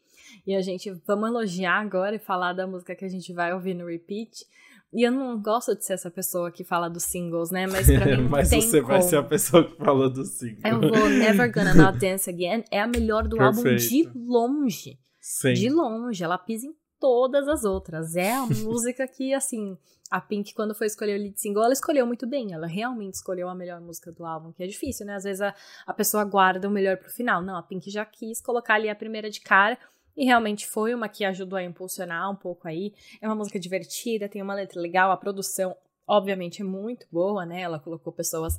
E 0.45 0.55
a 0.55 0.61
gente, 0.61 0.91
vamos 1.05 1.29
elogiar 1.29 1.79
agora 1.79 2.15
e 2.15 2.19
falar 2.19 2.53
da 2.53 2.67
música 2.67 2.95
que 2.95 3.05
a 3.05 3.09
gente 3.09 3.31
vai 3.33 3.53
ouvir 3.53 3.73
no 3.73 3.85
repeat. 3.85 4.45
E 4.93 5.07
eu 5.07 5.11
não 5.11 5.41
gosto 5.41 5.75
de 5.75 5.85
ser 5.85 5.93
essa 5.93 6.11
pessoa 6.11 6.51
que 6.51 6.63
fala 6.63 6.89
dos 6.89 7.03
singles, 7.03 7.49
né? 7.49 7.65
Mas 7.65 7.87
pra 7.87 8.05
mim 8.17 8.27
Mas 8.27 8.49
tem 8.49 8.61
você 8.61 8.81
como. 8.81 8.93
vai 8.93 9.01
ser 9.01 9.17
a 9.17 9.23
pessoa 9.23 9.63
que 9.63 9.75
fala 9.77 10.09
dos 10.09 10.29
singles. 10.31 10.61
Eu 10.65 10.81
vou 10.81 11.09
Never 11.09 11.51
Gonna 11.51 11.73
Not 11.73 11.97
Dance 11.97 12.29
Again. 12.29 12.65
É 12.69 12.81
a 12.81 12.87
melhor 12.87 13.27
do 13.27 13.41
álbum 13.41 13.63
de 13.75 14.09
longe. 14.13 14.99
Sim. 15.19 15.53
De 15.53 15.69
longe. 15.69 16.23
Ela 16.23 16.37
pisa 16.37 16.67
em 16.67 16.75
todas 16.99 17.47
as 17.47 17.63
outras. 17.63 18.15
É 18.15 18.33
a 18.33 18.45
música 18.63 19.07
que, 19.07 19.33
assim, 19.33 19.77
a 20.09 20.19
Pink, 20.19 20.53
quando 20.53 20.75
foi 20.75 20.87
escolher 20.87 21.17
o 21.17 21.23
lead 21.23 21.39
single, 21.39 21.63
ela 21.63 21.73
escolheu 21.73 22.05
muito 22.05 22.27
bem. 22.27 22.51
Ela 22.53 22.67
realmente 22.67 23.13
escolheu 23.13 23.47
a 23.47 23.55
melhor 23.55 23.79
música 23.79 24.11
do 24.11 24.25
álbum, 24.25 24.51
que 24.51 24.61
é 24.61 24.67
difícil, 24.67 25.05
né? 25.05 25.15
Às 25.15 25.23
vezes 25.23 25.41
a, 25.41 25.55
a 25.87 25.93
pessoa 25.93 26.25
guarda 26.25 26.67
o 26.67 26.71
melhor 26.71 26.97
pro 26.97 27.09
final. 27.09 27.41
Não, 27.41 27.55
a 27.55 27.63
Pink 27.63 27.89
já 27.89 28.03
quis 28.03 28.41
colocar 28.41 28.73
ali 28.75 28.89
a 28.89 28.95
primeira 28.95 29.29
de 29.29 29.39
cara. 29.39 29.77
E 30.15 30.25
realmente 30.25 30.67
foi 30.67 30.93
uma 30.93 31.07
que 31.07 31.23
ajudou 31.23 31.57
a 31.57 31.63
impulsionar 31.63 32.29
um 32.29 32.35
pouco 32.35 32.67
aí. 32.67 32.93
É 33.21 33.27
uma 33.27 33.35
música 33.35 33.59
divertida, 33.59 34.29
tem 34.29 34.41
uma 34.41 34.53
letra 34.53 34.79
legal, 34.79 35.11
a 35.11 35.17
produção, 35.17 35.75
obviamente, 36.07 36.61
é 36.61 36.65
muito 36.65 37.07
boa, 37.11 37.45
né? 37.45 37.61
Ela 37.61 37.79
colocou 37.79 38.11
pessoas 38.11 38.57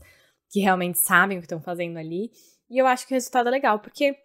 que 0.51 0.61
realmente 0.61 0.99
sabem 0.99 1.39
o 1.39 1.41
que 1.41 1.47
estão 1.47 1.61
fazendo 1.61 1.99
ali. 1.99 2.31
E 2.71 2.79
eu 2.79 2.87
acho 2.87 3.07
que 3.07 3.13
o 3.13 3.17
resultado 3.17 3.49
é 3.49 3.51
legal, 3.51 3.79
porque 3.81 4.17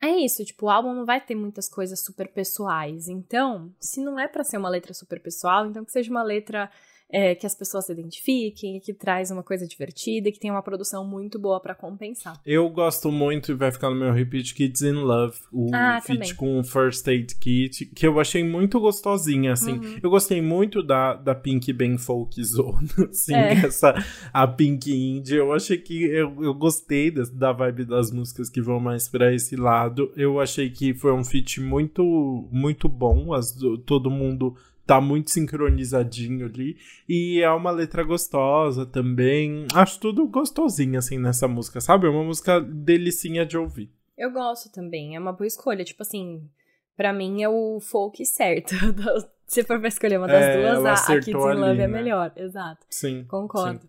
é 0.00 0.10
isso, 0.10 0.44
tipo, 0.44 0.66
o 0.66 0.70
álbum 0.70 0.94
não 0.94 1.04
vai 1.04 1.20
ter 1.20 1.34
muitas 1.34 1.68
coisas 1.68 2.00
super 2.04 2.32
pessoais. 2.32 3.08
Então, 3.08 3.74
se 3.80 4.00
não 4.00 4.18
é 4.18 4.28
para 4.28 4.44
ser 4.44 4.56
uma 4.56 4.68
letra 4.68 4.94
super 4.94 5.20
pessoal, 5.20 5.66
então 5.66 5.84
que 5.84 5.92
seja 5.92 6.10
uma 6.10 6.22
letra 6.22 6.70
é, 7.10 7.34
que 7.34 7.46
as 7.46 7.54
pessoas 7.54 7.86
se 7.86 7.92
identifiquem, 7.92 8.78
que 8.80 8.92
traz 8.92 9.30
uma 9.30 9.42
coisa 9.42 9.66
divertida 9.66 10.28
e 10.28 10.32
que 10.32 10.38
tem 10.38 10.50
uma 10.50 10.62
produção 10.62 11.06
muito 11.06 11.38
boa 11.38 11.58
para 11.60 11.74
compensar. 11.74 12.40
Eu 12.44 12.68
gosto 12.68 13.10
muito, 13.10 13.52
e 13.52 13.54
vai 13.54 13.72
ficar 13.72 13.88
no 13.90 13.96
meu 13.96 14.12
repeat, 14.12 14.54
Kids 14.54 14.82
in 14.82 14.92
Love, 14.92 15.36
o 15.52 15.70
Ah, 15.74 16.00
feat 16.02 16.18
também. 16.18 16.34
com 16.36 16.58
o 16.60 16.64
First 16.64 17.06
Aid 17.08 17.34
Kit, 17.36 17.86
que 17.86 18.06
eu 18.06 18.20
achei 18.20 18.44
muito 18.44 18.78
gostosinha, 18.78 19.52
assim. 19.52 19.72
Uhum. 19.78 19.98
Eu 20.02 20.10
gostei 20.10 20.42
muito 20.42 20.82
da, 20.82 21.14
da 21.14 21.34
Pink 21.34 21.72
bem 21.72 21.96
folkzona, 21.96 22.78
assim, 23.10 23.34
É. 23.34 23.52
essa, 23.66 23.94
a 24.32 24.46
Pink 24.46 24.92
Indie. 24.92 25.36
Eu 25.36 25.52
achei 25.52 25.78
que, 25.78 26.04
eu, 26.04 26.44
eu 26.44 26.52
gostei 26.54 27.10
da, 27.10 27.22
da 27.32 27.52
vibe 27.52 27.84
das 27.86 28.10
músicas 28.10 28.50
que 28.50 28.60
vão 28.60 28.78
mais 28.80 29.08
pra 29.08 29.32
esse 29.32 29.56
lado. 29.56 30.12
Eu 30.16 30.38
achei 30.40 30.68
que 30.70 30.92
foi 30.92 31.12
um 31.12 31.24
feat 31.24 31.60
muito, 31.60 32.48
muito 32.52 32.88
bom, 32.88 33.32
as, 33.32 33.56
todo 33.86 34.10
mundo 34.10 34.54
tá 34.88 35.00
muito 35.02 35.30
sincronizadinho 35.30 36.46
ali. 36.46 36.78
E 37.06 37.40
é 37.42 37.50
uma 37.50 37.70
letra 37.70 38.02
gostosa 38.02 38.86
também. 38.86 39.66
Acho 39.74 40.00
tudo 40.00 40.26
gostosinho, 40.26 40.98
assim, 40.98 41.18
nessa 41.18 41.46
música, 41.46 41.78
sabe? 41.80 42.06
É 42.06 42.10
uma 42.10 42.24
música 42.24 42.58
delicinha 42.58 43.44
de 43.44 43.58
ouvir. 43.58 43.92
Eu 44.16 44.32
gosto 44.32 44.72
também, 44.72 45.14
é 45.14 45.20
uma 45.20 45.32
boa 45.32 45.46
escolha. 45.46 45.84
Tipo 45.84 46.02
assim, 46.02 46.48
pra 46.96 47.12
mim 47.12 47.42
é 47.42 47.48
o 47.48 47.78
folk 47.80 48.24
certo. 48.24 48.74
Se 49.46 49.62
for 49.62 49.78
pra 49.78 49.88
escolher 49.88 50.18
uma 50.18 50.26
das 50.26 50.42
É, 50.44 50.56
duas, 50.60 50.84
a, 50.84 51.14
Kids 51.20 51.28
in 51.28 51.34
ali, 51.36 51.60
Love 51.60 51.70
é 51.80 51.86
né? 51.86 51.88
melhor. 51.88 52.32
Exato. 52.36 52.84
Sim. 52.90 53.24
Concordo. 53.28 53.80
sim. 53.80 53.88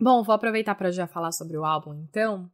Bom, 0.00 0.22
vou 0.22 0.34
aproveitar 0.34 0.74
para 0.74 0.90
já 0.90 1.06
falar 1.06 1.32
sobre 1.32 1.56
o 1.56 1.64
álbum, 1.64 1.94
então. 2.08 2.50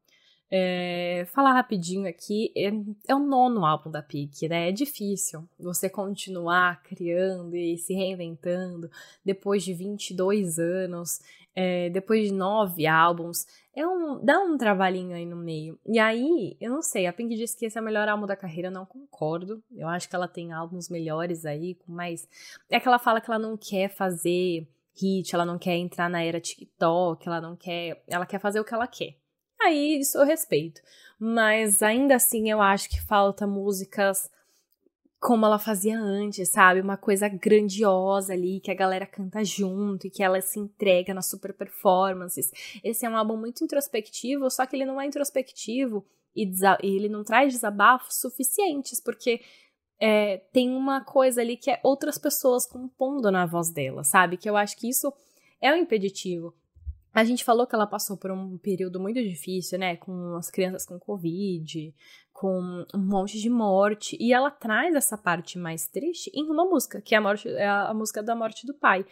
É, 0.51 1.27
falar 1.35 1.53
rapidinho 1.53 2.09
aqui, 2.09 2.51
é, 2.57 2.73
é 3.09 3.15
o 3.15 3.19
nono 3.19 3.67
álbum 3.67 3.91
da 3.91 4.03
Pink, 4.03 4.49
né? 4.49 4.71
É 4.71 4.73
difícil 4.73 5.47
você 5.59 5.91
continuar 5.91 6.83
criando 6.83 7.55
e 7.55 7.77
se 7.77 7.93
reinventando 7.93 8.91
depois 9.23 9.63
de 9.63 9.75
22 9.75 10.59
anos, 10.59 11.21
é, 11.55 11.91
depois 11.91 12.29
de 12.29 12.33
nove 12.33 12.87
álbuns. 12.87 13.47
É 13.77 13.87
um, 13.87 14.25
dá 14.25 14.41
um 14.41 14.57
trabalhinho 14.57 15.15
aí 15.15 15.27
no 15.27 15.37
meio. 15.37 15.79
E 15.87 15.99
aí, 15.99 16.57
eu 16.61 16.71
não 16.71 16.81
sei, 16.81 17.07
a 17.07 17.13
Pink 17.13 17.37
disse 17.37 17.57
que 17.57 17.67
esse 17.67 17.77
é 17.77 17.81
o 17.81 17.85
melhor 17.85 18.09
álbum 18.09 18.27
da 18.27 18.37
carreira, 18.37 18.69
eu 18.69 18.73
não 18.73 18.87
concordo. 18.87 19.63
Eu 19.71 19.87
acho 19.87 20.09
que 20.09 20.17
ela 20.17 20.27
tem 20.27 20.53
álbuns 20.53 20.89
melhores 20.89 21.45
aí, 21.45 21.75
com 21.75 21.93
mais. 21.93 22.27
É 22.71 22.81
que 22.81 22.89
ela 22.89 22.99
fala 22.99 23.21
que 23.21 23.31
ela 23.31 23.39
não 23.39 23.57
quer 23.57 23.91
fazer 23.91 24.67
hit, 25.01 25.35
ela 25.35 25.45
não 25.45 25.59
quer 25.59 25.77
entrar 25.77 26.09
na 26.09 26.23
era 26.23 26.41
TikTok, 26.41 27.29
ela 27.29 27.41
não 27.41 27.55
quer. 27.55 28.03
Ela 28.09 28.25
quer 28.25 28.41
fazer 28.41 28.61
o 28.61 28.65
que 28.65 28.73
ela 28.73 28.87
quer. 28.87 29.15
Aí 29.69 30.01
isso 30.01 30.19
eu 30.19 30.25
respeito. 30.25 30.81
Mas 31.19 31.83
ainda 31.83 32.17
assim 32.17 32.51
eu 32.51 32.61
acho 32.61 32.89
que 32.89 33.01
falta 33.01 33.47
músicas 33.47 34.31
como 35.21 35.45
ela 35.45 35.59
fazia 35.59 35.99
antes, 35.99 36.49
sabe? 36.49 36.81
Uma 36.81 36.97
coisa 36.97 37.29
grandiosa 37.29 38.33
ali, 38.33 38.61
que 38.61 38.71
a 38.71 38.75
galera 38.75 39.05
canta 39.05 39.45
junto 39.45 40.07
e 40.07 40.11
que 40.11 40.23
ela 40.23 40.41
se 40.41 40.61
entrega 40.61 41.13
nas 41.13 41.29
super 41.29 41.53
performances. 41.53 42.53
Esse 42.85 43.05
é 43.05 43.11
um 43.11 43.17
álbum 43.17 43.37
muito 43.37 43.65
introspectivo, 43.65 44.49
só 44.49 44.65
que 44.65 44.77
ele 44.77 44.85
não 44.85 45.01
é 45.01 45.07
introspectivo 45.07 46.07
e, 46.37 46.49
ele 46.83 47.09
não 47.09 47.25
traz 47.25 47.53
desabafos 47.53 48.21
suficientes, 48.21 49.01
porque 49.01 49.41
é, 50.01 50.39
tem 50.53 50.71
uma 50.71 51.01
coisa 51.01 51.41
ali 51.41 51.57
que 51.57 51.71
é 51.71 51.81
outras 51.83 52.17
pessoas 52.17 52.65
compondo 52.65 53.29
na 53.33 53.45
voz 53.45 53.71
dela, 53.71 54.05
sabe? 54.05 54.37
Que 54.37 54.49
eu 54.49 54.57
acho 54.57 54.77
que 54.77 54.89
isso 54.89 55.13
é 55.61 55.73
um 55.73 55.77
impeditivo. 55.77 56.55
A 57.13 57.25
gente 57.25 57.45
falou 57.45 57.67
que 57.67 57.75
ela 57.75 57.87
passou 57.87 58.17
por 58.17 58.31
um 58.31 58.59
período 58.59 59.01
muito 59.01 59.23
difícil, 59.23 59.79
né? 59.79 59.97
Com 59.97 60.37
as 60.37 60.51
crianças 60.51 60.85
com 60.85 60.99
Covid, 60.99 61.95
com 62.33 62.85
um 62.95 62.99
monte 62.99 63.41
de 63.41 63.51
morte. 63.51 64.17
E 64.21 64.33
ela 64.33 64.51
traz 64.51 64.95
essa 64.95 65.19
parte 65.19 65.59
mais 65.59 65.87
triste 65.87 66.31
em 66.35 66.45
uma 66.51 66.65
música, 66.65 67.01
que 67.01 67.15
é 67.15 67.19
a, 67.19 67.21
morte, 67.21 67.49
é 67.49 67.67
a 67.67 67.93
música 67.95 68.23
da 68.23 68.35
morte 68.35 68.67
do 68.67 68.75
pai. 68.75 69.05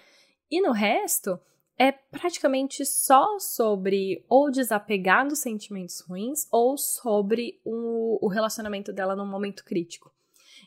E 0.51 0.61
no 0.61 0.73
resto, 0.73 1.39
é 1.79 1.93
praticamente 1.93 2.87
só 2.87 3.39
sobre 3.39 4.25
ou 4.29 4.51
desapegar 4.51 5.27
dos 5.27 5.41
sentimentos 5.41 6.01
ruins 6.01 6.47
ou 6.51 6.79
sobre 6.79 7.61
o, 7.65 8.25
o 8.25 8.29
relacionamento 8.29 8.93
dela 8.93 9.15
num 9.15 9.27
momento 9.27 9.65
crítico. 9.65 10.11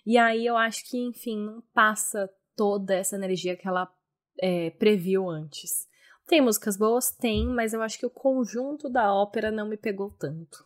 E 0.06 0.18
aí 0.18 0.46
eu 0.46 0.56
acho 0.56 0.88
que, 0.90 0.98
enfim, 0.98 1.38
não 1.38 1.62
passa 1.74 2.30
toda 2.56 2.94
essa 2.94 3.16
energia 3.16 3.56
que 3.56 3.68
ela 3.68 3.92
é, 4.40 4.70
previu 4.72 5.30
antes. 5.30 5.89
Tem 6.30 6.42
músicas 6.42 6.78
boas? 6.78 7.10
Tem, 7.10 7.48
mas 7.48 7.74
eu 7.74 7.82
acho 7.82 7.98
que 7.98 8.06
o 8.06 8.10
conjunto 8.10 8.88
da 8.88 9.12
ópera 9.12 9.50
não 9.50 9.68
me 9.68 9.76
pegou 9.76 10.12
tanto. 10.12 10.64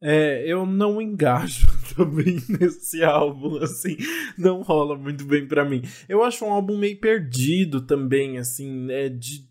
É, 0.00 0.44
eu 0.46 0.64
não 0.64 1.02
engajo 1.02 1.66
também 1.96 2.40
nesse 2.48 3.02
álbum, 3.02 3.56
assim, 3.56 3.96
não 4.38 4.62
rola 4.62 4.96
muito 4.96 5.24
bem 5.24 5.48
pra 5.48 5.64
mim. 5.64 5.82
Eu 6.08 6.22
acho 6.22 6.44
um 6.44 6.52
álbum 6.52 6.78
meio 6.78 7.00
perdido 7.00 7.80
também, 7.80 8.38
assim, 8.38 8.70
né, 8.70 9.08
de... 9.08 9.44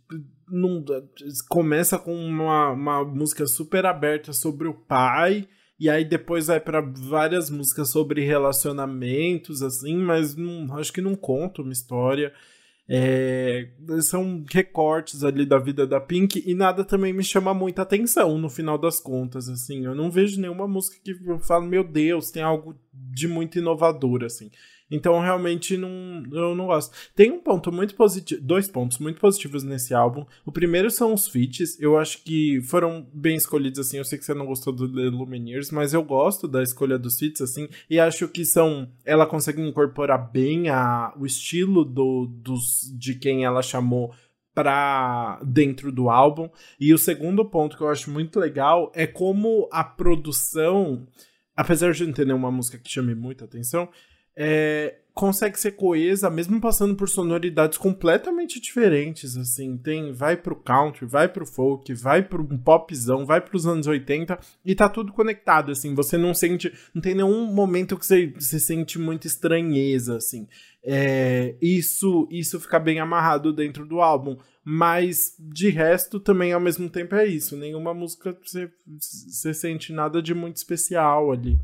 Não, 0.48 0.86
começa 1.50 2.00
com 2.00 2.16
uma, 2.16 2.70
uma 2.70 3.04
música 3.04 3.46
super 3.48 3.86
aberta 3.86 4.32
sobre 4.32 4.70
o 4.70 4.74
pai, 4.74 5.50
e 5.78 5.90
aí 5.90 6.06
depois 6.06 6.48
vai 6.48 6.62
pra 6.62 6.80
várias 6.80 7.50
músicas 7.50 7.90
sobre 7.90 8.24
relacionamentos, 8.24 9.62
assim, 9.62 9.98
mas 9.98 10.34
não, 10.34 10.78
acho 10.78 10.94
que 10.94 11.02
não 11.02 11.16
conta 11.16 11.62
uma 11.62 11.74
história. 11.74 12.32
É, 12.88 13.68
são 14.02 14.44
recortes 14.48 15.24
ali 15.24 15.44
da 15.44 15.58
vida 15.58 15.88
da 15.88 16.00
Pink 16.00 16.44
e 16.46 16.54
nada 16.54 16.86
também 16.86 17.12
me 17.12 17.24
chama 17.24 17.52
muita 17.52 17.82
atenção 17.82 18.38
no 18.38 18.50
final 18.50 18.78
das 18.78 19.00
contas, 19.00 19.50
assim. 19.50 19.86
Eu 19.86 19.96
não 19.96 20.12
vejo 20.12 20.40
nenhuma 20.40 20.68
música 20.68 20.98
que 21.04 21.12
eu 21.26 21.40
falo, 21.40 21.66
meu 21.66 21.84
Deus, 21.84 22.30
tem 22.30 22.44
algo 22.44 22.76
de 22.94 23.28
muito 23.28 23.58
inovador, 23.58 24.24
assim. 24.24 24.52
Então, 24.90 25.20
realmente, 25.20 25.78
não, 25.78 26.24
eu 26.32 26.54
não 26.56 26.68
gosto. 26.68 26.96
Tem 27.16 27.32
um 27.32 27.40
ponto 27.40 27.72
muito 27.72 27.96
positivo, 27.96 28.40
dois 28.42 28.68
pontos 28.68 29.00
muito 29.00 29.20
positivos 29.20 29.64
nesse 29.64 29.94
álbum. 29.96 30.26
O 30.46 30.52
primeiro 30.52 30.92
são 30.92 31.14
os 31.14 31.28
feats. 31.28 31.80
Eu 31.80 31.98
acho 31.98 32.24
que 32.24 32.62
foram 32.62 33.08
bem 33.12 33.36
escolhidos, 33.36 33.80
assim. 33.80 33.98
Eu 33.98 34.06
sei 34.06 34.20
que 34.20 34.26
você 34.26 34.34
não 34.34 34.46
gostou 34.46 34.72
do 34.72 34.88
The 34.88 35.10
Lumineers, 35.10 35.72
mas 35.72 35.94
eu 35.94 36.04
gosto 36.04 36.48
da 36.48 36.62
escolha 36.62 37.00
dos 37.00 37.18
feats, 37.18 37.42
assim. 37.42 37.68
E 37.90 38.00
acho 38.00 38.28
que 38.28 38.46
são. 38.46 38.88
Ela 39.04 39.26
consegue 39.26 39.62
incorporar 39.62 40.32
bem 40.32 40.70
a, 40.70 41.14
o 41.18 41.26
estilo 41.26 41.84
do, 41.84 42.28
dos, 42.28 42.94
de 42.96 43.16
quem 43.16 43.44
ela 43.44 43.64
chamou 43.64 44.14
para 44.54 45.42
dentro 45.44 45.92
do 45.92 46.10
álbum. 46.10 46.50
E 46.80 46.94
o 46.94 46.98
segundo 46.98 47.44
ponto 47.44 47.76
que 47.76 47.84
eu 47.84 47.90
acho 47.90 48.10
muito 48.10 48.40
legal 48.40 48.92
é 48.96 49.06
como 49.06 49.68
a 49.72 49.84
produção, 49.84 51.06
apesar 51.56 51.92
de 51.92 52.06
não 52.06 52.14
ter 52.14 52.26
nenhuma 52.26 52.50
música 52.50 52.78
que 52.78 52.90
chame 52.90 53.14
muita 53.14 53.44
atenção, 53.46 53.90
é, 54.36 54.96
consegue 55.16 55.58
ser 55.58 55.72
coesa, 55.72 56.30
mesmo 56.30 56.60
passando 56.60 56.94
por 56.94 57.08
sonoridades 57.08 57.78
completamente 57.78 58.60
diferentes, 58.60 59.38
assim, 59.38 59.78
tem, 59.78 60.12
vai 60.12 60.36
pro 60.36 60.58
country, 60.58 61.06
vai 61.06 61.30
pro 61.30 61.46
folk, 61.46 61.94
vai 61.94 62.22
pro 62.22 62.46
popzão, 62.60 63.26
vai 63.26 63.40
pros 63.40 63.66
anos 63.66 63.88
80, 63.88 64.38
e 64.66 64.76
tá 64.76 64.90
tudo 64.90 65.14
conectado, 65.14 65.72
assim, 65.72 65.96
você 65.96 66.18
não 66.18 66.34
sente, 66.34 66.72
não 66.94 67.02
tem 67.02 67.16
nenhum 67.16 67.46
momento 67.46 67.98
que 67.98 68.06
você, 68.06 68.28
você 68.38 68.60
sente 68.60 69.00
muita 69.00 69.26
estranheza, 69.26 70.18
assim, 70.18 70.50
é, 70.84 71.56
isso, 71.62 72.28
isso 72.30 72.60
fica 72.60 72.78
bem 72.78 73.00
amarrado 73.00 73.54
dentro 73.54 73.88
do 73.88 74.02
álbum, 74.02 74.38
mas 74.66 75.34
de 75.40 75.70
resto 75.70 76.20
também 76.20 76.52
ao 76.52 76.60
mesmo 76.60 76.90
tempo 76.90 77.16
é 77.16 77.26
isso, 77.26 77.56
nenhuma 77.56 77.94
música 77.94 78.38
você, 78.44 78.70
você 79.00 79.54
sente 79.54 79.94
nada 79.94 80.22
de 80.22 80.34
muito 80.34 80.58
especial 80.58 81.32
ali. 81.32 81.58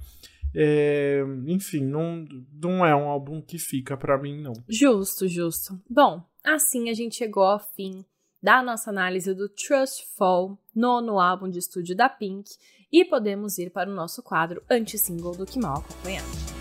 É, 0.55 1.23
enfim, 1.47 1.81
não, 1.85 2.25
não 2.53 2.85
é 2.85 2.95
um 2.95 3.07
álbum 3.07 3.41
que 3.41 3.57
fica 3.57 3.95
para 3.95 4.17
mim, 4.17 4.41
não. 4.41 4.53
Justo, 4.67 5.27
justo. 5.27 5.79
Bom, 5.89 6.23
assim 6.43 6.89
a 6.89 6.93
gente 6.93 7.15
chegou 7.15 7.43
ao 7.43 7.59
fim 7.59 8.05
da 8.41 8.63
nossa 8.63 8.89
análise 8.89 9.33
do 9.33 9.47
Trust 9.47 10.05
Fall, 10.17 10.57
nono 10.75 11.19
álbum 11.19 11.49
de 11.49 11.59
estúdio 11.59 11.95
da 11.95 12.09
Pink, 12.09 12.49
e 12.91 13.05
podemos 13.05 13.57
ir 13.57 13.69
para 13.69 13.89
o 13.89 13.93
nosso 13.93 14.21
quadro 14.21 14.61
anti-single 14.69 15.37
do 15.37 15.45
Que 15.45 15.59
Mal 15.59 15.77
Acompanhado. 15.77 16.60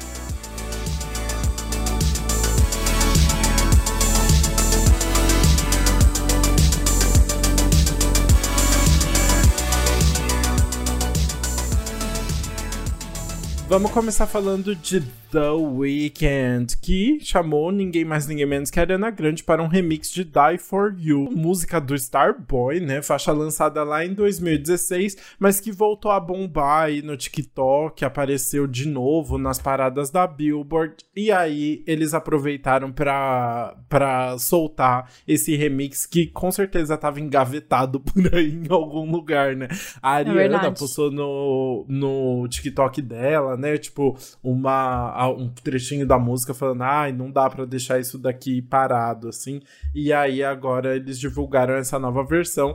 Vamos 13.71 13.93
começar 13.93 14.27
falando 14.27 14.75
de 14.75 15.01
The 15.31 15.51
Weeknd, 15.53 16.77
que 16.83 17.21
chamou 17.21 17.71
ninguém 17.71 18.05
mais 18.05 18.27
ninguém 18.27 18.47
menos 18.47 18.69
que 18.69 18.81
a 18.81 18.83
Ariana 18.83 19.11
Grande 19.11 19.45
para 19.45 19.63
um 19.63 19.69
remix 19.69 20.11
de 20.11 20.25
Die 20.25 20.59
For 20.59 20.93
You, 20.99 21.31
música 21.31 21.81
do 21.81 21.95
Starboy, 21.95 22.81
né? 22.81 23.01
Faixa 23.01 23.31
lançada 23.31 23.85
lá 23.85 24.05
em 24.05 24.13
2016, 24.13 25.17
mas 25.39 25.61
que 25.61 25.71
voltou 25.71 26.11
a 26.11 26.19
bombar 26.19 26.87
aí 26.87 27.01
no 27.01 27.17
TikTok, 27.17 28.05
apareceu 28.05 28.67
de 28.67 28.89
novo 28.89 29.39
nas 29.39 29.61
paradas 29.61 30.11
da 30.11 30.27
Billboard, 30.27 30.97
e 31.15 31.31
aí 31.31 31.85
eles 31.87 32.13
aproveitaram 32.13 32.91
para 32.91 34.37
soltar 34.37 35.13
esse 35.29 35.55
remix 35.55 36.07
que 36.07 36.27
com 36.27 36.51
certeza 36.51 36.95
estava 36.95 37.21
engavetado 37.21 38.01
por 38.03 38.35
aí 38.35 38.53
em 38.53 38.67
algum 38.69 39.09
lugar, 39.09 39.55
né? 39.55 39.69
A 40.03 40.17
é 40.21 40.29
Ariana 40.29 40.67
é 40.67 40.71
postou 40.73 41.09
no, 41.09 41.87
no 41.89 42.49
TikTok 42.49 43.01
dela, 43.01 43.60
né? 43.61 43.77
Tipo, 43.79 44.17
uma, 44.43 45.29
um 45.29 45.49
trechinho 45.49 46.07
da 46.07 46.19
música 46.19 46.53
falando, 46.55 46.83
ai, 46.83 47.11
ah, 47.11 47.13
não 47.13 47.31
dá 47.31 47.49
para 47.49 47.65
deixar 47.65 48.01
isso 48.01 48.19
daqui 48.19 48.61
parado, 48.63 49.29
assim. 49.29 49.61
E 49.95 50.13
aí 50.13 50.43
agora 50.43 50.97
eles 50.97 51.19
divulgaram 51.19 51.75
essa 51.75 51.99
nova 51.99 52.25
versão. 52.25 52.75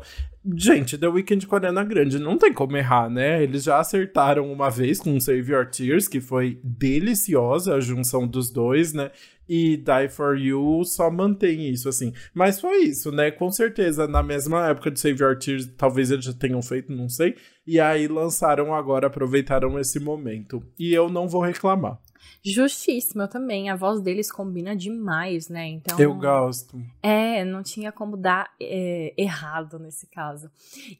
Gente, 0.54 0.96
The 0.96 1.08
Weeknd 1.08 1.48
com 1.48 1.56
Ariana 1.56 1.84
Grande, 1.84 2.20
não 2.20 2.38
tem 2.38 2.54
como 2.54 2.78
errar, 2.78 3.10
né? 3.10 3.42
Eles 3.42 3.64
já 3.64 3.80
acertaram 3.80 4.52
uma 4.52 4.70
vez 4.70 5.00
com 5.00 5.20
Save 5.20 5.52
Your 5.52 5.66
Tears, 5.66 6.08
que 6.08 6.22
foi 6.22 6.60
deliciosa 6.64 7.74
a 7.74 7.80
junção 7.80 8.28
dos 8.28 8.52
dois, 8.52 8.94
né? 8.94 9.10
E 9.50 9.78
Die 9.78 10.10
For 10.10 10.38
You 10.38 10.84
só 10.86 11.10
mantém 11.10 11.68
isso, 11.70 11.90
assim. 11.90 12.14
Mas 12.32 12.62
foi 12.62 12.84
isso, 12.84 13.12
né? 13.12 13.32
Com 13.32 13.52
certeza, 13.52 14.08
na 14.08 14.22
mesma 14.22 14.68
época 14.68 14.92
de 14.92 15.00
Save 15.00 15.24
Your 15.24 15.38
Tears, 15.38 15.66
talvez 15.78 16.12
eles 16.12 16.26
já 16.26 16.34
tenham 16.34 16.62
feito, 16.62 16.92
não 16.92 17.10
sei. 17.10 17.36
E 17.66 17.80
aí 17.80 18.08
lançaram 18.08 18.74
agora, 18.74 19.08
aproveitaram 19.08 19.80
esse 19.80 20.00
momento. 20.00 20.62
E 20.78 20.94
eu 20.94 21.10
não 21.10 21.28
vou 21.28 21.42
reclamar. 21.42 22.00
Justíssimo, 22.46 23.24
eu 23.24 23.28
também. 23.28 23.70
A 23.72 23.76
voz 23.76 24.00
deles 24.02 24.32
combina 24.32 24.76
demais, 24.76 25.50
né? 25.50 25.68
Então. 25.68 26.00
Eu 26.00 26.14
gosto. 26.14 26.80
É, 27.02 27.44
não 27.44 27.64
tinha 27.64 27.92
como 27.92 28.16
dar 28.16 28.52
é, 28.62 29.14
errado 29.18 29.80
nesse 29.80 30.06
caso. 30.08 30.52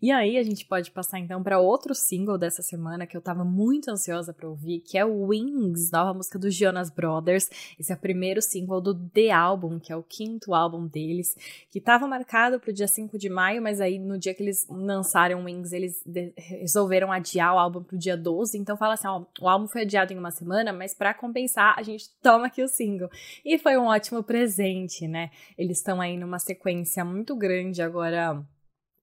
E 0.02 0.12
aí 0.12 0.38
a 0.38 0.44
gente 0.44 0.66
pode 0.66 0.90
passar 0.90 1.20
então 1.20 1.44
para 1.44 1.60
outro 1.60 1.94
single 1.94 2.38
dessa 2.38 2.64
semana 2.64 3.06
que 3.06 3.16
eu 3.16 3.22
tava 3.22 3.46
muito 3.46 3.92
ansiosa 3.92 4.34
para 4.34 4.50
ouvir, 4.50 4.80
que 4.80 4.98
é 4.98 5.06
o 5.06 5.28
Wings, 5.28 5.92
nova 5.92 6.16
música 6.16 6.40
dos 6.40 6.56
Jonas 6.56 6.90
Brothers. 6.90 7.48
Esse 7.80 7.92
é 7.92 7.96
o 7.96 8.00
primeiro 8.00 8.42
single 8.42 8.82
do 8.82 8.96
The 8.96 9.30
Album, 9.30 9.80
que 9.80 9.94
é 9.94 9.96
o 9.96 10.02
quinto 10.02 10.56
álbum 10.56 10.88
deles, 10.88 11.36
que 11.70 11.80
tava 11.80 12.08
marcado 12.08 12.60
pro 12.60 12.74
dia 12.74 12.88
5 12.88 13.20
de 13.20 13.30
maio, 13.30 13.62
mas 13.62 13.80
aí 13.80 14.00
no 14.00 14.18
dia 14.18 14.34
que 14.34 14.42
eles 14.42 14.66
lançaram 14.68 15.44
Wings, 15.44 15.72
eles 15.74 16.04
resolveram 16.36 17.12
adiar 17.12 17.54
o 17.54 17.60
álbum 17.60 17.84
pro 17.84 17.98
dia 17.98 18.18
12. 18.18 18.58
Então 18.58 18.76
fala 18.76 18.96
assim, 18.96 19.08
ó, 19.08 19.24
o 19.40 19.48
álbum 19.48 19.68
foi 19.68 19.84
adiado 19.84 20.12
em 20.12 20.18
uma 20.18 20.32
semana, 20.32 20.74
mas 20.74 20.96
para 20.96 21.14
compensar, 21.36 21.76
a 21.78 21.84
gente 21.84 22.06
toma 22.22 22.48
aqui 22.48 22.64
o 22.64 22.68
single. 22.68 23.10
E 23.44 23.60
foi 23.60 23.78
um 23.78 23.88
ótimo 23.88 24.24
presente, 24.24 25.08
né? 25.08 25.30
Eles 25.58 25.78
estão 25.78 26.00
aí 26.00 26.18
numa 26.18 26.40
sequência 26.40 27.04
muito 27.04 27.36
grande 27.36 27.82
agora 27.82 28.42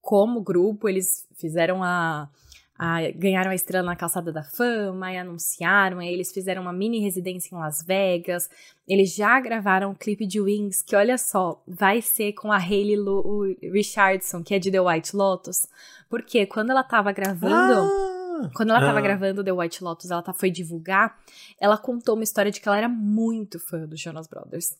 como 0.01 0.41
grupo, 0.41 0.89
eles 0.89 1.25
fizeram 1.39 1.81
a, 1.81 2.29
a, 2.77 3.09
ganharam 3.11 3.51
a 3.51 3.55
estrela 3.55 3.85
na 3.85 3.95
calçada 3.95 4.33
da 4.33 4.43
fama 4.43 5.13
e 5.13 5.17
anunciaram, 5.17 6.01
eles 6.01 6.33
fizeram 6.33 6.63
uma 6.63 6.73
mini 6.73 6.99
residência 6.99 7.55
em 7.55 7.57
Las 7.57 7.81
Vegas, 7.85 8.49
eles 8.85 9.15
já 9.15 9.39
gravaram 9.39 9.91
o 9.91 9.95
clipe 9.95 10.27
de 10.27 10.41
Wings, 10.41 10.83
que 10.83 10.95
olha 10.95 11.17
só, 11.17 11.63
vai 11.65 12.01
ser 12.01 12.33
com 12.33 12.51
a 12.51 12.57
Hayley 12.57 12.97
Lu 12.97 13.55
Richardson, 13.61 14.43
que 14.43 14.53
é 14.53 14.59
de 14.59 14.69
The 14.69 14.81
White 14.81 15.15
Lotus, 15.15 15.67
porque 16.09 16.45
quando 16.45 16.71
ela 16.71 16.83
tava 16.83 17.13
gravando... 17.13 17.89
Ah! 17.89 18.12
Quando 18.53 18.69
ela 18.69 18.79
tava 18.79 18.99
ah. 18.99 19.01
gravando 19.01 19.43
The 19.43 19.51
White 19.51 19.83
Lotus, 19.83 20.11
ela 20.11 20.21
tá, 20.21 20.33
foi 20.33 20.49
divulgar, 20.49 21.17
ela 21.59 21.77
contou 21.77 22.15
uma 22.15 22.23
história 22.23 22.51
de 22.51 22.59
que 22.59 22.67
ela 22.67 22.77
era 22.77 22.89
muito 22.89 23.59
fã 23.59 23.85
dos 23.85 23.99
Jonas 23.99 24.27
Brothers. 24.27 24.77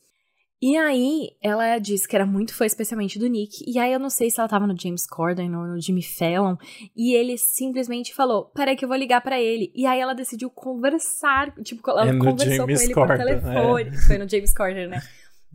E 0.66 0.78
aí, 0.78 1.32
ela 1.42 1.78
disse 1.78 2.08
que 2.08 2.16
era 2.16 2.26
muito 2.26 2.56
fã, 2.56 2.66
especialmente 2.66 3.20
do 3.20 3.28
Nick. 3.28 3.66
E 3.68 3.78
aí, 3.78 3.92
eu 3.92 4.00
não 4.00 4.10
sei 4.10 4.32
se 4.32 4.40
ela 4.40 4.48
tava 4.48 4.66
no 4.66 4.80
James 4.80 5.06
Corden 5.06 5.54
ou 5.54 5.68
no 5.68 5.82
Jimmy 5.82 6.02
Fallon. 6.02 6.56
E 6.96 7.14
ele 7.14 7.38
simplesmente 7.38 8.14
falou: 8.14 8.46
Peraí, 8.46 8.74
que 8.78 8.86
eu 8.86 8.88
vou 8.88 8.96
ligar 8.96 9.20
para 9.20 9.42
ele. 9.42 9.74
E 9.76 9.86
aí, 9.86 10.00
ela 10.00 10.14
decidiu 10.14 10.50
conversar. 10.50 11.54
Tipo, 11.64 11.92
ela 11.92 12.08
é 12.08 12.18
conversou 12.18 12.56
James 12.56 12.80
com 12.80 12.86
ele 12.86 12.94
Corden, 12.94 13.18
por 13.18 13.26
telefone. 13.26 13.90
É. 13.90 14.02
Foi 14.08 14.18
no 14.18 14.30
James 14.30 14.54
Corden, 14.54 14.88
né? 14.88 15.02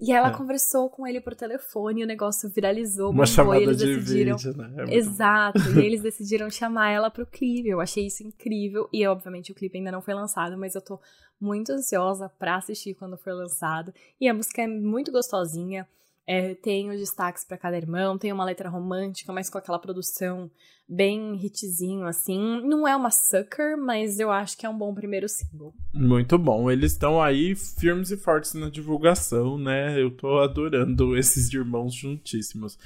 E 0.01 0.12
ela 0.12 0.28
é. 0.28 0.32
conversou 0.32 0.88
com 0.88 1.07
ele 1.07 1.20
por 1.20 1.34
telefone 1.34 2.01
e 2.01 2.05
o 2.05 2.07
negócio 2.07 2.49
viralizou. 2.49 3.11
Uma 3.11 3.26
chamada 3.26 3.61
eles 3.61 3.78
de 3.78 3.96
decidiram... 3.96 4.36
vídeo, 4.36 4.57
né? 4.57 4.84
É 4.88 4.94
Exato. 4.96 5.59
e 5.59 5.80
eles 5.84 6.03
decidiram 6.03 6.49
chamar 6.51 6.90
ela 6.90 7.11
pro 7.11 7.26
clipe. 7.26 7.68
Eu 7.68 7.80
achei 7.80 8.07
isso 8.07 8.22
incrível. 8.22 8.88
E, 8.92 9.07
obviamente, 9.07 9.51
o 9.53 9.55
clipe 9.55 9.76
ainda 9.78 9.92
não 9.92 10.01
foi 10.01 10.14
lançado, 10.14 10.57
mas 10.57 10.74
eu 10.74 10.80
tô 10.80 11.01
muito 11.40 11.72
ansiosa 11.72 12.28
pra 12.38 12.57
assistir 12.57 12.94
quando 12.94 13.16
for 13.16 13.32
lançado. 13.32 13.92
E 14.20 14.28
a 14.28 14.34
música 14.34 14.62
é 14.62 14.66
muito 14.66 15.11
gostosinha. 15.11 15.86
É, 16.30 16.54
tem 16.54 16.90
os 16.90 17.00
destaques 17.00 17.42
para 17.42 17.56
cada 17.56 17.78
irmão, 17.78 18.18
tem 18.18 18.30
uma 18.30 18.44
letra 18.44 18.68
romântica, 18.68 19.32
mas 19.32 19.48
com 19.48 19.56
aquela 19.56 19.78
produção 19.78 20.50
bem 20.86 21.42
hitzinho, 21.42 22.06
assim. 22.06 22.60
Não 22.66 22.86
é 22.86 22.94
uma 22.94 23.10
sucker, 23.10 23.78
mas 23.78 24.20
eu 24.20 24.30
acho 24.30 24.54
que 24.58 24.66
é 24.66 24.68
um 24.68 24.76
bom 24.76 24.92
primeiro 24.92 25.26
single. 25.26 25.72
Muito 25.94 26.36
bom. 26.36 26.70
Eles 26.70 26.92
estão 26.92 27.18
aí 27.18 27.54
firmes 27.54 28.10
e 28.10 28.16
fortes 28.18 28.52
na 28.52 28.68
divulgação, 28.68 29.56
né? 29.56 29.98
Eu 29.98 30.10
tô 30.10 30.38
adorando 30.40 31.16
esses 31.16 31.50
irmãos 31.50 31.94
juntíssimos. 31.94 32.78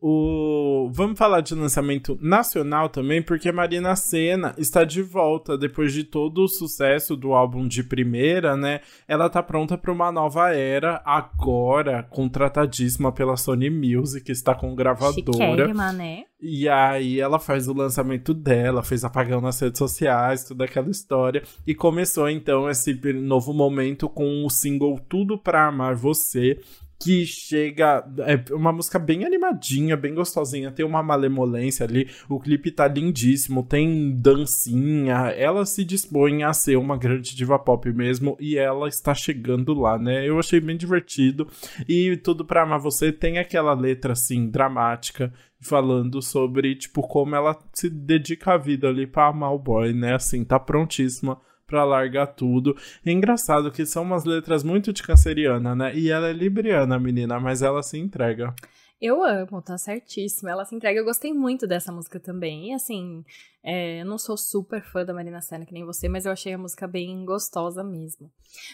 O... 0.00 0.90
Vamos 0.92 1.18
falar 1.18 1.40
de 1.40 1.54
lançamento 1.54 2.16
nacional 2.20 2.88
também, 2.88 3.20
porque 3.20 3.50
Marina 3.50 3.96
Senna 3.96 4.54
está 4.56 4.84
de 4.84 5.02
volta 5.02 5.58
depois 5.58 5.92
de 5.92 6.04
todo 6.04 6.44
o 6.44 6.48
sucesso 6.48 7.16
do 7.16 7.32
álbum 7.32 7.66
de 7.66 7.82
primeira, 7.82 8.56
né? 8.56 8.80
Ela 9.06 9.28
tá 9.28 9.42
pronta 9.42 9.76
para 9.76 9.92
uma 9.92 10.12
nova 10.12 10.54
era, 10.54 11.02
agora 11.04 12.04
contratadíssima 12.04 13.10
pela 13.10 13.36
Sony 13.36 13.70
Music, 13.70 14.30
está 14.30 14.54
com 14.54 14.74
gravadora. 14.74 15.14
Chiquérrima, 15.14 15.92
né? 15.92 16.24
E 16.40 16.68
aí 16.68 17.18
ela 17.20 17.40
faz 17.40 17.66
o 17.66 17.74
lançamento 17.74 18.32
dela, 18.32 18.84
fez 18.84 19.02
apagão 19.02 19.40
nas 19.40 19.58
redes 19.60 19.78
sociais, 19.78 20.44
toda 20.44 20.64
aquela 20.64 20.88
história. 20.88 21.42
E 21.66 21.74
começou 21.74 22.28
então 22.30 22.70
esse 22.70 22.94
novo 23.14 23.52
momento 23.52 24.08
com 24.08 24.44
o 24.44 24.50
single 24.50 25.00
Tudo 25.08 25.36
Pra 25.36 25.66
Amar 25.66 25.96
Você, 25.96 26.60
que 26.98 27.24
chega. 27.24 28.04
É 28.18 28.52
uma 28.52 28.72
música 28.72 28.98
bem 28.98 29.24
animadinha, 29.24 29.96
bem 29.96 30.14
gostosinha. 30.14 30.72
Tem 30.72 30.84
uma 30.84 31.02
malemolência 31.02 31.86
ali. 31.86 32.10
O 32.28 32.40
clipe 32.40 32.70
tá 32.70 32.88
lindíssimo, 32.88 33.62
tem 33.62 34.12
dancinha. 34.16 35.30
Ela 35.30 35.64
se 35.64 35.84
dispõe 35.84 36.42
a 36.42 36.52
ser 36.52 36.76
uma 36.76 36.96
grande 36.96 37.36
diva 37.36 37.58
pop 37.58 37.90
mesmo. 37.92 38.36
E 38.40 38.58
ela 38.58 38.88
está 38.88 39.14
chegando 39.14 39.72
lá, 39.74 39.98
né? 39.98 40.28
Eu 40.28 40.38
achei 40.38 40.60
bem 40.60 40.76
divertido. 40.76 41.46
E 41.88 42.16
Tudo 42.16 42.44
Pra 42.44 42.62
Amar 42.62 42.80
Você 42.80 43.12
tem 43.12 43.38
aquela 43.38 43.74
letra 43.74 44.12
assim, 44.12 44.48
dramática. 44.50 45.32
Falando 45.60 46.22
sobre, 46.22 46.76
tipo, 46.76 47.02
como 47.02 47.34
ela 47.34 47.58
se 47.72 47.90
dedica 47.90 48.54
a 48.54 48.56
vida 48.56 48.88
ali 48.88 49.08
pra 49.08 49.26
amar 49.26 49.52
o 49.52 49.58
boy, 49.58 49.92
né? 49.92 50.14
Assim, 50.14 50.44
tá 50.44 50.58
prontíssima 50.58 51.36
pra 51.68 51.84
largar 51.84 52.26
tudo. 52.28 52.76
É 53.06 53.12
engraçado 53.12 53.70
que 53.70 53.86
são 53.86 54.02
umas 54.02 54.24
letras 54.24 54.64
muito 54.64 54.92
de 54.92 55.02
canceriana, 55.02 55.76
né? 55.76 55.94
E 55.94 56.10
ela 56.10 56.28
é 56.28 56.32
libriana, 56.32 56.98
menina, 56.98 57.38
mas 57.38 57.62
ela 57.62 57.82
se 57.82 57.98
entrega. 57.98 58.52
Eu 59.00 59.22
amo, 59.22 59.62
tá 59.62 59.78
certíssimo. 59.78 60.48
Ela 60.48 60.64
se 60.64 60.74
entrega. 60.74 60.98
Eu 60.98 61.04
gostei 61.04 61.32
muito 61.32 61.68
dessa 61.68 61.92
música 61.92 62.18
também. 62.18 62.70
E 62.70 62.74
assim, 62.74 63.24
é, 63.62 64.00
eu 64.00 64.06
não 64.06 64.18
sou 64.18 64.36
super 64.36 64.82
fã 64.82 65.04
da 65.04 65.14
Marina 65.14 65.40
Senna, 65.40 65.64
que 65.64 65.72
nem 65.72 65.84
você, 65.84 66.08
mas 66.08 66.26
eu 66.26 66.32
achei 66.32 66.52
a 66.52 66.58
música 66.58 66.88
bem 66.88 67.24
gostosa 67.24 67.84
mesmo. 67.84 68.28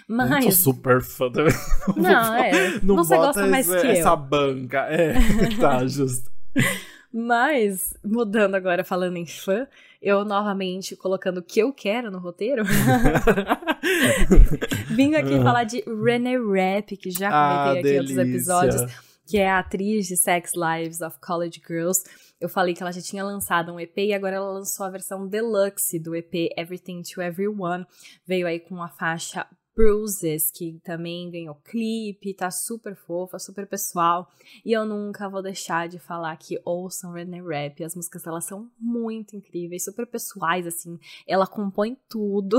Mas. 0.08 0.30
Não 0.30 0.40
sou 0.42 0.72
super 0.72 1.02
fã 1.02 1.30
também. 1.30 1.52
Não, 1.96 2.34
é. 2.34 2.80
Não 2.82 2.96
você 2.96 3.16
gosta 3.16 3.46
mais 3.46 3.68
essa, 3.68 3.80
que 3.80 3.86
eu. 3.86 3.90
Essa 3.90 4.16
banca. 4.16 4.86
É, 4.86 5.12
tá, 5.60 5.86
justo. 5.86 6.30
Mas, 7.16 7.94
mudando 8.02 8.56
agora, 8.56 8.82
falando 8.82 9.16
em 9.16 9.26
fã, 9.26 9.68
eu 10.04 10.24
novamente 10.24 10.94
colocando 10.94 11.38
o 11.38 11.42
que 11.42 11.60
eu 11.60 11.72
quero 11.72 12.10
no 12.10 12.18
roteiro. 12.18 12.62
Vim 14.94 15.14
aqui 15.14 15.40
falar 15.42 15.64
de 15.64 15.82
René 16.04 16.36
Rapp, 16.36 16.96
que 16.96 17.10
já 17.10 17.30
comentei 17.30 17.32
ah, 17.32 17.72
aqui 17.72 17.88
em 17.88 17.98
outros 17.98 18.18
episódios 18.18 18.82
que 19.26 19.38
é 19.38 19.48
a 19.48 19.60
atriz 19.60 20.06
de 20.06 20.16
Sex 20.16 20.52
Lives 20.54 21.00
of 21.00 21.18
College 21.18 21.62
Girls. 21.66 22.04
Eu 22.38 22.48
falei 22.48 22.74
que 22.74 22.82
ela 22.82 22.92
já 22.92 23.00
tinha 23.00 23.24
lançado 23.24 23.72
um 23.72 23.80
EP 23.80 23.96
e 23.96 24.12
agora 24.12 24.36
ela 24.36 24.50
lançou 24.50 24.84
a 24.84 24.90
versão 24.90 25.26
deluxe 25.26 25.98
do 25.98 26.14
EP 26.14 26.52
Everything 26.56 27.02
to 27.02 27.22
Everyone. 27.22 27.86
Veio 28.26 28.46
aí 28.46 28.60
com 28.60 28.82
a 28.82 28.88
faixa 28.88 29.46
Bruises, 29.76 30.52
que 30.52 30.80
também 30.84 31.30
ganhou 31.30 31.56
clipe, 31.56 32.32
tá 32.32 32.50
super 32.50 32.94
fofa, 32.94 33.38
super 33.38 33.66
pessoal. 33.66 34.30
E 34.64 34.72
eu 34.72 34.84
nunca 34.84 35.28
vou 35.28 35.42
deixar 35.42 35.88
de 35.88 35.98
falar 35.98 36.36
que 36.36 36.60
ouçam 36.64 37.12
René 37.12 37.42
Rap. 37.42 37.82
As 37.82 37.96
músicas 37.96 38.22
dela 38.22 38.40
são 38.40 38.70
muito 38.78 39.34
incríveis, 39.34 39.84
super 39.84 40.06
pessoais, 40.06 40.66
assim. 40.66 40.98
Ela 41.26 41.46
compõe 41.46 41.96
tudo. 42.08 42.58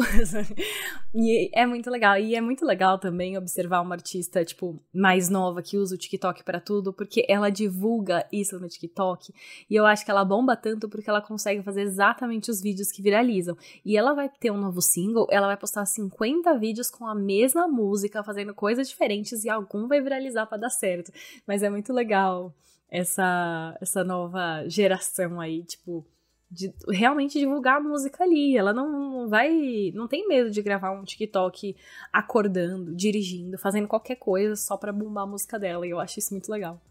e 1.16 1.49
é 1.53 1.66
muito 1.66 1.89
legal. 1.89 2.18
E 2.18 2.36
é 2.36 2.41
muito 2.41 2.66
legal 2.66 2.99
também 2.99 3.38
observar 3.38 3.82
uma 3.82 3.95
artista, 3.95 4.43
tipo, 4.43 4.78
mais 4.93 5.30
nova 5.30 5.61
que 5.61 5.78
usa 5.78 5.95
o 5.95 5.97
TikTok 5.97 6.43
para 6.43 6.59
tudo, 6.59 6.91
porque 6.91 7.26
ela 7.30 7.49
divulga 7.49 8.28
isso 8.32 8.59
no 8.59 8.68
TikTok. 8.68 9.34
E 9.70 9.76
eu 9.76 9.86
acho 9.86 10.03
que 10.03 10.11
ela 10.11 10.26
bomba 10.26 10.57
tanto 10.57 10.89
porque 10.89 11.09
ela 11.09 11.22
consegue 11.22 11.63
fazer 11.63 11.84
exatamente 11.84 12.51
os 12.51 12.61
vídeos 12.61 12.91
que 12.91 13.01
viralizam. 13.01 13.57
E 13.86 13.95
ela 13.95 14.13
vai 14.13 14.28
ter 14.28 14.51
um 14.51 14.57
novo 14.57 14.82
single, 14.82 15.28
ela 15.32 15.47
vai 15.47 15.55
postar 15.55 15.86
50 15.86 16.57
vídeos 16.59 16.89
com 16.89 17.05
com 17.06 17.10
a 17.10 17.16
mesma 17.16 17.68
música, 17.68 18.24
fazendo 18.24 18.53
coisas 18.53 18.89
diferentes 18.89 19.43
e 19.43 19.49
algum 19.49 19.88
vai 19.88 20.01
viralizar 20.01 20.47
para 20.47 20.58
dar 20.58 20.72
certo. 20.72 21.12
Mas 21.45 21.62
é 21.62 21.70
muito 21.70 21.93
legal 21.93 22.51
essa 22.89 23.78
essa 23.80 24.03
nova 24.03 24.68
geração 24.68 25.39
aí, 25.39 25.64
tipo, 25.64 26.03
de 26.49 26.74
realmente 26.89 27.38
divulgar 27.38 27.78
a 27.78 27.80
música 27.80 28.24
ali. 28.24 28.58
Ela 28.58 28.74
não 28.74 29.30
vai, 29.30 29.91
não 29.93 30.08
tem 30.08 30.28
medo 30.28 30.49
de 30.49 30.64
gravar 30.64 30.91
um 30.91 31.03
TikTok 31.03 31.76
acordando, 32.12 32.95
dirigindo, 32.95 33.58
fazendo 33.60 33.88
qualquer 33.88 34.16
coisa 34.16 34.56
só 34.56 34.76
para 34.76 34.91
bombar 34.91 35.26
a 35.26 35.28
música 35.28 35.60
dela. 35.60 35.86
E 35.86 35.91
eu 35.91 35.99
acho 35.99 36.18
isso 36.18 36.34
muito 36.34 36.51
legal. 36.51 36.82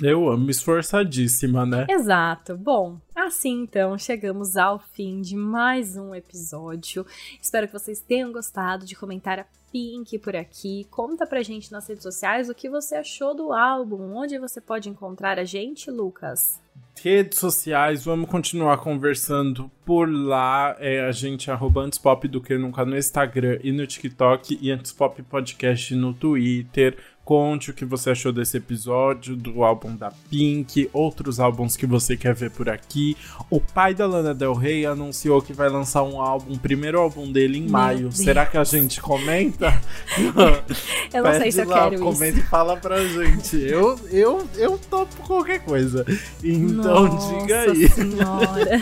Eu 0.00 0.28
amo, 0.28 0.50
esforçadíssima, 0.50 1.66
né? 1.66 1.86
Exato. 1.88 2.56
Bom, 2.56 2.98
assim 3.14 3.62
então 3.62 3.98
chegamos 3.98 4.56
ao 4.56 4.78
fim 4.78 5.20
de 5.20 5.36
mais 5.36 5.96
um 5.96 6.14
episódio. 6.14 7.06
Espero 7.40 7.66
que 7.66 7.72
vocês 7.72 8.00
tenham 8.00 8.32
gostado 8.32 8.86
de 8.86 8.96
comentar 8.96 9.38
a 9.38 9.46
Pink 9.72 10.18
por 10.18 10.36
aqui. 10.36 10.86
Conta 10.90 11.26
pra 11.26 11.42
gente 11.42 11.72
nas 11.72 11.88
redes 11.88 12.02
sociais 12.02 12.50
o 12.50 12.54
que 12.54 12.68
você 12.68 12.96
achou 12.96 13.34
do 13.34 13.52
álbum. 13.52 14.14
Onde 14.14 14.38
você 14.38 14.60
pode 14.60 14.90
encontrar 14.90 15.38
a 15.38 15.44
gente, 15.44 15.90
Lucas? 15.90 16.60
Redes 17.02 17.38
sociais, 17.38 18.04
vamos 18.04 18.28
continuar 18.28 18.76
conversando 18.78 19.70
por 19.84 20.08
lá. 20.08 20.76
É 20.78 21.00
a 21.00 21.10
gente 21.10 21.50
arroba 21.50 21.80
Antspop 21.80 22.28
do 22.28 22.40
que 22.40 22.56
nunca 22.56 22.84
no 22.84 22.96
Instagram 22.96 23.58
e 23.62 23.72
no 23.72 23.86
TikTok 23.86 24.58
e 24.60 24.70
Antspop 24.70 25.22
Podcast 25.22 25.94
no 25.94 26.12
Twitter. 26.12 26.96
Conte 27.24 27.70
o 27.70 27.74
que 27.74 27.84
você 27.84 28.10
achou 28.10 28.32
desse 28.32 28.56
episódio, 28.56 29.36
do 29.36 29.62
álbum 29.62 29.94
da 29.94 30.10
Pink, 30.28 30.90
outros 30.92 31.38
álbuns 31.38 31.76
que 31.76 31.86
você 31.86 32.16
quer 32.16 32.34
ver 32.34 32.50
por 32.50 32.68
aqui. 32.68 33.16
O 33.48 33.60
pai 33.60 33.94
da 33.94 34.06
Lana 34.06 34.34
Del 34.34 34.54
Rey 34.54 34.84
anunciou 34.84 35.40
que 35.40 35.52
vai 35.52 35.68
lançar 35.68 36.02
um 36.02 36.20
álbum, 36.20 36.56
primeiro 36.58 36.98
álbum 36.98 37.30
dele 37.30 37.58
em 37.58 37.62
Meu 37.62 37.70
maio. 37.70 38.00
Deus. 38.00 38.16
Será 38.16 38.44
que 38.44 38.58
a 38.58 38.64
gente 38.64 39.00
comenta? 39.00 39.80
eu 41.14 41.22
não 41.22 41.34
sei 41.34 41.52
se 41.52 41.60
eu 41.60 41.68
lá, 41.68 41.90
quero 41.90 42.02
comenta 42.02 42.38
isso. 42.38 42.46
e 42.46 42.50
fala 42.50 42.76
pra 42.76 43.04
gente. 43.06 43.56
Eu, 43.56 43.98
eu, 44.10 44.48
eu 44.56 44.78
topo 44.90 45.14
qualquer 45.22 45.60
coisa. 45.60 46.04
Então 46.42 47.04
Nossa 47.06 47.38
diga 47.38 47.60
aí. 47.60 47.88
Senhora. 47.88 48.80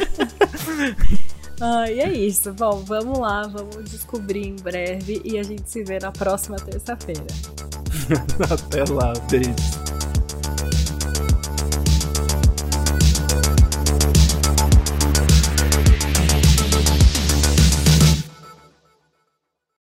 Ai, 1.61 2.01
é 2.01 2.13
isso. 2.13 2.53
Bom, 2.55 2.83
vamos 2.85 3.19
lá, 3.19 3.47
vamos 3.47 3.91
descobrir 3.91 4.47
em 4.47 4.57
breve 4.57 5.21
e 5.25 5.39
a 5.39 5.43
gente 5.43 5.69
se 5.71 5.85
vê 5.85 5.99
na 5.99 6.11
próxima 6.11 6.57
terça-feira. 6.57 7.27
Até 8.51 8.85
lá, 8.93 9.13
beijo. 9.31 10.00